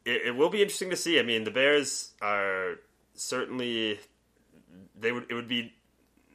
it, 0.03 0.23
it 0.27 0.35
will 0.35 0.49
be 0.49 0.61
interesting 0.61 0.89
to 0.89 0.97
see. 0.97 1.17
I 1.19 1.23
mean, 1.23 1.45
the 1.45 1.51
Bears 1.51 2.11
are 2.21 2.79
certainly 3.15 3.99
they 4.99 5.11
would 5.13 5.25
it 5.29 5.33
would 5.35 5.47
be 5.47 5.73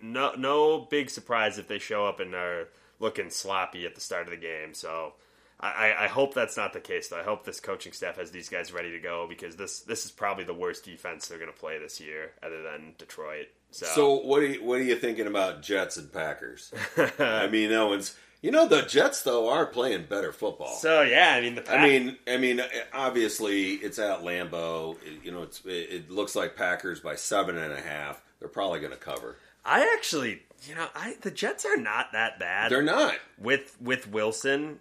no 0.01 0.33
no 0.37 0.79
big 0.79 1.11
surprise 1.11 1.59
if 1.59 1.69
they 1.69 1.79
show 1.79 2.07
up 2.07 2.21
and 2.21 2.35
are 2.35 2.69
looking 3.01 3.29
sloppy 3.31 3.85
at 3.85 3.95
the 3.95 4.01
start 4.01 4.25
of 4.27 4.31
the 4.31 4.37
game. 4.39 4.73
So. 4.73 5.13
I, 5.61 5.95
I 6.05 6.07
hope 6.07 6.35
that's 6.35 6.57
not 6.57 6.73
the 6.73 6.81
case. 6.81 7.09
Though 7.09 7.19
I 7.19 7.25
hope 7.25 7.45
this 7.45 7.59
coaching 7.59 7.93
staff 7.93 8.17
has 8.19 8.31
these 8.31 8.49
guys 8.49 8.73
ready 8.73 8.93
to 8.93 9.01
go 9.01 9.27
because 9.29 9.57
this 9.57 9.81
this 9.81 10.05
is 10.05 10.11
probably 10.13 10.45
the 10.45 10.55
worst 10.55 10.85
defense 10.85 11.27
they're 11.27 11.39
going 11.39 11.53
to 11.53 11.59
play 11.59 11.79
this 11.79 12.01
year, 12.01 12.31
other 12.43 12.63
than 12.63 12.95
Detroit. 12.97 13.47
So, 13.73 13.87
So 13.87 14.15
what 14.21 14.41
are 14.43 14.47
you, 14.47 14.65
what 14.65 14.79
are 14.79 14.85
you 14.85 14.95
thinking 14.97 15.27
about 15.27 15.63
Jets 15.63 15.97
and 15.97 16.13
Packers? 16.13 16.73
I 17.19 17.49
mean, 17.49 17.71
one's. 17.73 18.15
You 18.41 18.53
know, 18.53 18.69
the 18.69 18.83
Jets 18.83 19.25
though 19.25 19.49
are 19.49 19.67
playing 19.67 20.05
better 20.09 20.31
football. 20.33 20.77
So 20.77 21.03
yeah, 21.03 21.35
I 21.35 21.41
mean 21.41 21.57
the 21.57 21.73
I 21.77 21.83
mean, 21.89 22.17
I 22.29 22.37
mean, 22.37 22.63
obviously 22.93 23.73
it's 23.73 23.99
at 23.99 24.21
Lambeau. 24.21 24.97
It- 25.05 25.25
you 25.25 25.33
know, 25.33 25.43
it's 25.43 25.61
it, 25.65 25.71
it 25.91 26.11
looks 26.11 26.37
like 26.37 26.55
Packers 26.55 27.01
by 27.01 27.17
seven 27.17 27.59
and 27.59 27.73
a 27.73 27.81
half. 27.81 28.23
They're 28.39 28.49
probably 28.49 28.79
going 28.79 28.93
to 28.93 28.97
cover. 28.99 29.37
I 29.65 29.93
actually, 29.97 30.43
you 30.69 30.77
know, 30.77 30.87
I 30.95 31.17
the 31.21 31.33
Jets 31.33 31.65
are 31.67 31.77
not 31.77 32.13
that 32.13 32.39
bad 32.39 32.71
They're 32.71 32.81
not. 32.83 33.17
with 33.39 33.77
with 33.81 34.09
Wilson 34.09 34.79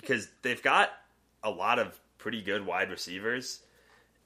because 0.00 0.28
they've 0.42 0.62
got 0.62 0.90
a 1.42 1.50
lot 1.50 1.78
of 1.78 1.98
pretty 2.18 2.42
good 2.42 2.66
wide 2.66 2.90
receivers, 2.90 3.60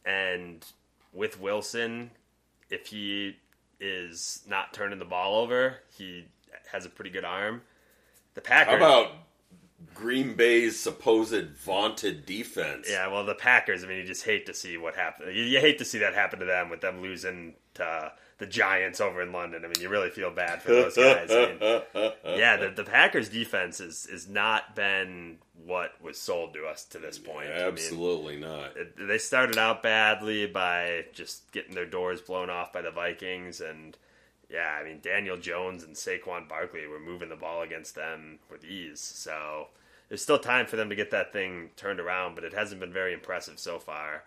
and 0.05 0.65
with 1.13 1.41
Wilson, 1.41 2.11
if 2.71 2.87
he 2.87 3.37
is 3.81 4.43
not 4.49 4.73
turning 4.73 4.99
the 4.99 5.05
ball 5.05 5.39
over, 5.41 5.77
he 5.97 6.27
has 6.71 6.87
a 6.87 6.89
pretty 6.89 7.11
good 7.11 7.25
arm. 7.25 7.63
The 8.35 8.41
Packers, 8.41 8.73
How 8.73 8.77
about 8.77 9.13
Green 9.95 10.35
Bay's 10.35 10.79
supposed 10.79 11.51
vaunted 11.51 12.25
defense? 12.25 12.87
yeah, 12.91 13.09
well, 13.09 13.25
the 13.25 13.35
Packers. 13.35 13.85
I 13.85 13.87
mean, 13.89 13.99
you 13.99 14.05
just 14.05 14.25
hate 14.25 14.47
to 14.47 14.55
see 14.55 14.79
what 14.79 14.95
happened. 14.95 15.37
You, 15.37 15.43
you 15.43 15.61
hate 15.61 15.79
to 15.79 15.85
see 15.85 15.99
that 15.99 16.15
happen 16.15 16.39
to 16.39 16.47
them 16.47 16.71
with 16.71 16.81
them 16.81 17.03
losing 17.03 17.55
to 17.75 18.13
the 18.43 18.47
Giants 18.49 19.01
over 19.01 19.23
in 19.23 19.31
London. 19.33 19.65
I 19.65 19.69
mean, 19.69 19.81
you 19.81 19.89
really 19.89 20.11
feel 20.11 20.31
bad 20.33 20.61
for 20.63 20.71
those 20.73 20.97
guys. 20.97 21.31
I 21.31 21.47
mean, 21.95 22.13
yeah, 22.39 22.57
the, 22.57 22.73
the 22.75 22.83
Packers 22.85 23.29
defense 23.29 23.79
is 23.81 24.05
is 24.07 24.29
not 24.29 24.75
been 24.75 25.39
what 25.65 25.93
was 26.03 26.19
sold 26.21 26.53
to 26.55 26.67
us 26.67 26.85
to 26.87 26.99
this 26.99 27.19
point. 27.19 27.47
I 27.51 27.59
mean, 27.59 27.69
Absolutely 27.69 28.37
not. 28.39 28.77
it- 28.77 28.97
they 29.07 29.19
started 29.19 29.57
out 29.59 29.83
badly 29.83 30.47
by 30.47 31.05
just 31.13 31.51
getting 31.53 31.75
their 31.77 31.87
doors 31.87 32.21
blown 32.21 32.51
off 32.51 32.73
by 32.73 32.83
the 32.83 32.91
Vikings, 32.91 33.61
and 33.61 33.97
yeah, 34.51 34.77
I 34.79 34.85
mean 34.85 34.99
Daniel 35.01 35.37
Jones 35.37 35.85
and 35.85 35.95
Saquon 35.95 36.49
Barkley 36.49 36.87
were 36.89 36.99
moving 37.01 37.29
the 37.29 37.37
ball 37.37 37.63
against 37.63 37.95
them 37.95 38.41
with 38.51 38.65
ease. 38.65 39.01
So 39.01 39.69
there's 40.09 40.23
still 40.23 40.39
time 40.41 40.67
for 40.67 40.75
them 40.77 40.89
to 40.91 40.97
get 40.97 41.13
that 41.13 41.33
thing 41.33 41.71
turned 41.77 42.01
around, 42.01 42.35
but 42.35 42.43
it 42.45 42.53
hasn't 42.55 42.81
been 42.81 42.93
very 42.93 43.13
impressive 43.15 43.59
so 43.61 43.79
far. 43.79 44.25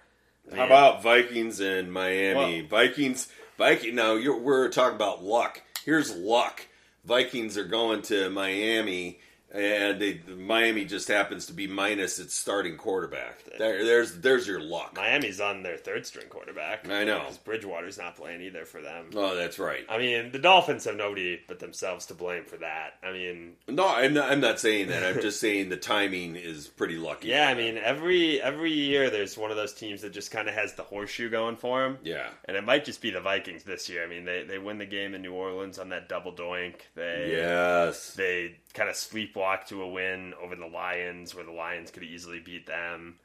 I 0.51 0.55
How 0.57 0.65
about 0.67 1.03
Vikings 1.03 1.59
and 1.59 1.91
Miami? 1.91 2.61
Well- 2.61 2.69
Vikings, 2.69 3.27
Viking. 3.57 3.95
Now 3.95 4.15
we're 4.15 4.69
talking 4.69 4.95
about 4.95 5.23
luck. 5.23 5.61
Here's 5.83 6.15
luck. 6.15 6.67
Vikings 7.05 7.57
are 7.57 7.65
going 7.65 8.01
to 8.03 8.29
Miami, 8.29 9.19
and 9.55 10.01
they, 10.01 10.21
Miami 10.35 10.85
just 10.85 11.07
happens 11.07 11.45
to 11.47 11.53
be 11.53 11.67
minus 11.67 12.19
its 12.19 12.35
starting 12.35 12.77
quarterback. 12.77 13.43
There, 13.57 13.85
there's 13.85 14.17
there's 14.19 14.47
your 14.47 14.59
luck. 14.59 14.93
Miami's 14.95 15.39
on 15.39 15.63
their 15.63 15.77
third 15.77 16.05
string 16.05 16.27
quarterback? 16.27 16.87
I 16.89 17.03
know. 17.03 17.27
Bridgewater's 17.43 17.97
not 17.97 18.15
playing 18.15 18.41
either 18.41 18.65
for 18.65 18.81
them. 18.81 19.09
Oh, 19.15 19.35
that's 19.35 19.57
right. 19.59 19.85
I 19.89 19.97
mean, 19.97 20.31
the 20.31 20.39
Dolphins 20.39 20.85
have 20.85 20.95
nobody 20.95 21.39
but 21.47 21.59
themselves 21.59 22.05
to 22.07 22.13
blame 22.13 22.43
for 22.45 22.57
that. 22.57 22.95
I 23.03 23.11
mean, 23.13 23.53
No, 23.67 23.87
I'm 23.87 24.13
not, 24.13 24.31
I'm 24.31 24.41
not 24.41 24.59
saying 24.59 24.87
that. 24.89 25.03
I'm 25.03 25.21
just 25.21 25.39
saying 25.39 25.69
the 25.69 25.77
timing 25.77 26.35
is 26.35 26.67
pretty 26.67 26.97
lucky. 26.97 27.29
yeah, 27.29 27.47
I 27.47 27.53
them. 27.53 27.63
mean, 27.63 27.77
every 27.77 28.41
every 28.41 28.71
year 28.71 29.09
there's 29.09 29.37
one 29.37 29.51
of 29.51 29.57
those 29.57 29.73
teams 29.73 30.01
that 30.01 30.13
just 30.13 30.31
kind 30.31 30.47
of 30.49 30.55
has 30.55 30.73
the 30.73 30.83
horseshoe 30.83 31.29
going 31.29 31.55
for 31.55 31.81
them. 31.83 31.97
yeah, 32.03 32.27
And 32.45 32.57
it 32.57 32.63
might 32.65 32.83
just 32.85 33.01
be 33.01 33.11
the 33.11 33.21
Vikings 33.21 33.63
this 33.63 33.87
year. 33.89 34.03
I 34.03 34.07
mean, 34.07 34.25
they, 34.25 34.43
they 34.43 34.57
win 34.59 34.77
the 34.77 34.85
game 34.85 35.13
in 35.15 35.21
New 35.21 35.33
Orleans 35.33 35.79
on 35.79 35.89
that 35.89 36.09
double 36.09 36.33
doink. 36.33 36.75
They 36.95 37.35
yes, 37.37 38.13
they 38.15 38.57
kind 38.75 38.89
of 38.89 38.95
sleepwalk 38.95 39.65
to 39.67 39.81
a 39.81 39.87
win 39.87 40.33
over 40.41 40.55
the 40.55 40.67
Lions, 40.67 41.33
where 41.33 41.45
the 41.45 41.51
Lions 41.51 41.89
could 41.89 42.03
easily 42.03 42.39
beat 42.39 42.67
them 42.67 43.15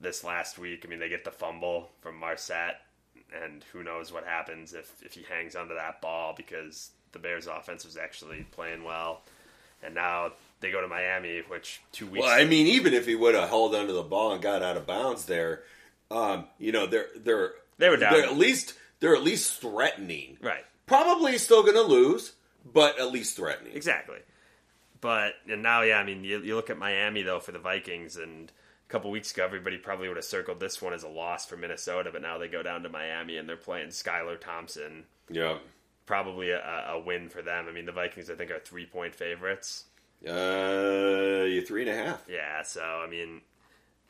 this 0.00 0.24
last 0.24 0.58
week. 0.58 0.82
I 0.84 0.88
mean, 0.88 0.98
they 0.98 1.08
get 1.08 1.24
the 1.24 1.30
fumble 1.30 1.90
from 2.00 2.18
Marsette, 2.18 2.80
and 3.42 3.64
who 3.72 3.82
knows 3.82 4.12
what 4.12 4.24
happens 4.26 4.74
if, 4.74 4.92
if 5.02 5.14
he 5.14 5.22
hangs 5.22 5.56
onto 5.56 5.74
that 5.74 6.02
ball 6.02 6.34
because 6.36 6.90
the 7.12 7.18
Bears' 7.18 7.46
offense 7.46 7.84
was 7.84 7.96
actually 7.96 8.44
playing 8.50 8.84
well. 8.84 9.22
And 9.82 9.94
now 9.94 10.32
they 10.60 10.70
go 10.70 10.80
to 10.80 10.88
Miami, 10.88 11.42
which 11.48 11.80
two 11.92 12.06
weeks. 12.06 12.24
Well, 12.24 12.40
I 12.40 12.44
mean, 12.44 12.66
even 12.66 12.92
if 12.92 13.06
he 13.06 13.14
would 13.14 13.34
have 13.34 13.48
held 13.48 13.74
onto 13.74 13.92
the 13.92 14.02
ball 14.02 14.32
and 14.32 14.42
got 14.42 14.62
out 14.62 14.76
of 14.76 14.86
bounds 14.86 15.24
there, 15.24 15.62
um, 16.10 16.46
you 16.58 16.72
know, 16.72 16.86
they're 16.86 17.08
they're 17.16 17.52
They 17.78 17.88
were 17.88 17.96
down. 17.96 18.12
They're 18.12 18.24
at 18.24 18.36
least 18.36 18.74
they're 19.00 19.16
at 19.16 19.22
least 19.22 19.60
threatening. 19.60 20.38
right. 20.40 20.64
Probably 20.86 21.38
still 21.38 21.62
going 21.62 21.74
to 21.76 21.82
lose, 21.82 22.32
but 22.70 22.98
at 23.00 23.10
least 23.12 23.36
threatening. 23.36 23.74
Exactly. 23.74 24.18
But 25.02 25.34
and 25.50 25.62
now, 25.62 25.82
yeah, 25.82 25.98
I 25.98 26.04
mean, 26.04 26.24
you, 26.24 26.40
you 26.40 26.56
look 26.56 26.70
at 26.70 26.78
Miami 26.78 27.22
though 27.22 27.40
for 27.40 27.52
the 27.52 27.58
Vikings, 27.58 28.16
and 28.16 28.50
a 28.50 28.90
couple 28.90 29.10
weeks 29.10 29.32
ago, 29.32 29.44
everybody 29.44 29.76
probably 29.76 30.08
would 30.08 30.16
have 30.16 30.24
circled 30.24 30.60
this 30.60 30.80
one 30.80 30.94
as 30.94 31.02
a 31.02 31.08
loss 31.08 31.44
for 31.44 31.56
Minnesota, 31.58 32.10
but 32.10 32.22
now 32.22 32.38
they 32.38 32.48
go 32.48 32.62
down 32.62 32.84
to 32.84 32.88
Miami 32.88 33.36
and 33.36 33.46
they're 33.46 33.56
playing 33.56 33.88
Skylar 33.88 34.40
Thompson. 34.40 35.04
Yeah. 35.28 35.58
Probably 36.06 36.50
a, 36.50 36.60
a 36.90 37.00
win 37.00 37.28
for 37.28 37.42
them. 37.42 37.66
I 37.68 37.72
mean, 37.72 37.84
the 37.84 37.92
Vikings, 37.92 38.30
I 38.30 38.36
think, 38.36 38.52
are 38.52 38.60
three 38.60 38.86
point 38.86 39.14
favorites. 39.14 39.86
Uh, 40.26 41.44
you 41.48 41.62
three 41.66 41.82
and 41.82 41.90
a 41.90 42.04
half. 42.04 42.24
Yeah, 42.28 42.62
so 42.62 42.80
I 42.80 43.08
mean, 43.10 43.40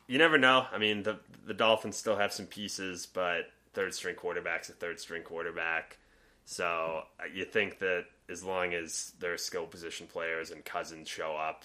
you 0.06 0.18
never 0.18 0.36
know. 0.36 0.66
I 0.70 0.76
mean, 0.76 1.02
the 1.04 1.20
the 1.46 1.54
Dolphins 1.54 1.96
still 1.96 2.16
have 2.16 2.34
some 2.34 2.46
pieces, 2.46 3.06
but 3.06 3.46
third 3.72 3.94
string 3.94 4.14
quarterback's 4.14 4.68
a 4.68 4.74
third 4.74 5.00
string 5.00 5.22
quarterback. 5.22 5.96
So 6.44 7.04
uh, 7.20 7.24
you 7.32 7.44
think 7.44 7.78
that 7.78 8.06
as 8.28 8.42
long 8.42 8.74
as 8.74 9.12
their 9.20 9.38
skill 9.38 9.66
position 9.66 10.06
players 10.06 10.50
and 10.50 10.64
Cousins 10.64 11.08
show 11.08 11.36
up, 11.36 11.64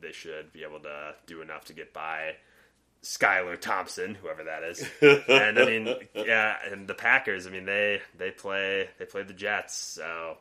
they 0.00 0.12
should 0.12 0.52
be 0.52 0.64
able 0.64 0.80
to 0.80 1.14
do 1.26 1.42
enough 1.42 1.66
to 1.66 1.72
get 1.72 1.92
by 1.92 2.34
Skylar 3.02 3.60
Thompson, 3.60 4.14
whoever 4.14 4.44
that 4.44 4.62
is. 4.62 4.84
and 5.28 5.58
I 5.58 5.64
mean, 5.64 5.94
yeah, 6.14 6.56
and 6.70 6.86
the 6.86 6.94
Packers. 6.94 7.46
I 7.46 7.50
mean, 7.50 7.64
they 7.64 8.00
they 8.16 8.30
play 8.30 8.88
they 8.98 9.04
play 9.04 9.22
the 9.22 9.32
Jets, 9.32 9.76
so 9.76 10.38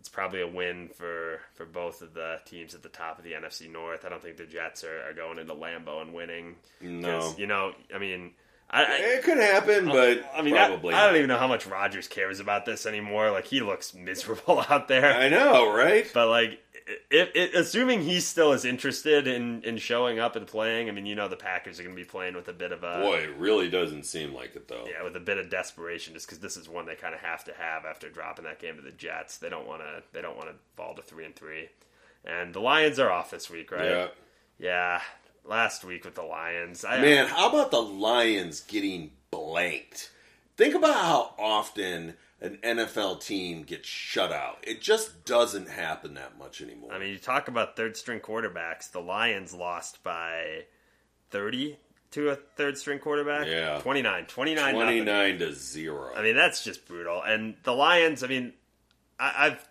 it's 0.00 0.08
probably 0.08 0.40
a 0.40 0.48
win 0.48 0.88
for 0.88 1.40
for 1.54 1.64
both 1.64 2.02
of 2.02 2.14
the 2.14 2.40
teams 2.44 2.74
at 2.74 2.82
the 2.82 2.88
top 2.88 3.18
of 3.18 3.24
the 3.24 3.32
NFC 3.32 3.70
North. 3.70 4.04
I 4.04 4.08
don't 4.08 4.22
think 4.22 4.36
the 4.36 4.46
Jets 4.46 4.84
are, 4.84 5.02
are 5.08 5.12
going 5.12 5.38
into 5.38 5.54
Lambeau 5.54 6.02
and 6.02 6.12
winning. 6.12 6.56
No. 6.80 7.34
you 7.38 7.46
know, 7.46 7.72
I 7.94 7.98
mean, 7.98 8.32
I, 8.68 8.84
I, 8.84 8.96
It 9.16 9.22
could 9.22 9.38
happen, 9.38 9.86
but 9.86 10.28
I 10.34 10.42
mean, 10.42 10.56
I, 10.56 10.66
probably. 10.68 10.94
I 10.94 11.06
don't 11.06 11.16
even 11.16 11.28
know 11.28 11.38
how 11.38 11.46
much 11.46 11.66
Rodgers 11.66 12.08
cares 12.08 12.40
about 12.40 12.66
this 12.66 12.84
anymore. 12.84 13.30
Like 13.30 13.46
he 13.46 13.60
looks 13.60 13.94
miserable 13.94 14.64
out 14.70 14.88
there. 14.88 15.14
I 15.14 15.28
know, 15.28 15.72
right? 15.72 16.06
But 16.12 16.28
like, 16.28 16.60
if, 17.10 17.30
if, 17.34 17.54
assuming 17.54 18.02
he's 18.02 18.26
still 18.26 18.52
as 18.52 18.64
interested 18.64 19.26
in, 19.26 19.62
in 19.62 19.76
showing 19.78 20.18
up 20.18 20.36
and 20.36 20.46
playing, 20.46 20.88
I 20.88 20.92
mean, 20.92 21.06
you 21.06 21.14
know, 21.14 21.28
the 21.28 21.36
Packers 21.36 21.78
are 21.78 21.82
going 21.82 21.94
to 21.94 22.00
be 22.00 22.06
playing 22.06 22.34
with 22.34 22.48
a 22.48 22.52
bit 22.52 22.72
of 22.72 22.82
a 22.82 23.00
Boy, 23.02 23.18
it 23.18 23.36
really 23.38 23.68
doesn't 23.68 24.04
seem 24.04 24.34
like 24.34 24.56
it 24.56 24.68
though. 24.68 24.84
yeah, 24.88 25.02
with 25.04 25.16
a 25.16 25.20
bit 25.20 25.38
of 25.38 25.48
desperation, 25.48 26.14
just 26.14 26.26
because 26.26 26.40
this 26.40 26.56
is 26.56 26.68
one 26.68 26.86
they 26.86 26.96
kind 26.96 27.14
of 27.14 27.20
have 27.20 27.44
to 27.44 27.52
have 27.54 27.84
after 27.84 28.08
dropping 28.08 28.44
that 28.44 28.60
game 28.60 28.76
to 28.76 28.82
the 28.82 28.92
Jets. 28.92 29.38
They 29.38 29.48
don't 29.48 29.66
want 29.66 29.82
to 29.82 30.02
they 30.12 30.22
don't 30.22 30.36
want 30.36 30.48
to 30.48 30.54
fall 30.76 30.94
to 30.94 31.02
three 31.02 31.24
and 31.24 31.34
three, 31.36 31.68
and 32.24 32.52
the 32.52 32.60
Lions 32.60 32.98
are 32.98 33.10
off 33.10 33.30
this 33.30 33.48
week, 33.48 33.70
right? 33.70 33.90
Yeah. 33.90 34.08
Yeah, 34.58 35.02
last 35.48 35.84
week 35.84 36.04
with 36.04 36.14
the 36.14 36.22
Lions, 36.22 36.84
I, 36.84 37.00
Man, 37.00 37.26
how 37.26 37.48
about 37.48 37.70
the 37.70 37.82
Lions 37.82 38.60
getting 38.60 39.12
blanked? 39.30 40.10
Think 40.56 40.74
about 40.74 40.94
how 40.94 41.34
often 41.38 42.14
an 42.40 42.58
NFL 42.62 43.24
team 43.24 43.62
gets 43.62 43.88
shut 43.88 44.32
out. 44.32 44.58
It 44.62 44.80
just 44.80 45.24
doesn't 45.24 45.68
happen 45.68 46.14
that 46.14 46.38
much 46.38 46.60
anymore. 46.60 46.92
I 46.92 46.98
mean, 46.98 47.10
you 47.10 47.18
talk 47.18 47.48
about 47.48 47.76
third 47.76 47.96
string 47.96 48.20
quarterbacks. 48.20 48.90
The 48.90 49.00
Lions 49.00 49.54
lost 49.54 50.02
by 50.02 50.64
30 51.30 51.78
to 52.12 52.30
a 52.30 52.36
third 52.36 52.78
string 52.78 52.98
quarterback. 52.98 53.46
Yeah. 53.46 53.78
29. 53.80 54.26
29. 54.26 54.74
29 54.74 55.38
to 55.38 55.54
0. 55.54 56.12
I 56.14 56.22
mean, 56.22 56.36
that's 56.36 56.62
just 56.62 56.86
brutal. 56.86 57.22
And 57.22 57.56
the 57.62 57.72
Lions, 57.72 58.22
I 58.22 58.26
mean, 58.26 58.52
I, 59.18 59.32
I've 59.46 59.68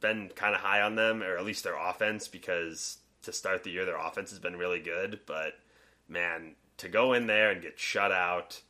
been 0.00 0.30
kind 0.34 0.54
of 0.54 0.60
high 0.60 0.82
on 0.82 0.96
them, 0.96 1.22
or 1.22 1.36
at 1.36 1.44
least 1.44 1.64
their 1.64 1.76
offense, 1.76 2.28
because 2.28 2.98
to 3.28 3.32
start 3.32 3.62
the 3.62 3.70
year, 3.70 3.84
their 3.84 3.98
offense 3.98 4.30
has 4.30 4.38
been 4.38 4.56
really 4.56 4.80
good. 4.80 5.20
But, 5.26 5.54
man, 6.08 6.56
to 6.78 6.88
go 6.88 7.12
in 7.12 7.26
there 7.26 7.50
and 7.50 7.62
get 7.62 7.78
shut 7.78 8.10
out 8.10 8.60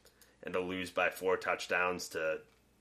and 0.42 0.52
to 0.54 0.60
lose 0.60 0.90
by 0.90 1.10
four 1.10 1.36
touchdowns 1.36 2.08
to 2.10 2.38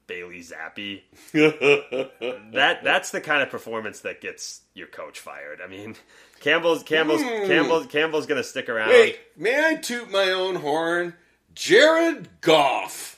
Bailey 0.08 0.42
Zappe, 0.42 1.02
that 1.32 2.84
that's 2.84 3.12
the 3.12 3.22
kind 3.22 3.44
of 3.44 3.50
performance 3.50 4.02
that 4.02 4.22
gets 4.22 4.62
your 4.74 4.88
coach 4.88 5.20
fired. 5.20 5.62
I 5.64 5.68
mean, 5.68 5.96
Campbell's 6.40 6.84
Campbell's 6.84 7.22
hmm. 7.22 7.48
Campbell's 7.48 7.88
Campbell's 7.88 8.26
going 8.26 8.42
to 8.42 8.48
stick 8.48 8.70
around. 8.70 8.90
Wait, 8.90 9.20
may 9.36 9.66
I 9.66 9.76
toot 9.76 10.10
my 10.10 10.32
own 10.32 10.56
horn? 10.56 11.14
Jared 11.54 12.42
Goff. 12.42 13.16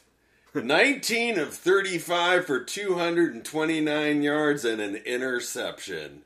19 0.56 1.38
of 1.38 1.54
35 1.54 2.46
for 2.46 2.64
229 2.64 4.24
yards 4.24 4.66
and 4.66 4.82
an 4.82 4.96
interception. 4.96 6.24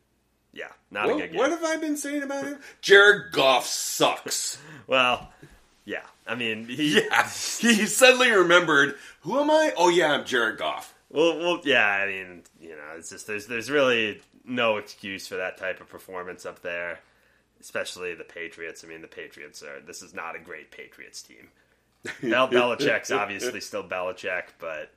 Yeah, 0.53 0.67
not 0.91 1.05
a 1.09 1.13
What, 1.13 1.17
good 1.21 1.31
game. 1.31 1.37
what 1.39 1.51
have 1.51 1.63
I 1.63 1.77
been 1.77 1.97
saying 1.97 2.23
about 2.23 2.45
him? 2.45 2.59
Jared 2.81 3.31
Goff 3.31 3.65
sucks. 3.65 4.59
Well, 4.87 5.31
yeah. 5.85 6.03
I 6.27 6.35
mean, 6.35 6.67
he, 6.67 7.01
Yeah, 7.01 7.23
he 7.59 7.85
suddenly 7.87 8.31
remembered, 8.31 8.95
who 9.21 9.39
am 9.39 9.49
I? 9.49 9.73
Oh 9.75 9.89
yeah, 9.89 10.11
I'm 10.13 10.25
Jared 10.25 10.57
Goff. 10.59 10.93
Well, 11.09 11.37
well, 11.39 11.61
yeah. 11.63 11.85
I 11.87 12.05
mean, 12.07 12.43
you 12.61 12.69
know, 12.69 12.93
it's 12.97 13.09
just 13.09 13.27
there's 13.27 13.47
there's 13.47 13.69
really 13.71 14.21
no 14.45 14.77
excuse 14.77 15.27
for 15.27 15.35
that 15.37 15.57
type 15.57 15.79
of 15.81 15.89
performance 15.89 16.45
up 16.45 16.61
there, 16.61 16.99
especially 17.61 18.13
the 18.13 18.23
Patriots. 18.23 18.83
I 18.83 18.87
mean, 18.87 19.01
the 19.01 19.07
Patriots 19.07 19.63
are 19.63 19.79
this 19.81 20.01
is 20.01 20.13
not 20.13 20.35
a 20.35 20.39
great 20.39 20.71
Patriots 20.71 21.21
team. 21.21 21.49
Bel- 22.21 22.49
Belichick's 22.49 23.11
obviously 23.11 23.61
still 23.61 23.83
Belichick, 23.83 24.43
but 24.59 24.91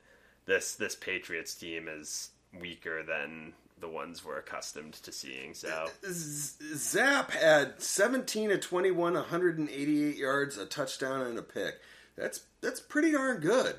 this 0.45 0.75
this 0.75 0.95
Patriots 0.95 1.55
team 1.55 1.87
is 1.87 2.29
weaker 2.59 3.03
than 3.03 3.53
the 3.79 3.87
ones 3.89 4.25
we're 4.25 4.37
accustomed 4.39 4.93
to 4.93 5.11
seeing. 5.11 5.53
So 5.53 5.87
Zap 6.11 7.31
had 7.31 7.81
17 7.81 8.49
to 8.49 8.57
21, 8.57 9.13
188 9.13 10.15
yards, 10.15 10.57
a 10.57 10.65
touchdown, 10.65 11.21
and 11.21 11.37
a 11.37 11.43
pick. 11.43 11.75
That's 12.17 12.41
that's 12.61 12.79
pretty 12.79 13.11
darn 13.11 13.39
good. 13.39 13.75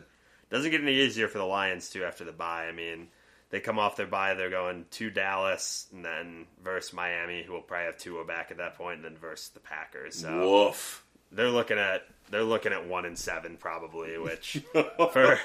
doesn't 0.50 0.70
get 0.70 0.80
any 0.80 0.94
easier 0.94 1.28
for 1.28 1.38
the 1.38 1.44
Lions 1.44 1.90
too 1.90 2.04
after 2.04 2.24
the 2.24 2.32
bye. 2.32 2.66
I 2.68 2.72
mean, 2.72 3.08
they 3.50 3.60
come 3.60 3.78
off 3.78 3.96
their 3.96 4.06
bye, 4.06 4.34
they're 4.34 4.50
going 4.50 4.84
to 4.92 5.10
Dallas 5.10 5.86
and 5.92 6.04
then 6.04 6.46
versus 6.62 6.92
Miami, 6.92 7.42
who 7.42 7.52
will 7.52 7.62
probably 7.62 7.86
have 7.86 7.98
Tua 7.98 8.24
back 8.24 8.50
at 8.50 8.58
that 8.58 8.76
point, 8.76 8.96
and 8.96 9.04
then 9.04 9.16
versus 9.16 9.48
the 9.48 9.60
Packers. 9.60 10.16
So 10.16 10.66
Woof. 10.66 11.04
they're 11.32 11.48
looking 11.50 11.78
at 11.78 12.02
they're 12.30 12.44
looking 12.44 12.72
at 12.72 12.86
one 12.86 13.04
and 13.04 13.18
seven 13.18 13.56
probably, 13.56 14.18
which 14.18 14.62
for 15.12 15.38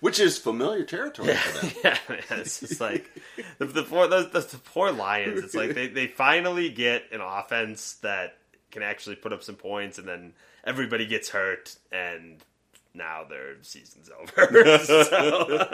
Which 0.00 0.20
is 0.20 0.38
familiar 0.38 0.84
territory 0.84 1.34
for 1.34 1.66
them. 1.66 1.74
yeah, 1.84 1.98
man, 2.08 2.22
it's 2.30 2.60
just 2.60 2.80
like 2.80 3.10
the, 3.58 3.66
the 3.66 3.82
poor 3.82 4.06
the, 4.08 4.22
the 4.22 4.60
poor 4.64 4.92
Lions. 4.92 5.42
It's 5.42 5.54
like 5.54 5.74
they 5.74 5.88
they 5.88 6.06
finally 6.06 6.70
get 6.70 7.04
an 7.12 7.20
offense 7.20 7.94
that 8.02 8.36
can 8.70 8.82
actually 8.82 9.16
put 9.16 9.32
up 9.32 9.42
some 9.42 9.56
points, 9.56 9.98
and 9.98 10.08
then 10.08 10.32
everybody 10.64 11.06
gets 11.06 11.28
hurt, 11.28 11.76
and 11.92 12.42
now 12.94 13.24
their 13.28 13.62
season's 13.62 14.10
over. 14.10 14.78
So, 14.84 15.68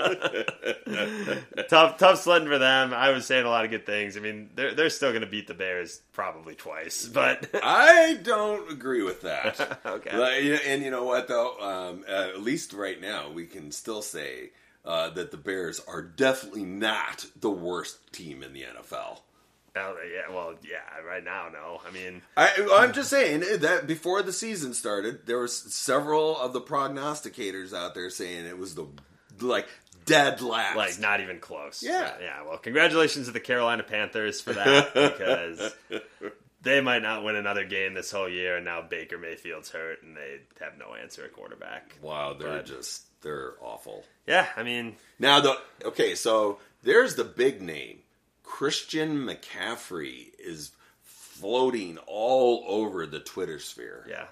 tough 1.69 1.99
tough 1.99 2.19
sledding 2.21 2.49
for 2.49 2.59
them. 2.59 2.95
I 2.95 3.11
was 3.11 3.27
saying 3.27 3.45
a 3.45 3.49
lot 3.49 3.65
of 3.65 3.71
good 3.71 3.87
things. 3.87 4.17
I 4.17 4.21
mean, 4.21 4.51
they're 4.55 4.75
they're 4.75 4.91
still 4.91 5.11
going 5.11 5.23
to 5.23 5.27
beat 5.27 5.47
the 5.47 5.55
Bears 5.55 6.01
probably 6.13 6.55
twice, 6.55 7.07
but 7.07 7.49
I 7.63 8.19
don't 8.23 8.71
agree 8.71 9.03
with 9.03 9.23
that. 9.23 9.81
Okay. 9.85 10.17
Like, 10.17 10.63
and 10.67 10.83
you 10.83 10.91
know 10.91 11.05
what, 11.05 11.29
though? 11.29 11.59
Um, 11.61 12.05
at 12.09 12.41
least 12.41 12.73
right 12.73 13.01
now, 13.01 13.31
we 13.31 13.47
can 13.47 13.71
still 13.73 14.03
say 14.03 14.51
uh, 14.85 15.11
that 15.11 15.31
the 15.31 15.37
Bears 15.37 15.81
are 15.87 16.03
definitely 16.03 16.65
not 16.65 17.27
the 17.41 17.51
worst 17.51 18.13
team 18.13 18.43
in 18.43 18.53
the 18.53 18.63
NFL. 18.63 19.21
Oh, 19.77 19.97
yeah, 20.13 20.35
well, 20.35 20.55
yeah, 20.63 21.01
right 21.07 21.23
now, 21.23 21.49
no. 21.53 21.81
I 21.87 21.91
mean, 21.93 22.23
I, 22.37 22.51
I'm 22.73 22.93
just 22.93 23.09
saying 23.11 23.41
that 23.61 23.87
before 23.87 24.23
the 24.23 24.33
season 24.33 24.75
started, 24.75 25.27
there 25.27 25.39
was 25.39 25.57
several 25.75 26.37
of 26.37 26.53
the 26.53 26.61
prognosticators 26.61 27.73
out 27.73 27.95
there 27.95 28.11
saying 28.11 28.47
it 28.47 28.59
was 28.59 28.75
the 28.75 28.87
like 29.41 29.69
dead 30.07 30.41
last. 30.43 30.77
like 30.77 30.99
not 30.99 31.21
even 31.21 31.39
close. 31.39 31.83
Yeah. 31.83 32.13
yeah. 32.21 32.43
Well, 32.43 32.59
congratulations 32.59 33.27
to 33.27 33.33
the 33.33 33.41
Carolina 33.41 33.83
Panthers 33.83 34.41
for 34.41 34.53
that 34.55 34.93
because 34.95 35.73
they 36.63 36.81
might 36.81 37.03
not 37.03 37.25
win 37.25 37.37
another 37.37 37.65
game 37.65 37.95
this 37.95 38.11
whole 38.11 38.29
year, 38.29 38.57
and 38.57 38.65
now 38.65 38.83
Baker 38.83 39.19
Mayfield's 39.19 39.71
hurt, 39.71 40.03
and 40.03 40.17
they 40.17 40.41
have 40.61 40.77
no 40.79 40.95
answer 40.95 41.25
at 41.25 41.33
quarterback. 41.33 41.95
wow, 42.03 42.35
they're 42.35 42.57
But- 42.59 42.67
just 42.67 43.05
they're 43.23 43.53
awful. 43.61 44.03
Yeah, 44.27 44.47
I 44.57 44.63
mean, 44.63 44.97
Now 45.19 45.41
the 45.41 45.57
okay, 45.85 46.15
so 46.15 46.59
there's 46.83 47.15
the 47.15 47.25
big 47.25 47.61
name. 47.63 47.99
Christian 48.43 49.27
McCaffrey 49.27 50.29
is 50.39 50.73
floating 51.03 51.99
all 52.07 52.65
over 52.67 53.07
the 53.07 53.21
Twitter 53.21 53.59
sphere. 53.59 54.07
yeah, 54.09 54.27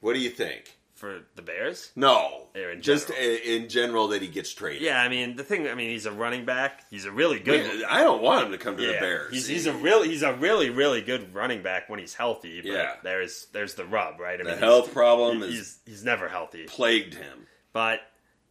What 0.00 0.12
do 0.14 0.18
you 0.20 0.30
think? 0.30 0.72
for 0.94 1.20
the 1.34 1.42
Bears. 1.42 1.92
No, 1.94 2.46
in 2.54 2.80
just 2.80 3.10
i- 3.10 3.14
in 3.14 3.68
general 3.68 4.08
that 4.08 4.22
he 4.22 4.28
gets 4.28 4.50
traded. 4.54 4.80
Yeah, 4.80 4.98
I 4.98 5.10
mean, 5.10 5.36
the 5.36 5.44
thing. 5.44 5.68
I 5.68 5.74
mean, 5.74 5.90
he's 5.90 6.06
a 6.06 6.10
running 6.10 6.46
back. 6.46 6.84
He's 6.88 7.04
a 7.04 7.12
really 7.12 7.38
good. 7.38 7.66
Man, 7.66 7.84
I 7.86 8.02
don't 8.02 8.22
want 8.22 8.46
him 8.46 8.52
to 8.52 8.56
come 8.58 8.78
to 8.78 8.86
the 8.86 8.94
Bears. 8.94 9.30
he's, 9.34 9.46
he's 9.46 9.66
a 9.66 9.74
really 9.74 10.08
he's 10.08 10.22
a 10.22 10.32
really 10.32 10.70
really 10.70 11.02
good 11.02 11.34
running 11.34 11.62
back 11.62 11.90
when 11.90 11.98
he's 11.98 12.14
healthy. 12.14 12.62
But 12.62 12.70
Yeah. 12.70 12.96
there's 13.02 13.46
there's 13.52 13.74
the 13.74 13.84
rub, 13.84 14.18
right? 14.18 14.40
I 14.40 14.44
the 14.44 14.50
mean, 14.52 14.58
health 14.58 14.94
problem 14.94 15.42
has 15.42 15.50
he's 15.50 15.78
he's 15.84 16.02
never 16.04 16.28
healthy. 16.30 16.64
plagued 16.64 17.12
him. 17.12 17.46
But 17.74 18.00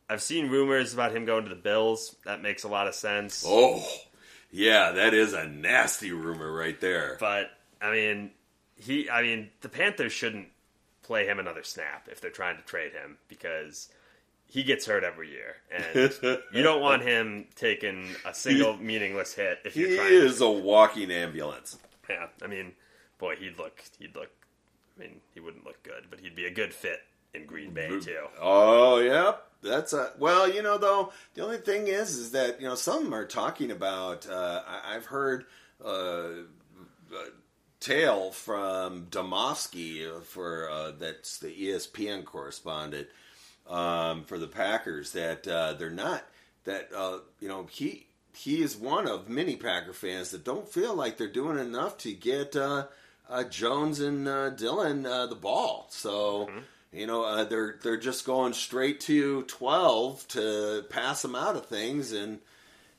I've 0.07 0.21
seen 0.21 0.49
rumors 0.49 0.93
about 0.93 1.15
him 1.15 1.25
going 1.25 1.45
to 1.45 1.49
the 1.49 1.55
Bills. 1.55 2.15
That 2.25 2.43
makes 2.43 2.63
a 2.63 2.67
lot 2.67 2.85
of 2.87 2.93
sense. 2.93 3.43
Oh, 3.47 3.83
yeah, 4.51 4.91
that 4.91 5.13
is 5.13 5.33
a 5.33 5.47
nasty 5.47 6.11
rumor 6.11 6.51
right 6.51 6.79
there. 6.79 7.17
But 7.19 7.51
I 7.81 7.91
mean, 7.91 8.31
he. 8.75 9.09
I 9.09 9.21
mean, 9.21 9.49
the 9.61 9.69
Panthers 9.69 10.11
shouldn't 10.13 10.47
play 11.03 11.25
him 11.27 11.39
another 11.39 11.63
snap 11.63 12.07
if 12.11 12.19
they're 12.21 12.31
trying 12.31 12.57
to 12.57 12.63
trade 12.63 12.91
him 12.91 13.17
because 13.27 13.89
he 14.47 14.63
gets 14.63 14.85
hurt 14.85 15.03
every 15.03 15.29
year, 15.31 15.55
and 15.71 16.13
you 16.53 16.63
don't 16.63 16.81
want 16.81 17.01
him 17.03 17.47
taking 17.55 18.07
a 18.25 18.33
single 18.33 18.77
meaningless 18.77 19.33
hit 19.33 19.59
if 19.65 19.73
He 19.73 19.81
you're 19.81 19.97
trying. 19.97 20.13
is 20.13 20.41
a 20.41 20.49
walking 20.49 21.11
ambulance. 21.11 21.77
Yeah, 22.09 22.27
I 22.43 22.47
mean, 22.47 22.73
boy, 23.17 23.35
he'd 23.37 23.57
look. 23.57 23.81
He'd 23.99 24.15
look. 24.15 24.29
I 24.97 25.01
mean, 25.01 25.19
he 25.33 25.39
wouldn't 25.39 25.65
look 25.65 25.81
good, 25.83 26.05
but 26.09 26.19
he'd 26.19 26.35
be 26.35 26.45
a 26.45 26.51
good 26.51 26.73
fit 26.73 26.99
in 27.33 27.45
Green 27.45 27.73
Bay 27.73 27.99
too. 27.99 28.25
Oh, 28.39 28.99
yep. 28.99 29.45
That's 29.65 29.93
a 29.93 30.11
well. 30.19 30.49
You 30.51 30.61
know, 30.61 30.77
though 30.77 31.11
the 31.33 31.43
only 31.43 31.57
thing 31.57 31.87
is, 31.87 32.15
is 32.17 32.31
that 32.31 32.61
you 32.61 32.67
know 32.67 32.75
some 32.75 33.13
are 33.13 33.25
talking 33.25 33.71
about. 33.71 34.27
Uh, 34.29 34.61
I, 34.67 34.95
I've 34.95 35.05
heard 35.05 35.45
uh, 35.83 35.89
a 37.11 37.29
tale 37.79 38.31
from 38.31 39.05
Demovsky 39.07 40.21
for 40.23 40.69
uh, 40.69 40.91
that's 40.97 41.37
the 41.37 41.49
ESPN 41.49 42.25
correspondent 42.25 43.07
um, 43.69 44.23
for 44.23 44.37
the 44.37 44.47
Packers 44.47 45.11
that 45.11 45.47
uh, 45.47 45.73
they're 45.73 45.89
not 45.89 46.23
that 46.63 46.89
uh, 46.95 47.19
you 47.39 47.47
know 47.47 47.67
he 47.69 48.07
he 48.33 48.61
is 48.61 48.75
one 48.75 49.07
of 49.07 49.29
many 49.29 49.55
Packer 49.55 49.93
fans 49.93 50.31
that 50.31 50.43
don't 50.43 50.67
feel 50.67 50.95
like 50.95 51.17
they're 51.17 51.27
doing 51.27 51.59
enough 51.59 51.97
to 51.99 52.11
get 52.11 52.55
uh, 52.55 52.87
uh, 53.29 53.43
Jones 53.43 53.99
and 53.99 54.25
Dillon 54.57 55.03
the 55.03 55.37
ball. 55.39 55.87
So 55.89 56.49
you 56.95 57.07
know 57.07 57.23
uh, 57.23 57.43
they're 57.43 57.77
they're 57.83 57.97
just 57.97 58.25
going 58.25 58.53
straight 58.53 58.99
to 59.01 59.43
twelve 59.43 60.27
to 60.29 60.85
pass 60.89 61.21
them 61.21 61.35
out 61.35 61.55
of 61.55 61.65
things, 61.65 62.11
and 62.11 62.39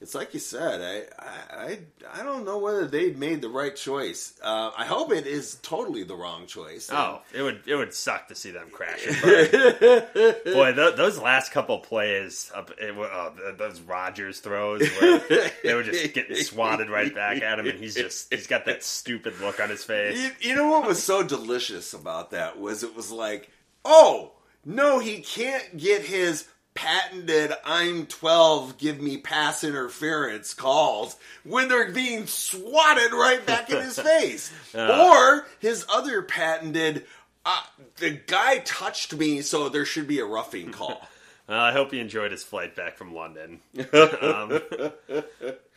it's 0.01 0.15
like 0.15 0.35
you 0.35 0.41
said. 0.41 0.83
I, 0.83 1.25
I, 1.25 1.63
I, 1.63 2.21
I 2.21 2.23
don't 2.23 2.45
know 2.45 2.59
whether 2.59 2.87
they 2.87 3.13
made 3.13 3.41
the 3.41 3.49
right 3.49 3.75
choice. 3.75 4.39
Uh, 4.43 4.71
I 4.77 4.85
hope 4.85 5.11
it 5.11 5.27
is 5.27 5.55
totally 5.63 6.03
the 6.03 6.15
wrong 6.15 6.47
choice. 6.47 6.91
Oh, 6.93 7.23
it 7.33 7.41
would 7.41 7.63
it 7.67 7.77
would 7.77 7.95
suck 7.95 8.29
to 8.29 8.35
see 8.35 8.51
them 8.51 8.69
crash. 8.71 8.99
It, 9.07 10.45
Boy, 10.53 10.75
th- 10.75 10.97
those 10.97 11.19
last 11.19 11.51
couple 11.51 11.79
plays, 11.79 12.53
up, 12.55 12.73
it, 12.79 12.95
oh, 12.95 13.33
those 13.57 13.81
Rodgers 13.81 14.41
throws, 14.41 14.87
where 15.01 15.51
they 15.65 15.75
were 15.75 15.83
just 15.83 16.13
getting 16.13 16.37
swatted 16.37 16.91
right 16.91 17.15
back 17.15 17.43
at 17.43 17.59
him, 17.59 17.67
and 17.67 17.79
he's 17.79 17.95
just 17.95 18.33
he's 18.33 18.47
got 18.47 18.67
that 18.67 18.85
stupid 18.85 19.41
look 19.41 19.61
on 19.61 19.71
his 19.71 19.83
face. 19.83 20.23
You, 20.23 20.51
you 20.51 20.57
know 20.57 20.69
what 20.69 20.87
was 20.87 21.03
so 21.03 21.23
delicious 21.23 21.95
about 21.95 22.33
that 22.33 22.61
was 22.61 22.83
it 22.83 22.95
was 22.95 23.11
like, 23.11 23.51
oh 23.87 24.33
no, 24.65 24.99
he 24.99 25.21
can't 25.21 25.77
get 25.79 26.03
his 26.03 26.47
patented 26.75 27.53
I'm 27.65 28.05
12 28.07 28.77
give 28.77 29.01
me 29.01 29.17
pass 29.17 29.65
interference 29.65 30.53
calls 30.53 31.17
when 31.43 31.69
they're 31.69 31.91
being 31.91 32.27
swatted 32.27 33.13
right 33.13 33.45
back 33.47 33.71
in 33.71 33.81
his 33.81 33.99
face. 34.01 34.53
Uh, 34.75 35.11
or 35.11 35.47
his 35.59 35.87
other 35.91 36.21
patented 36.21 37.07
uh, 37.47 37.63
the 37.97 38.11
guy 38.11 38.59
touched 38.59 39.15
me 39.15 39.41
so 39.41 39.69
there 39.69 39.85
should 39.87 40.07
be 40.07 40.19
a 40.21 40.25
roughing 40.25 40.71
call. 40.71 41.01
Uh, 41.49 41.53
I 41.53 41.71
hope 41.71 41.93
he 41.93 42.01
enjoyed 42.01 42.33
his 42.33 42.43
flight 42.43 42.75
back 42.75 42.97
from 42.97 43.15
London. 43.15 43.61
um, 43.93 44.61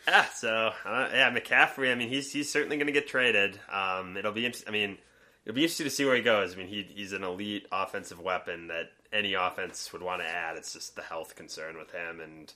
yeah, 0.07 0.26
so 0.34 0.72
uh, 0.84 1.10
yeah, 1.14 1.32
McCaffrey. 1.32 1.91
I 1.91 1.95
mean, 1.95 2.10
he's 2.10 2.32
he's 2.32 2.51
certainly 2.51 2.78
going 2.78 2.88
to 2.88 2.91
get 2.91 3.07
traded. 3.07 3.60
Um, 3.72 4.18
it'll 4.18 4.32
be. 4.32 4.51
I 4.68 4.72
mean, 4.72 4.97
it'll 5.46 5.56
be 5.56 5.64
interesting 5.64 5.86
to 5.86 5.90
see 5.90 6.06
where 6.06 6.16
he 6.16 6.22
goes. 6.22 6.54
I 6.54 6.58
mean, 6.58 6.68
he, 6.68 6.84
he's 6.84 7.14
an 7.14 7.24
elite 7.24 7.68
offensive 7.72 8.20
weapon 8.20 8.68
that 8.68 8.92
any 9.12 9.34
offense 9.34 9.92
would 9.94 10.02
want 10.02 10.22
to 10.22 10.28
add. 10.28 10.58
It's 10.58 10.74
just 10.74 10.96
the 10.96 11.02
health 11.02 11.36
concern 11.36 11.78
with 11.78 11.92
him, 11.92 12.20
and 12.20 12.54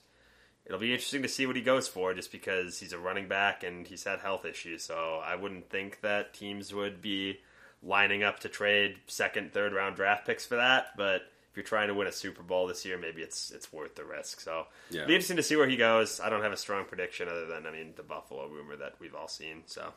it'll 0.66 0.78
be 0.78 0.92
interesting 0.92 1.22
to 1.22 1.28
see 1.28 1.46
what 1.46 1.56
he 1.56 1.62
goes 1.62 1.88
for, 1.88 2.14
just 2.14 2.32
because 2.32 2.78
he's 2.78 2.92
a 2.92 2.98
running 2.98 3.28
back 3.28 3.62
and 3.62 3.86
he's 3.86 4.04
had 4.04 4.20
health 4.20 4.44
issues. 4.44 4.82
So 4.84 5.20
I 5.24 5.34
wouldn't 5.36 5.70
think 5.70 6.00
that 6.02 6.34
teams 6.34 6.72
would 6.72 7.02
be 7.02 7.40
lining 7.82 8.22
up 8.22 8.40
to 8.40 8.48
trade 8.48 8.96
second, 9.06 9.52
third 9.52 9.72
round 9.72 9.96
draft 9.96 10.26
picks 10.26 10.46
for 10.46 10.56
that. 10.56 10.88
But 10.96 11.22
if 11.50 11.56
you're 11.56 11.64
trying 11.64 11.88
to 11.88 11.94
win 11.94 12.08
a 12.08 12.12
Super 12.12 12.42
Bowl 12.42 12.66
this 12.66 12.84
year, 12.84 12.98
maybe 12.98 13.22
it's 13.22 13.50
it's 13.50 13.72
worth 13.72 13.94
the 13.94 14.04
risk. 14.04 14.40
So 14.40 14.66
yeah. 14.90 15.02
it'll 15.02 15.08
be 15.08 15.14
interesting 15.14 15.36
to 15.36 15.42
see 15.42 15.56
where 15.56 15.68
he 15.68 15.76
goes. 15.76 16.20
I 16.20 16.28
don't 16.28 16.42
have 16.42 16.52
a 16.52 16.56
strong 16.56 16.84
prediction 16.84 17.28
other 17.28 17.46
than 17.46 17.66
I 17.66 17.70
mean 17.70 17.92
the 17.96 18.02
Buffalo 18.02 18.48
rumor 18.48 18.76
that 18.76 18.94
we've 18.98 19.14
all 19.14 19.28
seen. 19.28 19.62
So 19.66 19.92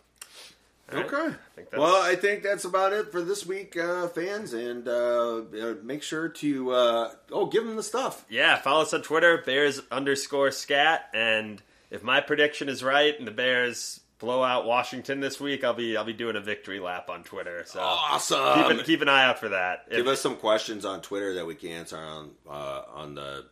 okay. 0.93 1.35
I 1.57 1.77
well, 1.77 2.01
I 2.01 2.15
think 2.15 2.43
that's 2.43 2.65
about 2.65 2.93
it 2.93 3.11
for 3.11 3.21
this 3.21 3.45
week, 3.45 3.75
uh, 3.77 4.07
fans. 4.07 4.53
And 4.53 4.88
uh, 4.88 5.41
make 5.83 6.03
sure 6.03 6.29
to 6.29 6.71
uh, 6.71 7.11
oh, 7.31 7.45
give 7.47 7.65
them 7.65 7.75
the 7.75 7.83
stuff. 7.83 8.25
Yeah, 8.29 8.57
follow 8.57 8.83
us 8.83 8.93
on 8.93 9.01
Twitter, 9.01 9.41
Bears 9.45 9.81
underscore 9.91 10.51
scat. 10.51 11.09
And 11.13 11.61
if 11.89 12.03
my 12.03 12.21
prediction 12.21 12.69
is 12.69 12.83
right 12.83 13.17
and 13.17 13.27
the 13.27 13.31
Bears 13.31 13.99
blow 14.19 14.43
out 14.43 14.65
Washington 14.65 15.19
this 15.19 15.39
week, 15.39 15.63
I'll 15.63 15.73
be 15.73 15.97
I'll 15.97 16.05
be 16.05 16.13
doing 16.13 16.35
a 16.35 16.41
victory 16.41 16.79
lap 16.79 17.09
on 17.09 17.23
Twitter. 17.23 17.63
So 17.65 17.79
awesome! 17.79 18.61
Keep, 18.61 18.79
an, 18.79 18.85
keep 18.85 19.01
an 19.01 19.09
eye 19.09 19.25
out 19.25 19.39
for 19.39 19.49
that. 19.49 19.89
Give 19.89 19.99
if, 19.99 20.07
us 20.07 20.21
some 20.21 20.35
questions 20.38 20.85
on 20.85 21.01
Twitter 21.01 21.35
that 21.35 21.45
we 21.45 21.55
can 21.55 21.69
answer 21.69 21.97
on 21.97 22.31
uh, 22.49 22.83
on 22.93 23.15
the 23.15 23.45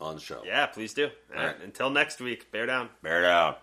on 0.00 0.16
the 0.16 0.20
show. 0.20 0.42
Yeah, 0.44 0.66
please 0.66 0.94
do. 0.94 1.08
All 1.36 1.44
right. 1.44 1.56
Until 1.62 1.90
next 1.90 2.20
week, 2.20 2.50
bear 2.52 2.66
down. 2.66 2.88
Bear 3.02 3.22
down. 3.22 3.56